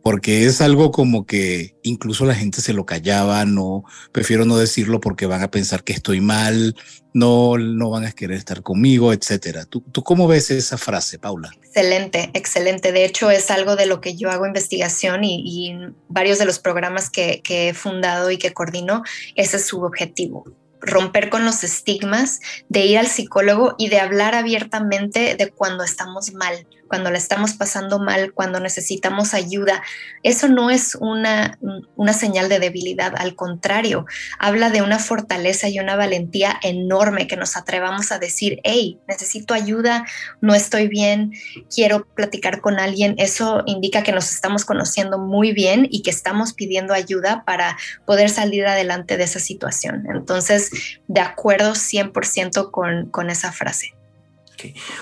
porque 0.01 0.45
es 0.45 0.61
algo 0.61 0.91
como 0.91 1.25
que 1.25 1.75
incluso 1.83 2.25
la 2.25 2.35
gente 2.35 2.61
se 2.61 2.73
lo 2.73 2.85
callaba, 2.85 3.45
no, 3.45 3.83
prefiero 4.11 4.45
no 4.45 4.57
decirlo 4.57 4.99
porque 4.99 5.25
van 5.25 5.41
a 5.41 5.51
pensar 5.51 5.83
que 5.83 5.93
estoy 5.93 6.21
mal, 6.21 6.75
no, 7.13 7.57
no 7.57 7.89
van 7.89 8.05
a 8.05 8.11
querer 8.11 8.37
estar 8.37 8.61
conmigo, 8.61 9.13
etcétera. 9.13 9.65
¿Tú, 9.65 9.81
¿Tú 9.91 10.03
cómo 10.03 10.27
ves 10.27 10.51
esa 10.51 10.77
frase, 10.77 11.19
Paula? 11.19 11.49
Excelente, 11.63 12.29
excelente. 12.33 12.91
De 12.91 13.05
hecho, 13.05 13.31
es 13.31 13.51
algo 13.51 13.75
de 13.75 13.85
lo 13.85 14.01
que 14.01 14.15
yo 14.15 14.29
hago 14.29 14.45
investigación 14.45 15.23
y, 15.23 15.75
varios 16.07 16.39
de 16.39 16.45
los 16.45 16.59
programas 16.59 17.09
que, 17.09 17.41
que 17.43 17.69
he 17.69 17.73
fundado 17.73 18.31
y 18.31 18.37
que 18.37 18.53
coordino, 18.53 19.03
ese 19.35 19.57
es 19.57 19.65
su 19.65 19.81
objetivo 19.81 20.45
romper 20.81 21.29
con 21.29 21.45
los 21.45 21.63
estigmas, 21.63 22.39
de 22.69 22.85
ir 22.85 22.97
al 22.97 23.07
psicólogo 23.07 23.75
y 23.77 23.89
de 23.89 23.99
hablar 23.99 24.35
abiertamente 24.35 25.35
de 25.35 25.51
cuando 25.51 25.83
estamos 25.83 26.33
mal, 26.33 26.67
cuando 26.89 27.09
la 27.11 27.17
estamos 27.17 27.53
pasando 27.53 27.99
mal, 27.99 28.33
cuando 28.33 28.59
necesitamos 28.59 29.33
ayuda. 29.33 29.81
Eso 30.23 30.49
no 30.49 30.69
es 30.69 30.95
una, 30.95 31.57
una 31.95 32.13
señal 32.13 32.49
de 32.49 32.59
debilidad, 32.59 33.13
al 33.15 33.35
contrario, 33.35 34.05
habla 34.39 34.69
de 34.69 34.81
una 34.81 34.99
fortaleza 34.99 35.69
y 35.69 35.79
una 35.79 35.95
valentía 35.95 36.59
enorme 36.61 37.27
que 37.27 37.37
nos 37.37 37.55
atrevamos 37.55 38.11
a 38.11 38.19
decir, 38.19 38.59
hey, 38.63 38.99
necesito 39.07 39.53
ayuda, 39.53 40.05
no 40.41 40.53
estoy 40.53 40.87
bien, 40.87 41.31
quiero 41.73 42.05
platicar 42.05 42.59
con 42.59 42.79
alguien. 42.79 43.15
Eso 43.17 43.63
indica 43.65 44.03
que 44.03 44.11
nos 44.11 44.31
estamos 44.31 44.65
conociendo 44.65 45.17
muy 45.17 45.53
bien 45.53 45.87
y 45.89 46.01
que 46.01 46.09
estamos 46.09 46.53
pidiendo 46.53 46.93
ayuda 46.93 47.43
para 47.45 47.77
poder 48.05 48.29
salir 48.29 48.65
adelante 48.65 49.15
de 49.15 49.23
esa 49.23 49.39
situación. 49.39 50.05
Entonces, 50.13 50.71
de 51.07 51.21
acuerdo 51.21 51.73
100% 51.73 52.71
con, 52.71 53.09
con 53.11 53.29
esa 53.29 53.51
frase. 53.51 53.93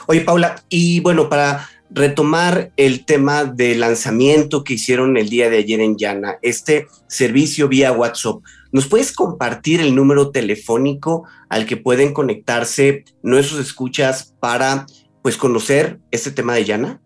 Oye, 0.08 0.22
Paula, 0.22 0.62
y 0.70 1.00
bueno, 1.00 1.30
para 1.30 1.68
retomar 1.90 2.72
el 2.78 3.06
tema 3.06 3.46
del 3.46 3.80
lanzamiento 3.80 4.64
que 4.64 4.74
hicieron 4.74 5.18
el 5.18 5.30
día 5.30 5.50
de 5.50 5.58
ayer 5.58 5.80
en 5.80 5.98
Llana, 5.98 6.38
este 6.42 6.88
servicio 7.08 7.68
vía 7.68 7.92
WhatsApp, 7.92 8.42
¿nos 8.72 8.88
puedes 8.88 9.12
compartir 9.12 9.80
el 9.80 9.96
número 9.96 10.32
telefónico 10.32 11.26
al 11.50 11.66
que 11.66 11.78
pueden 11.78 12.14
conectarse 12.14 13.06
nuestros 13.24 13.60
escuchas 13.60 14.36
para 14.40 14.86
pues 15.22 15.38
conocer 15.38 16.00
este 16.12 16.32
tema 16.32 16.56
de 16.56 16.66
Llana? 16.66 17.02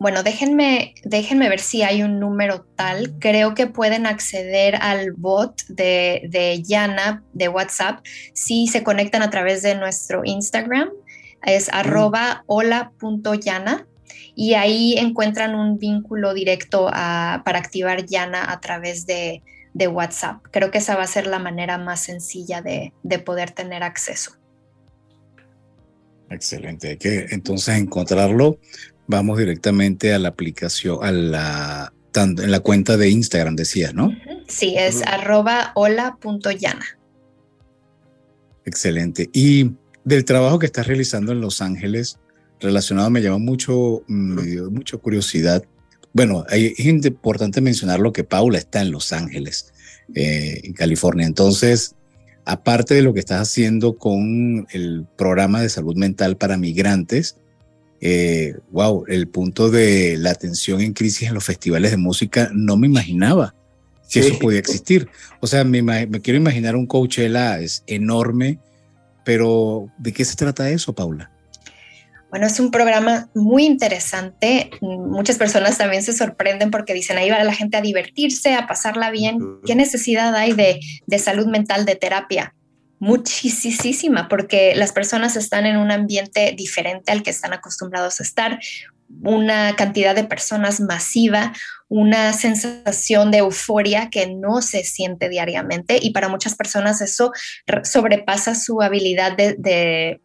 Bueno, 0.00 0.22
déjenme, 0.22 0.94
déjenme 1.04 1.50
ver 1.50 1.60
si 1.60 1.82
hay 1.82 2.02
un 2.02 2.20
número 2.20 2.64
tal. 2.74 3.18
Creo 3.18 3.54
que 3.54 3.66
pueden 3.66 4.06
acceder 4.06 4.76
al 4.76 5.12
bot 5.12 5.62
de, 5.68 6.22
de 6.30 6.62
Yana 6.62 7.22
de 7.34 7.48
WhatsApp 7.48 8.02
si 8.32 8.66
se 8.66 8.82
conectan 8.82 9.20
a 9.20 9.28
través 9.28 9.60
de 9.60 9.74
nuestro 9.74 10.22
Instagram. 10.24 10.88
Es 11.44 11.68
arroba 11.72 12.44
hola.yana 12.46 13.86
y 14.34 14.54
ahí 14.54 14.94
encuentran 14.98 15.54
un 15.54 15.78
vínculo 15.78 16.34
directo 16.34 16.86
para 16.86 17.58
activar 17.58 18.06
Yana 18.06 18.50
a 18.50 18.60
través 18.60 19.06
de, 19.06 19.42
de, 19.74 19.88
WhatsApp. 19.88 20.42
Creo 20.50 20.70
que 20.70 20.78
esa 20.78 20.96
va 20.96 21.02
a 21.02 21.06
ser 21.06 21.26
la 21.26 21.38
manera 21.38 21.78
más 21.78 22.00
sencilla 22.00 22.62
de, 22.62 22.92
de 23.02 23.18
poder 23.18 23.50
tener 23.50 23.82
acceso. 23.82 24.32
Excelente, 26.30 26.90
hay 26.90 26.96
que 26.96 27.26
entonces 27.30 27.76
encontrarlo 27.76 28.58
vamos 29.10 29.38
directamente 29.38 30.14
a 30.14 30.18
la 30.18 30.28
aplicación, 30.28 31.04
a 31.04 31.10
la, 31.10 31.92
en 32.14 32.50
la 32.50 32.60
cuenta 32.60 32.96
de 32.96 33.10
Instagram, 33.10 33.56
decía, 33.56 33.92
¿no? 33.92 34.16
Sí, 34.46 34.76
es 34.78 35.02
arroba 35.02 35.72
hola.yana. 35.74 36.86
Excelente. 38.64 39.28
Y 39.32 39.72
del 40.04 40.24
trabajo 40.24 40.58
que 40.58 40.66
estás 40.66 40.86
realizando 40.86 41.32
en 41.32 41.40
Los 41.40 41.60
Ángeles, 41.60 42.18
relacionado, 42.60 43.10
me 43.10 43.22
llama 43.22 43.38
mucho, 43.38 44.02
me 44.06 44.42
dio 44.42 44.70
mucha 44.70 44.96
curiosidad. 44.96 45.64
Bueno, 46.12 46.44
es 46.50 46.84
importante 46.84 47.60
mencionar 47.60 48.00
lo 48.00 48.12
que 48.12 48.24
Paula 48.24 48.58
está 48.58 48.82
en 48.82 48.90
Los 48.90 49.12
Ángeles, 49.12 49.72
eh, 50.14 50.60
en 50.64 50.72
California. 50.72 51.26
Entonces, 51.26 51.94
aparte 52.44 52.94
de 52.94 53.02
lo 53.02 53.14
que 53.14 53.20
estás 53.20 53.40
haciendo 53.40 53.96
con 53.96 54.66
el 54.72 55.06
programa 55.16 55.62
de 55.62 55.68
salud 55.68 55.96
mental 55.96 56.36
para 56.36 56.56
migrantes, 56.56 57.36
wow, 58.70 59.04
eh, 59.06 59.14
el 59.14 59.28
punto 59.28 59.70
de 59.70 60.16
la 60.18 60.30
atención 60.30 60.80
en 60.80 60.92
crisis 60.92 61.28
en 61.28 61.34
los 61.34 61.44
festivales 61.44 61.90
de 61.90 61.96
música, 61.96 62.50
no 62.52 62.76
me 62.76 62.86
imaginaba 62.86 63.54
que 64.10 64.20
eso 64.20 64.38
podía 64.38 64.58
existir. 64.58 65.08
O 65.40 65.46
sea, 65.46 65.62
me, 65.64 65.82
me, 65.82 66.08
quiero 66.20 66.38
imaginar 66.38 66.74
un 66.74 66.86
Coachella 66.86 67.60
es 67.60 67.84
enorme, 67.86 68.58
pero 69.24 69.88
¿de 69.98 70.12
qué 70.12 70.24
se 70.24 70.36
trata 70.36 70.70
eso, 70.70 70.94
Paula? 70.94 71.30
Bueno, 72.30 72.46
es 72.46 72.60
un 72.60 72.70
programa 72.70 73.28
muy 73.34 73.64
interesante. 73.64 74.70
Muchas 74.80 75.36
personas 75.36 75.78
también 75.78 76.04
se 76.04 76.12
sorprenden 76.12 76.70
porque 76.70 76.94
dicen, 76.94 77.18
ahí 77.18 77.28
va 77.28 77.42
la 77.42 77.52
gente 77.52 77.76
a 77.76 77.80
divertirse, 77.80 78.54
a 78.54 78.68
pasarla 78.68 79.10
bien. 79.10 79.38
¿Qué 79.66 79.74
necesidad 79.74 80.34
hay 80.36 80.52
de, 80.52 80.78
de 81.06 81.18
salud 81.18 81.46
mental, 81.46 81.84
de 81.84 81.96
terapia? 81.96 82.54
Muchísima, 83.00 84.28
porque 84.28 84.74
las 84.76 84.92
personas 84.92 85.34
están 85.34 85.66
en 85.66 85.76
un 85.76 85.90
ambiente 85.90 86.54
diferente 86.56 87.10
al 87.10 87.24
que 87.24 87.30
están 87.30 87.52
acostumbrados 87.52 88.20
a 88.20 88.22
estar 88.22 88.60
una 89.22 89.74
cantidad 89.74 90.14
de 90.14 90.22
personas 90.22 90.80
masiva, 90.80 91.52
una 91.90 92.32
sensación 92.32 93.32
de 93.32 93.38
euforia 93.38 94.10
que 94.10 94.28
no 94.28 94.62
se 94.62 94.84
siente 94.84 95.28
diariamente 95.28 95.98
y 96.00 96.10
para 96.10 96.28
muchas 96.28 96.54
personas 96.54 97.00
eso 97.00 97.32
sobrepasa 97.82 98.54
su 98.54 98.80
habilidad 98.80 99.36
de, 99.36 100.20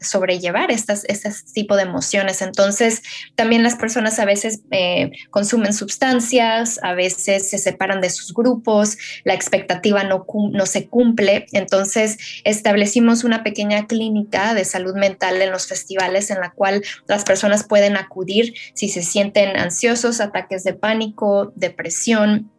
sobrellevar 0.00 0.70
estas, 0.70 1.04
este 1.04 1.30
tipo 1.52 1.76
de 1.76 1.82
emociones. 1.82 2.40
Entonces, 2.40 3.02
también 3.34 3.62
las 3.62 3.76
personas 3.76 4.18
a 4.18 4.24
veces 4.24 4.62
eh, 4.70 5.10
consumen 5.28 5.74
sustancias, 5.74 6.80
a 6.82 6.94
veces 6.94 7.50
se 7.50 7.58
separan 7.58 8.00
de 8.00 8.08
sus 8.08 8.32
grupos, 8.32 8.96
la 9.24 9.34
expectativa 9.34 10.04
no, 10.04 10.24
no 10.52 10.64
se 10.64 10.88
cumple. 10.88 11.44
Entonces, 11.52 12.16
establecimos 12.44 13.24
una 13.24 13.42
pequeña 13.42 13.86
clínica 13.86 14.54
de 14.54 14.64
salud 14.64 14.94
mental 14.94 15.42
en 15.42 15.50
los 15.50 15.66
festivales 15.66 16.30
en 16.30 16.40
la 16.40 16.50
cual 16.50 16.82
las 17.06 17.24
personas 17.24 17.64
pueden 17.64 17.98
acudir 17.98 18.54
si 18.72 18.88
se 18.88 19.02
sienten 19.02 19.58
ansiosos, 19.58 20.22
ataques 20.22 20.61
de 20.64 20.74
pánico, 20.74 21.52
depresión, 21.56 22.50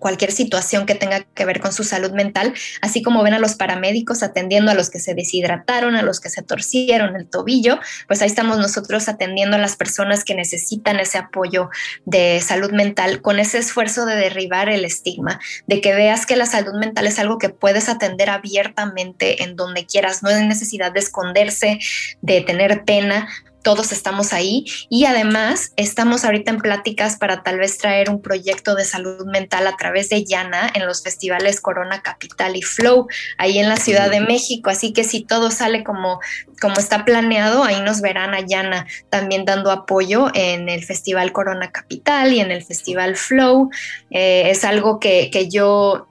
cualquier 0.00 0.32
situación 0.32 0.86
que 0.86 0.96
tenga 0.96 1.20
que 1.20 1.44
ver 1.44 1.60
con 1.60 1.72
su 1.72 1.84
salud 1.84 2.10
mental, 2.10 2.52
así 2.80 3.02
como 3.02 3.22
ven 3.22 3.34
a 3.34 3.38
los 3.38 3.54
paramédicos 3.54 4.24
atendiendo 4.24 4.72
a 4.72 4.74
los 4.74 4.90
que 4.90 4.98
se 4.98 5.14
deshidrataron, 5.14 5.94
a 5.94 6.02
los 6.02 6.18
que 6.18 6.30
se 6.30 6.42
torcieron 6.42 7.14
el 7.14 7.28
tobillo, 7.28 7.78
pues 8.08 8.22
ahí 8.22 8.26
estamos 8.26 8.58
nosotros 8.58 9.08
atendiendo 9.08 9.56
a 9.56 9.60
las 9.60 9.76
personas 9.76 10.24
que 10.24 10.34
necesitan 10.34 10.98
ese 10.98 11.18
apoyo 11.18 11.68
de 12.06 12.40
salud 12.40 12.72
mental 12.72 13.22
con 13.22 13.38
ese 13.38 13.58
esfuerzo 13.58 14.06
de 14.06 14.16
derribar 14.16 14.68
el 14.68 14.84
estigma, 14.84 15.38
de 15.66 15.80
que 15.80 15.94
veas 15.94 16.26
que 16.26 16.36
la 16.36 16.46
salud 16.46 16.74
mental 16.80 17.06
es 17.06 17.18
algo 17.18 17.38
que 17.38 17.50
puedes 17.50 17.88
atender 17.88 18.30
abiertamente 18.30 19.44
en 19.44 19.54
donde 19.54 19.84
quieras, 19.84 20.22
no 20.22 20.30
hay 20.30 20.46
necesidad 20.46 20.92
de 20.92 21.00
esconderse, 21.00 21.78
de 22.22 22.40
tener 22.40 22.84
pena, 22.84 23.28
todos 23.62 23.92
estamos 23.92 24.32
ahí 24.32 24.64
y 24.88 25.04
además 25.04 25.72
estamos 25.76 26.24
ahorita 26.24 26.50
en 26.50 26.58
pláticas 26.58 27.16
para 27.16 27.42
tal 27.42 27.58
vez 27.58 27.78
traer 27.78 28.10
un 28.10 28.22
proyecto 28.22 28.74
de 28.74 28.84
salud 28.84 29.26
mental 29.26 29.66
a 29.66 29.76
través 29.76 30.08
de 30.08 30.24
Yana 30.24 30.70
en 30.74 30.86
los 30.86 31.02
festivales 31.02 31.60
Corona 31.60 32.02
Capital 32.02 32.56
y 32.56 32.62
Flow 32.62 33.06
ahí 33.38 33.58
en 33.58 33.68
la 33.68 33.76
Ciudad 33.76 34.10
de 34.10 34.20
México. 34.20 34.70
Así 34.70 34.92
que 34.92 35.04
si 35.04 35.22
todo 35.22 35.50
sale 35.50 35.84
como, 35.84 36.20
como 36.60 36.76
está 36.76 37.04
planeado, 37.04 37.64
ahí 37.64 37.80
nos 37.82 38.00
verán 38.00 38.34
a 38.34 38.40
Yana 38.40 38.86
también 39.08 39.44
dando 39.44 39.70
apoyo 39.70 40.28
en 40.34 40.68
el 40.68 40.84
Festival 40.84 41.32
Corona 41.32 41.70
Capital 41.70 42.32
y 42.32 42.40
en 42.40 42.50
el 42.50 42.62
Festival 42.62 43.16
Flow. 43.16 43.70
Eh, 44.10 44.50
es 44.50 44.64
algo 44.64 45.00
que, 45.00 45.30
que 45.30 45.48
yo 45.48 46.09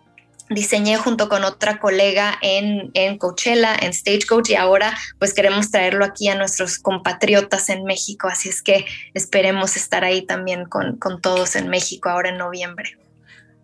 diseñé 0.50 0.97
junto 0.97 1.30
con 1.30 1.43
otra 1.43 1.80
colega 1.80 2.38
en, 2.41 2.91
en 2.93 3.18
Coachella, 3.18 3.76
en 3.80 3.93
Stagecoach, 3.93 4.50
y 4.50 4.56
ahora 4.56 4.97
pues 5.20 5.34
queremos 5.34 5.72
traerlo 5.72 6.06
aquí 6.06 6.28
a 6.28 6.36
nuestros 6.36 6.80
compatriotas 6.80 7.70
en 7.70 7.84
México, 7.84 8.28
así 8.28 8.50
es 8.50 8.62
que 8.62 8.86
esperemos 9.14 9.76
estar 9.76 10.04
ahí 10.04 10.24
también 10.24 10.66
con, 10.66 10.97
con 10.97 11.22
todos 11.22 11.56
en 11.56 11.70
México 11.70 12.10
ahora 12.10 12.30
en 12.30 12.38
noviembre. 12.38 12.97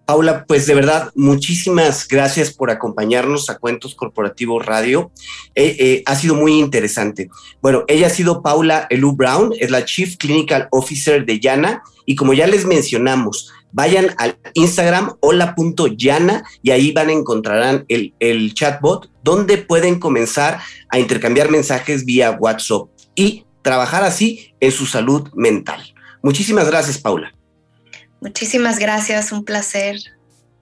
Paula, 0.06 0.46
pues 0.46 0.68
de 0.68 0.76
verdad, 0.76 1.12
muchísimas 1.16 2.08
gracias 2.08 2.54
por 2.54 2.70
acompañarnos 2.70 3.50
a 3.50 3.58
Cuentos 3.58 3.96
Corporativos 3.96 4.64
Radio. 4.64 5.12
Eh, 5.56 5.76
eh, 5.80 6.04
ha 6.06 6.16
sido 6.16 6.36
muy 6.36 6.60
interesante. 6.60 7.30
Bueno, 7.60 7.86
ella 7.88 8.06
ha 8.06 8.12
sido 8.12 8.44
Paula 8.44 8.86
Elu 8.92 9.16
Brown, 9.16 9.52
es 9.60 9.72
la 9.72 9.84
Chief 9.84 10.16
Clinical 10.18 10.68
Officer 10.70 11.26
de 11.26 11.40
Yana, 11.40 11.82
y 12.06 12.16
como 12.16 12.36
ya 12.36 12.46
les 12.46 12.66
mencionamos, 12.66 13.52
vayan 13.76 14.16
al 14.18 14.40
Instagram 14.54 15.18
hola.yana 15.20 16.44
y 16.64 16.72
ahí 16.72 16.94
van 16.94 17.10
a 17.10 17.12
encontrarán 17.12 17.84
el, 17.90 18.14
el 18.22 18.54
chatbot 18.54 19.12
donde 19.22 19.58
pueden 19.58 20.00
comenzar 20.00 20.62
a 20.90 20.98
intercambiar 20.98 21.52
mensajes 21.52 22.06
vía 22.06 22.32
WhatsApp 22.32 22.88
y 23.16 23.46
trabajar 23.62 24.06
así 24.06 24.54
en 24.62 24.72
su 24.72 24.86
salud 24.86 25.30
mental. 25.36 25.94
Muchísimas 26.24 26.68
gracias, 26.68 26.98
Paula. 26.98 27.36
Muchísimas 28.22 28.80
gracias, 28.80 29.34
un 29.34 29.44
placer. 29.44 30.00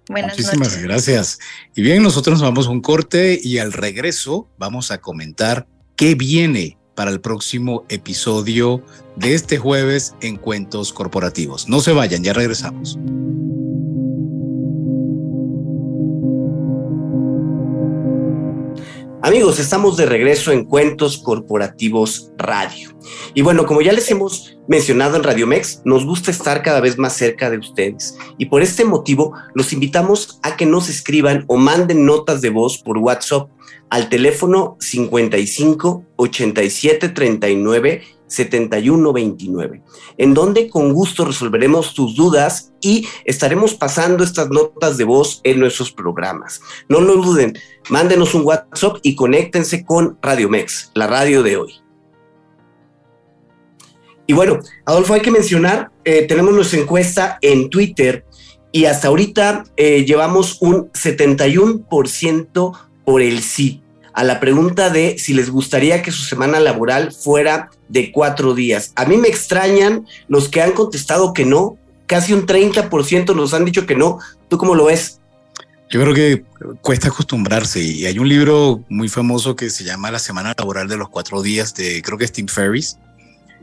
Buenas 0.09 0.31
Muchísimas 0.31 0.81
gracias. 0.81 1.39
Y 1.75 1.83
bien, 1.83 2.01
nosotros 2.01 2.39
nos 2.39 2.49
vamos 2.49 2.65
a 2.65 2.71
un 2.71 2.81
corte 2.81 3.39
y 3.41 3.59
al 3.59 3.73
regreso 3.73 4.49
vamos 4.57 4.89
a 4.89 4.97
comentar 4.99 5.67
qué 5.95 6.15
viene 6.15 6.77
para 6.95 7.11
el 7.11 7.21
próximo 7.21 7.85
episodio 7.89 8.83
de 9.15 9.33
este 9.33 9.57
jueves 9.57 10.15
en 10.21 10.37
Cuentos 10.37 10.93
Corporativos. 10.93 11.67
No 11.67 11.79
se 11.81 11.93
vayan, 11.93 12.23
ya 12.23 12.33
regresamos. 12.33 12.97
Amigos, 19.25 19.57
estamos 19.57 19.95
de 19.95 20.05
regreso 20.05 20.51
en 20.51 20.65
Cuentos 20.65 21.17
Corporativos 21.17 22.33
Radio. 22.37 22.89
Y 23.33 23.41
bueno, 23.41 23.65
como 23.65 23.81
ya 23.81 23.93
les 23.93 24.11
hemos 24.11 24.57
mencionado 24.67 25.15
en 25.15 25.23
Radio 25.23 25.47
Mex, 25.47 25.81
nos 25.85 26.05
gusta 26.05 26.29
estar 26.29 26.61
cada 26.61 26.81
vez 26.81 26.97
más 26.97 27.13
cerca 27.13 27.49
de 27.49 27.57
ustedes. 27.57 28.17
Y 28.37 28.47
por 28.47 28.61
este 28.61 28.83
motivo, 28.83 29.31
los 29.55 29.71
invitamos 29.71 30.41
a 30.43 30.57
que 30.57 30.65
nos 30.65 30.89
escriban 30.89 31.45
o 31.47 31.55
manden 31.55 32.05
notas 32.05 32.41
de 32.41 32.49
voz 32.49 32.79
por 32.79 32.97
WhatsApp 32.97 33.47
al 33.89 34.09
teléfono 34.09 34.75
55 34.81 36.03
87 36.17 37.07
39 37.07 38.03
7129, 38.27 39.81
en 40.17 40.33
donde 40.33 40.69
con 40.69 40.93
gusto 40.93 41.25
resolveremos 41.25 41.93
tus 41.93 42.15
dudas 42.15 42.73
y 42.81 43.07
estaremos 43.25 43.75
pasando 43.75 44.23
estas 44.23 44.49
notas 44.49 44.97
de 44.97 45.03
voz 45.03 45.41
en 45.43 45.59
nuestros 45.59 45.91
programas. 45.91 46.61
No 46.89 47.01
lo 47.01 47.15
duden, 47.17 47.57
mándenos 47.89 48.33
un 48.33 48.45
WhatsApp 48.45 48.97
y 49.03 49.15
conéctense 49.15 49.85
con 49.85 50.17
Radio 50.21 50.49
Mex, 50.49 50.91
la 50.95 51.07
radio 51.07 51.43
de 51.43 51.57
hoy. 51.57 51.73
Y 54.25 54.33
bueno, 54.33 54.59
Adolfo, 54.85 55.13
hay 55.13 55.21
que 55.21 55.31
mencionar, 55.31 55.91
eh, 56.05 56.25
tenemos 56.27 56.53
nuestra 56.53 56.79
encuesta 56.79 57.37
en 57.41 57.69
Twitter 57.69 58.25
y 58.71 58.85
hasta 58.85 59.09
ahorita 59.09 59.65
eh, 59.75 60.05
llevamos 60.05 60.61
un 60.61 60.89
71% 60.93 62.77
por 63.05 63.21
el 63.21 63.41
sí 63.41 63.82
a 64.13 64.23
la 64.23 64.39
pregunta 64.39 64.89
de 64.89 65.17
si 65.17 65.33
les 65.33 65.49
gustaría 65.49 66.01
que 66.01 66.11
su 66.11 66.23
semana 66.23 66.59
laboral 66.59 67.11
fuera 67.11 67.71
de 67.89 68.11
cuatro 68.11 68.53
días. 68.53 68.91
A 68.95 69.05
mí 69.05 69.17
me 69.17 69.27
extrañan 69.27 70.05
los 70.27 70.49
que 70.49 70.61
han 70.61 70.71
contestado 70.73 71.33
que 71.33 71.45
no, 71.45 71.77
casi 72.05 72.33
un 72.33 72.45
30% 72.45 73.35
nos 73.35 73.53
han 73.53 73.65
dicho 73.65 73.85
que 73.85 73.95
no. 73.95 74.19
¿Tú 74.49 74.57
cómo 74.57 74.75
lo 74.75 74.85
ves? 74.85 75.19
Yo 75.89 76.01
creo 76.01 76.13
que 76.13 76.43
cuesta 76.81 77.09
acostumbrarse 77.09 77.79
y 77.79 78.05
hay 78.05 78.17
un 78.17 78.27
libro 78.27 78.83
muy 78.89 79.09
famoso 79.09 79.55
que 79.55 79.69
se 79.69 79.83
llama 79.83 80.11
La 80.11 80.19
Semana 80.19 80.53
Laboral 80.57 80.87
de 80.87 80.97
los 80.97 81.09
Cuatro 81.09 81.41
Días 81.41 81.75
de 81.75 82.01
creo 82.01 82.17
que 82.17 82.27
Steve 82.27 82.47
Ferris, 82.47 82.97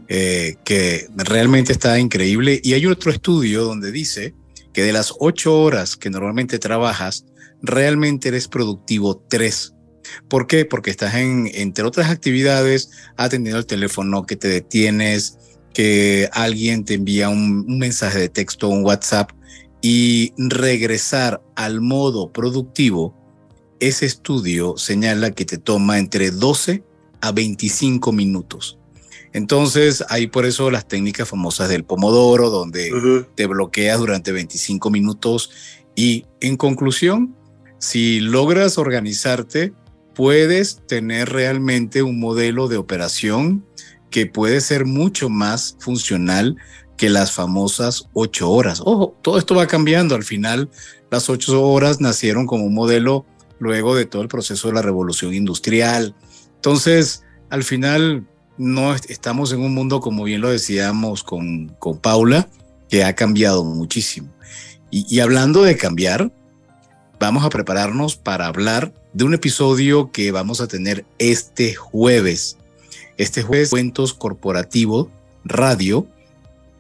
eh, 0.09 0.57
que 0.65 1.09
realmente 1.17 1.73
está 1.73 1.99
increíble. 1.99 2.61
Y 2.63 2.75
hay 2.75 2.87
otro 2.87 3.11
estudio 3.11 3.65
donde 3.65 3.91
dice 3.91 4.35
que 4.73 4.83
de 4.83 4.93
las 4.93 5.13
ocho 5.19 5.61
horas 5.61 5.97
que 5.97 6.11
normalmente 6.11 6.59
trabajas, 6.59 7.25
realmente 7.63 8.29
eres 8.29 8.49
productivo 8.49 9.17
tres 9.29 9.75
¿Por 10.29 10.47
qué? 10.47 10.65
Porque 10.65 10.91
estás 10.91 11.15
en, 11.15 11.51
entre 11.55 11.85
otras 11.85 12.11
actividades, 12.11 12.91
atendiendo 13.17 13.59
el 13.59 13.67
teléfono, 13.67 14.27
que 14.27 14.37
te 14.37 14.49
detienes, 14.49 15.39
que 15.73 16.29
alguien 16.33 16.85
te 16.85 16.95
envía 16.95 17.29
un, 17.29 17.79
mensaje 17.79 18.19
de 18.19 18.29
texto, 18.29 18.69
un 18.69 18.85
WhatsApp, 18.85 19.31
y 19.83 20.33
regresar 20.37 21.43
al 21.57 21.81
modo 21.81 22.33
productivo, 22.33 23.15
ese 23.81 24.05
estudio 24.05 24.77
señala 24.77 25.31
que 25.31 25.47
te 25.47 25.57
toma 25.57 25.99
entre 25.99 26.31
12 26.31 26.85
a 27.23 27.33
25 27.33 28.13
minutos. 28.13 28.79
Entonces, 29.33 30.05
hay 30.09 30.27
por 30.27 30.45
eso 30.45 30.71
las 30.71 30.87
técnicas 30.87 31.29
famosas 31.29 31.69
del 31.69 31.85
pomodoro, 31.85 32.51
donde 32.51 33.25
te 33.37 33.47
bloqueas 33.47 33.99
durante 33.99 34.33
25 34.33 34.91
minutos 34.91 35.51
Y 35.95 36.27
en 36.41 36.57
conclusión, 36.57 37.37
si 37.79 38.21
logras 38.21 38.77
organizarte, 38.77 39.73
puedes 40.15 40.87
tener 40.87 41.31
realmente 41.31 42.03
un 42.03 42.21
modelo 42.21 42.69
de 42.69 42.77
operación 42.77 43.65
que 44.11 44.27
puede 44.27 44.61
ser 44.61 44.87
mucho 44.87 45.29
más 45.29 45.77
funcional 45.79 46.57
que 46.97 47.09
las 47.09 47.33
famosas 47.33 48.09
ocho 48.13 48.51
horas. 48.51 48.83
Ojo, 48.85 49.17
todo 49.23 49.39
esto 49.39 49.55
va 49.55 49.67
cambiando. 49.67 50.15
Al 50.15 50.25
final, 50.25 50.69
las 51.11 51.31
ocho 51.31 51.63
horas 51.63 52.01
nacieron 52.01 52.47
como 52.47 52.65
un 52.65 52.75
modelo 52.75 53.25
luego 53.59 53.95
de 53.95 54.05
todo 54.05 54.23
el 54.23 54.29
proceso 54.29 54.69
de 54.69 54.75
la 54.75 54.83
revolución 54.83 55.33
industrial. 55.33 56.15
Entonces, 56.57 57.23
al 57.49 57.65
final, 57.65 58.27
no 58.59 58.95
estamos 58.95 59.53
en 59.53 59.61
un 59.61 59.73
mundo, 59.73 60.01
como 60.01 60.25
bien 60.25 60.43
lo 60.43 60.51
decíamos 60.51 61.23
con, 61.23 61.69
con 61.79 61.99
Paula, 61.99 62.51
que 62.91 63.05
ha 63.05 63.15
cambiado 63.15 63.65
muchísimo. 63.65 64.29
Y, 64.91 65.07
y 65.09 65.21
hablando 65.21 65.63
de 65.63 65.77
cambiar, 65.77 66.31
vamos 67.21 67.45
a 67.45 67.51
prepararnos 67.51 68.17
para 68.17 68.47
hablar 68.47 68.95
de 69.13 69.25
un 69.25 69.35
episodio 69.35 70.11
que 70.11 70.33
vamos 70.33 70.63
a 70.63 70.67
tener 70.67 71.05
este 71.19 71.75
jueves. 71.75 72.57
Este 73.19 73.43
jueves, 73.43 73.69
Cuentos 73.69 74.15
Corporativo 74.15 75.11
Radio, 75.45 76.07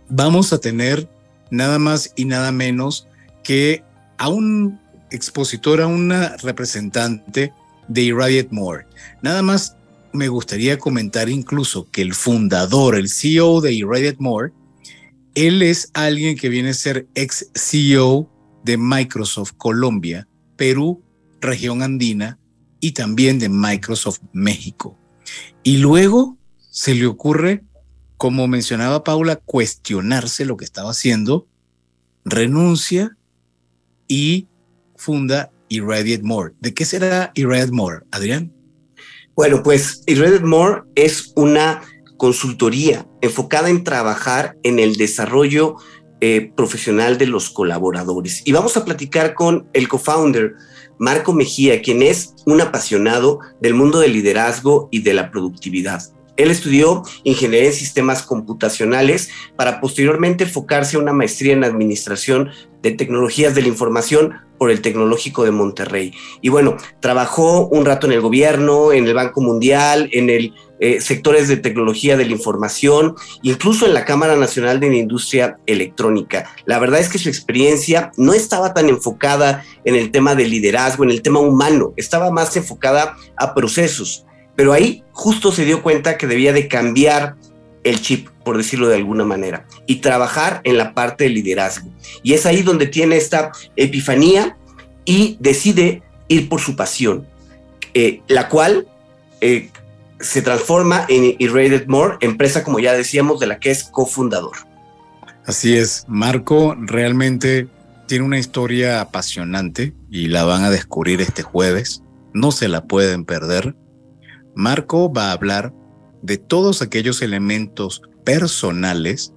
vamos 0.09 0.55
a 0.55 0.59
tener 0.59 1.07
nada 1.51 1.78
más 1.78 2.14
y 2.16 2.24
nada 2.24 2.53
menos 2.53 3.07
que 3.45 3.84
a 4.16 4.30
un 4.30 4.80
expositor, 5.11 5.82
a 5.82 5.86
una 5.86 6.36
representante 6.38 7.53
de 7.88 8.03
Irradiate 8.03 8.49
More. 8.51 8.86
Nada 9.20 9.43
más 9.43 9.76
me 10.14 10.28
gustaría 10.28 10.78
comentar 10.78 11.28
incluso 11.28 11.86
que 11.91 12.01
el 12.01 12.14
fundador, 12.14 12.97
el 12.97 13.11
CEO 13.11 13.61
de 13.61 13.74
Irradiate 13.74 14.16
More, 14.18 14.53
él 15.34 15.61
es 15.61 15.91
alguien 15.93 16.34
que 16.36 16.49
viene 16.49 16.70
a 16.70 16.74
ser 16.74 17.07
ex 17.14 17.51
CEO 17.55 18.26
de 18.64 18.78
Microsoft 18.78 19.53
Colombia, 19.59 20.26
Perú, 20.61 21.02
región 21.40 21.82
andina 21.82 22.38
y 22.80 22.92
también 22.92 23.38
de 23.38 23.48
Microsoft 23.48 24.20
México. 24.34 24.98
Y 25.62 25.78
luego 25.78 26.36
se 26.58 26.94
le 26.94 27.06
ocurre 27.06 27.64
como 28.18 28.46
mencionaba 28.46 29.02
Paula, 29.02 29.36
cuestionarse 29.36 30.44
lo 30.44 30.58
que 30.58 30.66
estaba 30.66 30.90
haciendo, 30.90 31.48
renuncia 32.26 33.16
y 34.06 34.48
funda 34.96 35.50
Irradiate 35.70 36.22
More. 36.22 36.52
¿De 36.61 36.74
qué 36.74 36.84
será 36.84 37.32
Irradiate 37.34 37.72
More, 37.72 38.00
Adrián? 38.11 38.52
Bueno, 39.34 39.62
pues 39.62 40.02
Irradiate 40.06 40.44
More 40.44 40.82
es 40.96 41.32
una 41.34 41.80
consultoría 42.18 43.08
enfocada 43.22 43.70
en 43.70 43.84
trabajar 43.84 44.58
en 44.64 44.78
el 44.78 44.96
desarrollo 44.96 45.76
eh, 46.21 46.53
profesional 46.55 47.18
de 47.18 47.27
los 47.27 47.51
colaboradores. 47.51 48.43
Y 48.45 48.53
vamos 48.53 48.77
a 48.77 48.85
platicar 48.85 49.35
con 49.35 49.68
el 49.73 49.89
co-founder, 49.89 50.55
Marco 50.99 51.33
Mejía, 51.33 51.81
quien 51.81 52.03
es 52.03 52.35
un 52.45 52.61
apasionado 52.61 53.41
del 53.61 53.75
mundo 53.75 54.01
del 54.01 54.12
liderazgo 54.12 54.89
y 54.91 55.01
de 55.01 55.14
la 55.14 55.31
productividad. 55.31 56.03
Él 56.43 56.51
estudió 56.51 57.03
ingeniería 57.24 57.68
en 57.68 57.74
sistemas 57.74 58.22
computacionales 58.22 59.30
para 59.57 59.80
posteriormente 59.80 60.45
enfocarse 60.45 60.97
a 60.97 61.01
una 61.01 61.12
maestría 61.12 61.53
en 61.53 61.64
administración 61.64 62.51
de 62.82 62.93
tecnologías 62.93 63.55
de 63.55 63.62
la 63.62 63.68
información 63.68 64.34
por 64.59 64.70
el 64.70 64.82
Tecnológico 64.82 65.45
de 65.45 65.51
Monterrey. 65.51 66.12
Y 66.43 66.51
bueno, 66.51 66.76
trabajó 67.01 67.66
un 67.68 67.84
rato 67.86 68.07
en 68.07 68.12
el 68.12 68.20
gobierno, 68.20 68.93
en 68.93 69.07
el 69.07 69.14
Banco 69.14 69.41
Mundial, 69.41 70.11
en 70.12 70.28
el 70.28 70.55
eh, 70.80 71.01
sectores 71.01 71.49
de 71.49 71.57
tecnología 71.57 72.16
de 72.16 72.24
la 72.24 72.32
información, 72.32 73.14
incluso 73.43 73.86
en 73.86 73.95
la 73.95 74.05
Cámara 74.05 74.36
Nacional 74.36 74.80
de 74.80 74.88
la 74.88 74.97
Industria 74.97 75.57
Electrónica. 75.66 76.51
La 76.64 76.78
verdad 76.78 77.01
es 77.01 77.09
que 77.09 77.18
su 77.18 77.28
experiencia 77.28 78.12
no 78.16 78.32
estaba 78.32 78.72
tan 78.72 78.88
enfocada 78.88 79.64
en 79.84 79.95
el 79.95 80.11
tema 80.11 80.34
de 80.34 80.47
liderazgo, 80.47 81.05
en 81.05 81.11
el 81.11 81.22
tema 81.22 81.41
humano, 81.41 81.93
estaba 81.97 82.30
más 82.30 82.57
enfocada 82.57 83.16
a 83.36 83.55
procesos 83.55 84.24
pero 84.61 84.74
ahí 84.74 85.02
justo 85.12 85.52
se 85.52 85.64
dio 85.64 85.82
cuenta 85.82 86.18
que 86.18 86.26
debía 86.26 86.52
de 86.52 86.68
cambiar 86.68 87.36
el 87.82 87.98
chip, 88.02 88.28
por 88.44 88.58
decirlo 88.58 88.88
de 88.88 88.96
alguna 88.96 89.24
manera, 89.24 89.64
y 89.86 90.02
trabajar 90.02 90.61
en 90.64 90.76
la 90.76 90.92
parte 90.92 91.24
de 91.24 91.30
liderazgo. 91.30 91.88
Y 92.22 92.34
es 92.34 92.44
ahí 92.44 92.61
donde 92.61 92.86
tiene 92.86 93.16
esta 93.16 93.52
epifanía 93.74 94.58
y 95.06 95.38
decide 95.40 96.02
ir 96.28 96.50
por 96.50 96.61
su 96.61 96.76
pasión, 96.76 97.26
eh, 97.94 98.20
la 98.28 98.50
cual 98.50 98.86
eh, 99.40 99.70
se 100.20 100.42
transforma 100.42 101.06
en 101.08 101.36
Irradiated 101.38 101.86
More, 101.86 102.18
empresa, 102.20 102.62
como 102.62 102.80
ya 102.80 102.92
decíamos, 102.92 103.40
de 103.40 103.46
la 103.46 103.58
que 103.61 103.70
es 103.70 103.84
cofundador. 103.84 104.58
Así 105.46 105.74
es, 105.74 106.04
Marco 106.06 106.76
realmente 106.78 107.66
tiene 108.06 108.26
una 108.26 108.38
historia 108.38 109.00
apasionante 109.00 109.94
y 110.11 110.28
la 110.28 110.44
van 110.44 110.64
a 110.64 110.70
descubrir 110.70 111.22
este 111.22 111.42
jueves. 111.42 112.02
No 112.34 112.52
se 112.52 112.68
la 112.68 112.84
pueden 112.84 113.24
perder. 113.24 113.74
Marco 114.61 115.11
va 115.11 115.30
a 115.30 115.32
hablar 115.32 115.72
de 116.20 116.36
todos 116.36 116.82
aquellos 116.82 117.22
elementos 117.22 118.02
personales, 118.24 119.32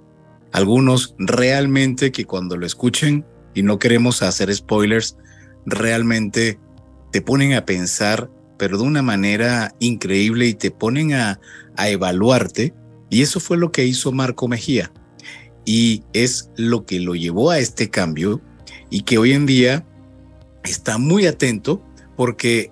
algunos 0.52 1.14
realmente 1.16 2.12
que 2.12 2.26
cuando 2.26 2.58
lo 2.58 2.66
escuchen, 2.66 3.24
y 3.54 3.62
no 3.62 3.78
queremos 3.78 4.22
hacer 4.22 4.54
spoilers, 4.54 5.16
realmente 5.64 6.58
te 7.10 7.22
ponen 7.22 7.54
a 7.54 7.64
pensar, 7.64 8.30
pero 8.58 8.76
de 8.76 8.84
una 8.84 9.00
manera 9.00 9.74
increíble 9.78 10.46
y 10.46 10.52
te 10.52 10.70
ponen 10.70 11.14
a, 11.14 11.40
a 11.78 11.88
evaluarte. 11.88 12.74
Y 13.08 13.22
eso 13.22 13.40
fue 13.40 13.56
lo 13.56 13.72
que 13.72 13.86
hizo 13.86 14.12
Marco 14.12 14.46
Mejía. 14.46 14.92
Y 15.64 16.02
es 16.12 16.50
lo 16.56 16.84
que 16.84 17.00
lo 17.00 17.14
llevó 17.14 17.50
a 17.50 17.58
este 17.58 17.88
cambio 17.88 18.42
y 18.90 19.04
que 19.04 19.16
hoy 19.16 19.32
en 19.32 19.46
día 19.46 19.86
está 20.64 20.98
muy 20.98 21.26
atento 21.26 21.82
porque 22.14 22.70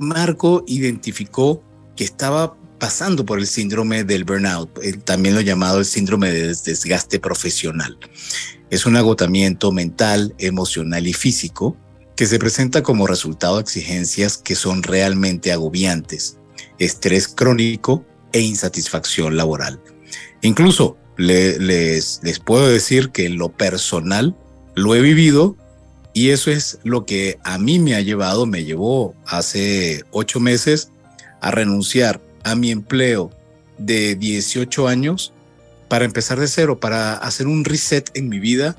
Marco 0.00 0.64
identificó 0.66 1.62
que 1.98 2.04
estaba 2.04 2.54
pasando 2.78 3.26
por 3.26 3.40
el 3.40 3.46
síndrome 3.48 4.04
del 4.04 4.22
burnout, 4.22 4.70
también 5.04 5.34
lo 5.34 5.40
llamado 5.40 5.80
el 5.80 5.84
síndrome 5.84 6.30
de 6.30 6.46
desgaste 6.46 7.18
profesional. 7.18 7.98
Es 8.70 8.86
un 8.86 8.94
agotamiento 8.94 9.72
mental, 9.72 10.32
emocional 10.38 11.08
y 11.08 11.12
físico 11.12 11.76
que 12.14 12.26
se 12.26 12.38
presenta 12.38 12.84
como 12.84 13.08
resultado 13.08 13.56
de 13.56 13.62
exigencias 13.62 14.38
que 14.38 14.54
son 14.54 14.84
realmente 14.84 15.50
agobiantes, 15.50 16.38
estrés 16.78 17.26
crónico 17.26 18.06
e 18.30 18.42
insatisfacción 18.42 19.36
laboral. 19.36 19.80
Incluso 20.42 20.96
les, 21.16 21.58
les 22.22 22.38
puedo 22.38 22.68
decir 22.68 23.10
que 23.10 23.26
en 23.26 23.38
lo 23.38 23.48
personal 23.48 24.36
lo 24.76 24.94
he 24.94 25.00
vivido 25.00 25.56
y 26.12 26.30
eso 26.30 26.52
es 26.52 26.78
lo 26.84 27.04
que 27.06 27.38
a 27.42 27.58
mí 27.58 27.80
me 27.80 27.96
ha 27.96 28.00
llevado, 28.02 28.46
me 28.46 28.64
llevó 28.64 29.16
hace 29.26 30.04
ocho 30.12 30.38
meses 30.38 30.92
a 31.40 31.50
renunciar 31.50 32.20
a 32.44 32.54
mi 32.54 32.70
empleo 32.70 33.30
de 33.78 34.14
18 34.16 34.88
años 34.88 35.32
para 35.88 36.04
empezar 36.04 36.38
de 36.38 36.48
cero, 36.48 36.80
para 36.80 37.14
hacer 37.14 37.46
un 37.46 37.64
reset 37.64 38.10
en 38.14 38.28
mi 38.28 38.38
vida 38.38 38.76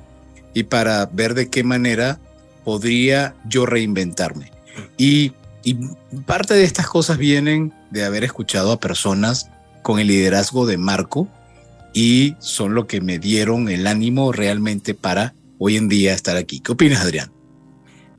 y 0.53 0.63
para 0.63 1.05
ver 1.07 1.33
de 1.33 1.49
qué 1.49 1.63
manera 1.63 2.19
podría 2.63 3.35
yo 3.47 3.65
reinventarme. 3.65 4.51
Y, 4.97 5.33
y 5.63 5.75
parte 6.25 6.53
de 6.53 6.63
estas 6.63 6.87
cosas 6.87 7.17
vienen 7.17 7.73
de 7.91 8.05
haber 8.05 8.23
escuchado 8.23 8.71
a 8.71 8.79
personas 8.79 9.49
con 9.81 9.99
el 9.99 10.07
liderazgo 10.07 10.65
de 10.65 10.77
Marco 10.77 11.27
y 11.93 12.35
son 12.39 12.75
lo 12.75 12.85
que 12.85 13.01
me 13.01 13.17
dieron 13.17 13.69
el 13.69 13.87
ánimo 13.87 14.31
realmente 14.31 14.93
para 14.93 15.33
hoy 15.57 15.77
en 15.77 15.89
día 15.89 16.13
estar 16.13 16.37
aquí. 16.37 16.59
¿Qué 16.59 16.71
opinas, 16.71 17.01
Adrián? 17.01 17.38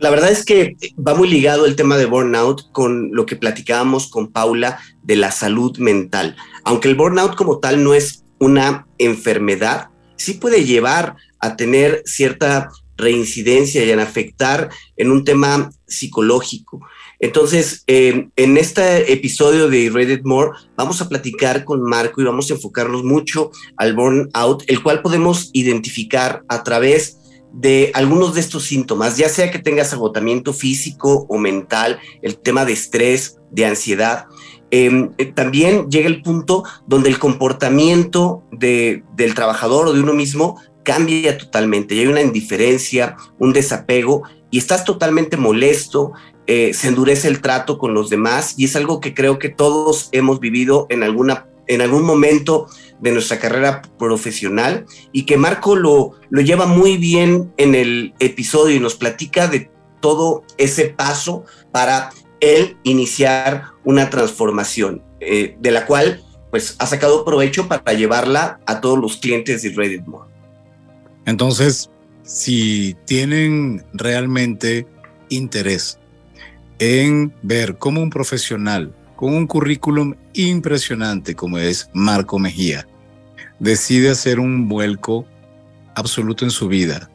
La 0.01 0.09
verdad 0.09 0.31
es 0.31 0.47
que 0.47 0.77
va 0.97 1.15
muy 1.15 1.29
ligado 1.29 1.67
el 1.67 1.77
tema 1.77 1.99
de 1.99 2.07
burnout 2.07 2.73
con 2.73 3.11
lo 3.13 3.27
que 3.27 3.37
platicábamos 3.37 4.09
con 4.09 4.33
Paula 4.33 4.81
de 5.03 5.17
la 5.17 5.31
salud 5.31 5.77
mental. 5.77 6.37
Aunque 6.65 6.89
el 6.89 6.95
burnout 6.95 7.35
como 7.37 7.59
tal 7.59 7.85
no 7.85 7.93
es 7.93 8.25
una 8.39 8.87
enfermedad, 8.97 9.91
sí 10.17 10.35
puede 10.35 10.65
llevar 10.65 11.17
a 11.39 11.55
tener 11.57 12.03
cierta 12.07 12.71
reincidencia 12.97 13.85
y 13.85 13.91
a 13.91 14.03
afectar 14.03 14.71
en 14.97 15.11
un 15.11 15.23
tema 15.25 15.71
psicológico. 15.87 16.81
Entonces, 17.19 17.85
eh, 17.87 18.29
en 18.37 18.57
este 18.57 19.13
episodio 19.13 19.69
de 19.69 19.91
Reddit 19.91 20.25
More 20.25 20.53
vamos 20.77 21.03
a 21.03 21.11
platicar 21.11 21.65
con 21.65 21.83
Marco 21.83 22.23
y 22.23 22.25
vamos 22.25 22.51
a 22.51 22.55
enfocarnos 22.55 23.05
mucho 23.05 23.51
al 23.77 23.95
burnout, 23.95 24.65
el 24.67 24.83
cual 24.83 25.03
podemos 25.03 25.51
identificar 25.53 26.43
a 26.49 26.63
través 26.63 27.20
de 27.53 27.91
algunos 27.95 28.35
de 28.35 28.41
estos 28.41 28.65
síntomas, 28.65 29.17
ya 29.17 29.29
sea 29.29 29.51
que 29.51 29.59
tengas 29.59 29.93
agotamiento 29.93 30.53
físico 30.53 31.27
o 31.29 31.39
mental, 31.39 31.99
el 32.23 32.39
tema 32.39 32.65
de 32.65 32.73
estrés, 32.73 33.39
de 33.51 33.67
ansiedad. 33.67 34.27
Em, 34.71 35.11
eh, 35.19 35.27
también 35.27 35.91
llega 35.91 36.07
el 36.07 36.23
punto 36.23 36.63
donde 36.87 37.09
el 37.09 37.19
comportamiento 37.19 38.45
del 38.53 39.35
trabajador 39.35 39.89
o 39.89 39.93
de 39.93 40.01
uno 40.01 40.13
mismo 40.13 40.61
cambia 40.85 41.37
totalmente 41.37 41.95
y 41.95 42.01
hay 42.01 42.07
una 42.07 42.23
indiferencia, 42.23 43.17
un 43.39 43.53
desapego 43.53 44.23
y 44.51 44.59
estás 44.59 44.85
totalmente 44.85 45.37
molesto, 45.37 46.13
eh, 46.47 46.73
se 46.75 46.89
endurece 46.89 47.29
el 47.29 47.41
trato 47.41 47.79
con 47.79 47.95
los 47.95 48.11
demás 48.11 48.55
y 48.57 48.65
es 48.65 48.77
algo 48.77 49.01
que 49.01 49.15
creo 49.15 49.39
que 49.39 49.49
todos 49.49 50.09
hemos 50.13 50.41
vivido 50.41 50.87
en, 50.91 51.03
alguna, 51.03 51.47
en 51.71 51.81
algún 51.81 52.03
momento 52.03 52.67
de 53.01 53.13
nuestra 53.13 53.39
carrera 53.39 53.81
profesional 53.97 54.87
y 55.13 55.25
que 55.25 55.37
Marco 55.37 55.77
lo, 55.77 56.13
lo 56.29 56.41
lleva 56.41 56.67
muy 56.67 56.97
bien 56.97 57.53
en 57.57 57.75
el 57.77 58.13
episodio 58.19 58.77
y 58.77 58.81
nos 58.81 58.97
platica 58.97 59.47
de 59.47 59.71
todo 60.01 60.43
ese 60.59 60.87
paso 60.87 61.45
para 61.71 62.11
él 62.41 62.77
iniciar 62.83 63.67
una 63.85 64.11
transformación, 64.11 65.03
eh, 65.21 65.57
de 65.61 65.71
la 65.71 65.87
cual 65.87 66.23
pues 66.51 66.75
ha 66.81 66.87
sacado 66.87 67.25
provecho 67.25 67.69
para 67.69 67.93
llevarla 67.93 68.59
a 68.67 68.81
todos 68.81 68.99
los 68.99 69.19
clientes 69.19 69.63
de 69.63 69.71
Reddit 69.71 70.05
More. 70.07 70.29
Entonces, 71.25 71.89
si 72.25 72.97
tienen 73.07 73.85
realmente 73.93 74.89
interés 75.29 76.01
en 76.81 77.33
ver 77.43 77.79
cómo 77.79 78.03
un 78.03 78.11
profesional 78.11 78.93
con 79.21 79.35
un 79.35 79.47
currículum 79.47 80.15
impresionante 80.33 81.35
como 81.35 81.59
es 81.59 81.91
Marco 81.93 82.39
Mejía. 82.39 82.89
Decide 83.59 84.09
hacer 84.09 84.41
un 84.41 84.67
vuelco 84.67 85.27
absoluto 85.95 86.47
en 86.47 86.51
su 86.51 86.69
vida 86.69 87.11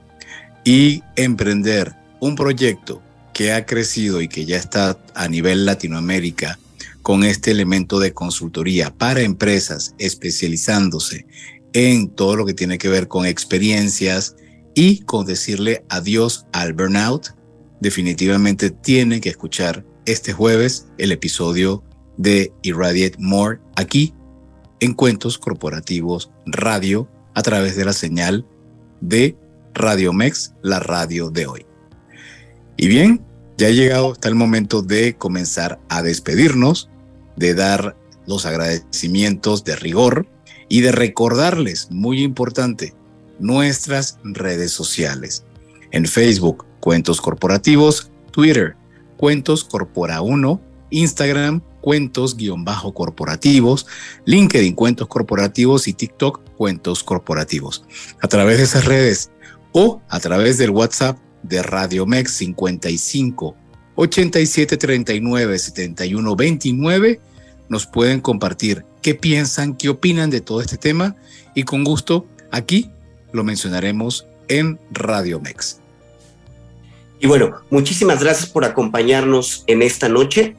y 0.63 1.01
emprender 1.15 1.95
un 2.19 2.35
proyecto 2.35 3.01
que 3.33 3.53
ha 3.53 3.65
crecido 3.65 4.21
y 4.21 4.27
que 4.27 4.45
ya 4.45 4.57
está 4.57 4.99
a 5.15 5.27
nivel 5.27 5.65
Latinoamérica 5.65 6.59
con 7.01 7.23
este 7.23 7.49
elemento 7.49 7.97
de 7.97 8.13
consultoría 8.13 8.93
para 8.93 9.21
empresas 9.21 9.95
especializándose 9.97 11.25
en 11.73 12.09
todo 12.09 12.35
lo 12.35 12.45
que 12.45 12.53
tiene 12.53 12.77
que 12.77 12.87
ver 12.87 13.07
con 13.07 13.25
experiencias 13.25 14.35
y 14.75 14.99
con 14.99 15.25
decirle 15.25 15.83
adiós 15.89 16.45
al 16.51 16.73
burnout, 16.73 17.29
definitivamente 17.81 18.69
tiene 18.69 19.21
que 19.21 19.29
escuchar 19.29 19.83
este 20.05 20.33
jueves 20.33 20.85
el 20.99 21.11
episodio 21.11 21.83
de 22.17 22.53
Irradiate 22.61 23.17
More 23.19 23.59
aquí 23.75 24.13
en 24.79 24.93
Cuentos 24.93 25.37
Corporativos 25.37 26.31
Radio 26.45 27.07
a 27.33 27.41
través 27.41 27.75
de 27.75 27.85
la 27.85 27.93
señal 27.93 28.45
de 29.01 29.37
Radio 29.73 30.13
Mex, 30.13 30.53
la 30.61 30.79
radio 30.79 31.29
de 31.29 31.47
hoy. 31.47 31.65
Y 32.77 32.87
bien, 32.87 33.25
ya 33.57 33.67
ha 33.67 33.71
llegado 33.71 34.11
hasta 34.13 34.29
el 34.29 34.35
momento 34.35 34.81
de 34.81 35.15
comenzar 35.15 35.79
a 35.89 36.01
despedirnos, 36.01 36.89
de 37.35 37.53
dar 37.53 37.95
los 38.27 38.45
agradecimientos 38.45 39.63
de 39.63 39.75
rigor 39.75 40.27
y 40.67 40.81
de 40.81 40.91
recordarles, 40.91 41.89
muy 41.91 42.23
importante, 42.23 42.95
nuestras 43.39 44.19
redes 44.23 44.71
sociales. 44.71 45.45
En 45.91 46.05
Facebook, 46.05 46.65
Cuentos 46.79 47.21
Corporativos, 47.21 48.11
Twitter, 48.31 48.75
Cuentos 49.17 49.63
Corpora 49.63 50.21
1, 50.21 50.61
Instagram, 50.89 51.61
Cuentos-corporativos, 51.85 53.85
LinkedIn, 54.25 54.73
Cuentos 54.73 55.07
Corporativos 55.07 55.87
y 55.87 55.93
TikTok, 55.93 56.41
Cuentos 56.57 57.03
Corporativos. 57.03 57.85
A 58.23 58.27
través 58.27 58.57
de 58.57 58.63
esas 58.63 58.85
redes 58.85 59.29
o 59.71 60.01
a 60.09 60.19
través 60.19 60.57
del 60.57 60.71
WhatsApp 60.71 61.19
de 61.43 61.61
Radio 61.61 62.07
Mex 62.07 62.31
55 62.31 63.55
87 63.93 64.77
39 64.77 65.59
71 65.59 66.35
29 66.35 67.21
nos 67.69 67.85
pueden 67.85 68.19
compartir 68.19 68.83
qué 69.03 69.13
piensan, 69.13 69.75
qué 69.75 69.89
opinan 69.89 70.31
de 70.31 70.41
todo 70.41 70.61
este 70.61 70.77
tema 70.77 71.15
y 71.53 71.65
con 71.65 71.83
gusto 71.83 72.25
aquí 72.49 72.89
lo 73.31 73.43
mencionaremos 73.43 74.25
en 74.47 74.79
Radio 74.89 75.39
Mex. 75.39 75.81
Y 77.19 77.27
bueno, 77.27 77.57
muchísimas 77.69 78.23
gracias 78.23 78.49
por 78.49 78.65
acompañarnos 78.65 79.63
en 79.67 79.83
esta 79.83 80.09
noche. 80.09 80.55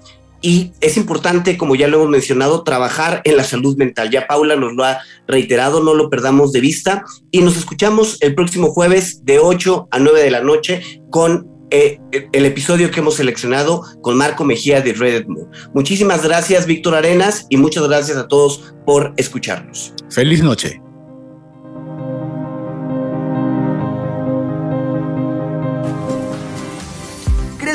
Y 0.47 0.71
es 0.81 0.97
importante, 0.97 1.59
como 1.59 1.75
ya 1.75 1.89
lo 1.89 1.97
hemos 1.97 2.11
mencionado, 2.11 2.63
trabajar 2.63 3.21
en 3.25 3.37
la 3.37 3.43
salud 3.43 3.77
mental. 3.77 4.11
Ya 4.11 4.29
Paula 4.29 4.55
nos 4.55 4.75
lo 4.75 4.85
ha 4.85 5.01
reiterado, 5.27 5.83
no 5.83 5.93
lo 5.93 6.09
perdamos 6.09 6.53
de 6.53 6.61
vista. 6.61 7.05
Y 7.33 7.41
nos 7.41 7.57
escuchamos 7.57 8.17
el 8.21 8.37
próximo 8.37 8.69
jueves 8.69 9.25
de 9.25 9.41
8 9.41 9.89
a 9.91 9.99
9 9.99 10.23
de 10.23 10.31
la 10.31 10.43
noche 10.43 11.01
con 11.11 11.49
eh, 11.73 11.99
el 12.31 12.47
episodio 12.47 12.93
que 12.93 13.01
hemos 13.01 13.17
seleccionado 13.17 13.83
con 14.03 14.17
Marco 14.17 14.45
Mejía 14.45 14.81
de 14.81 14.93
Reddit 14.93 15.27
Muchísimas 15.75 16.23
gracias, 16.23 16.65
Víctor 16.65 16.95
Arenas, 16.95 17.47
y 17.51 17.57
muchas 17.57 17.89
gracias 17.89 18.17
a 18.17 18.29
todos 18.29 18.73
por 18.87 19.15
escucharnos. 19.17 19.95
Feliz 20.11 20.45
noche. 20.45 20.81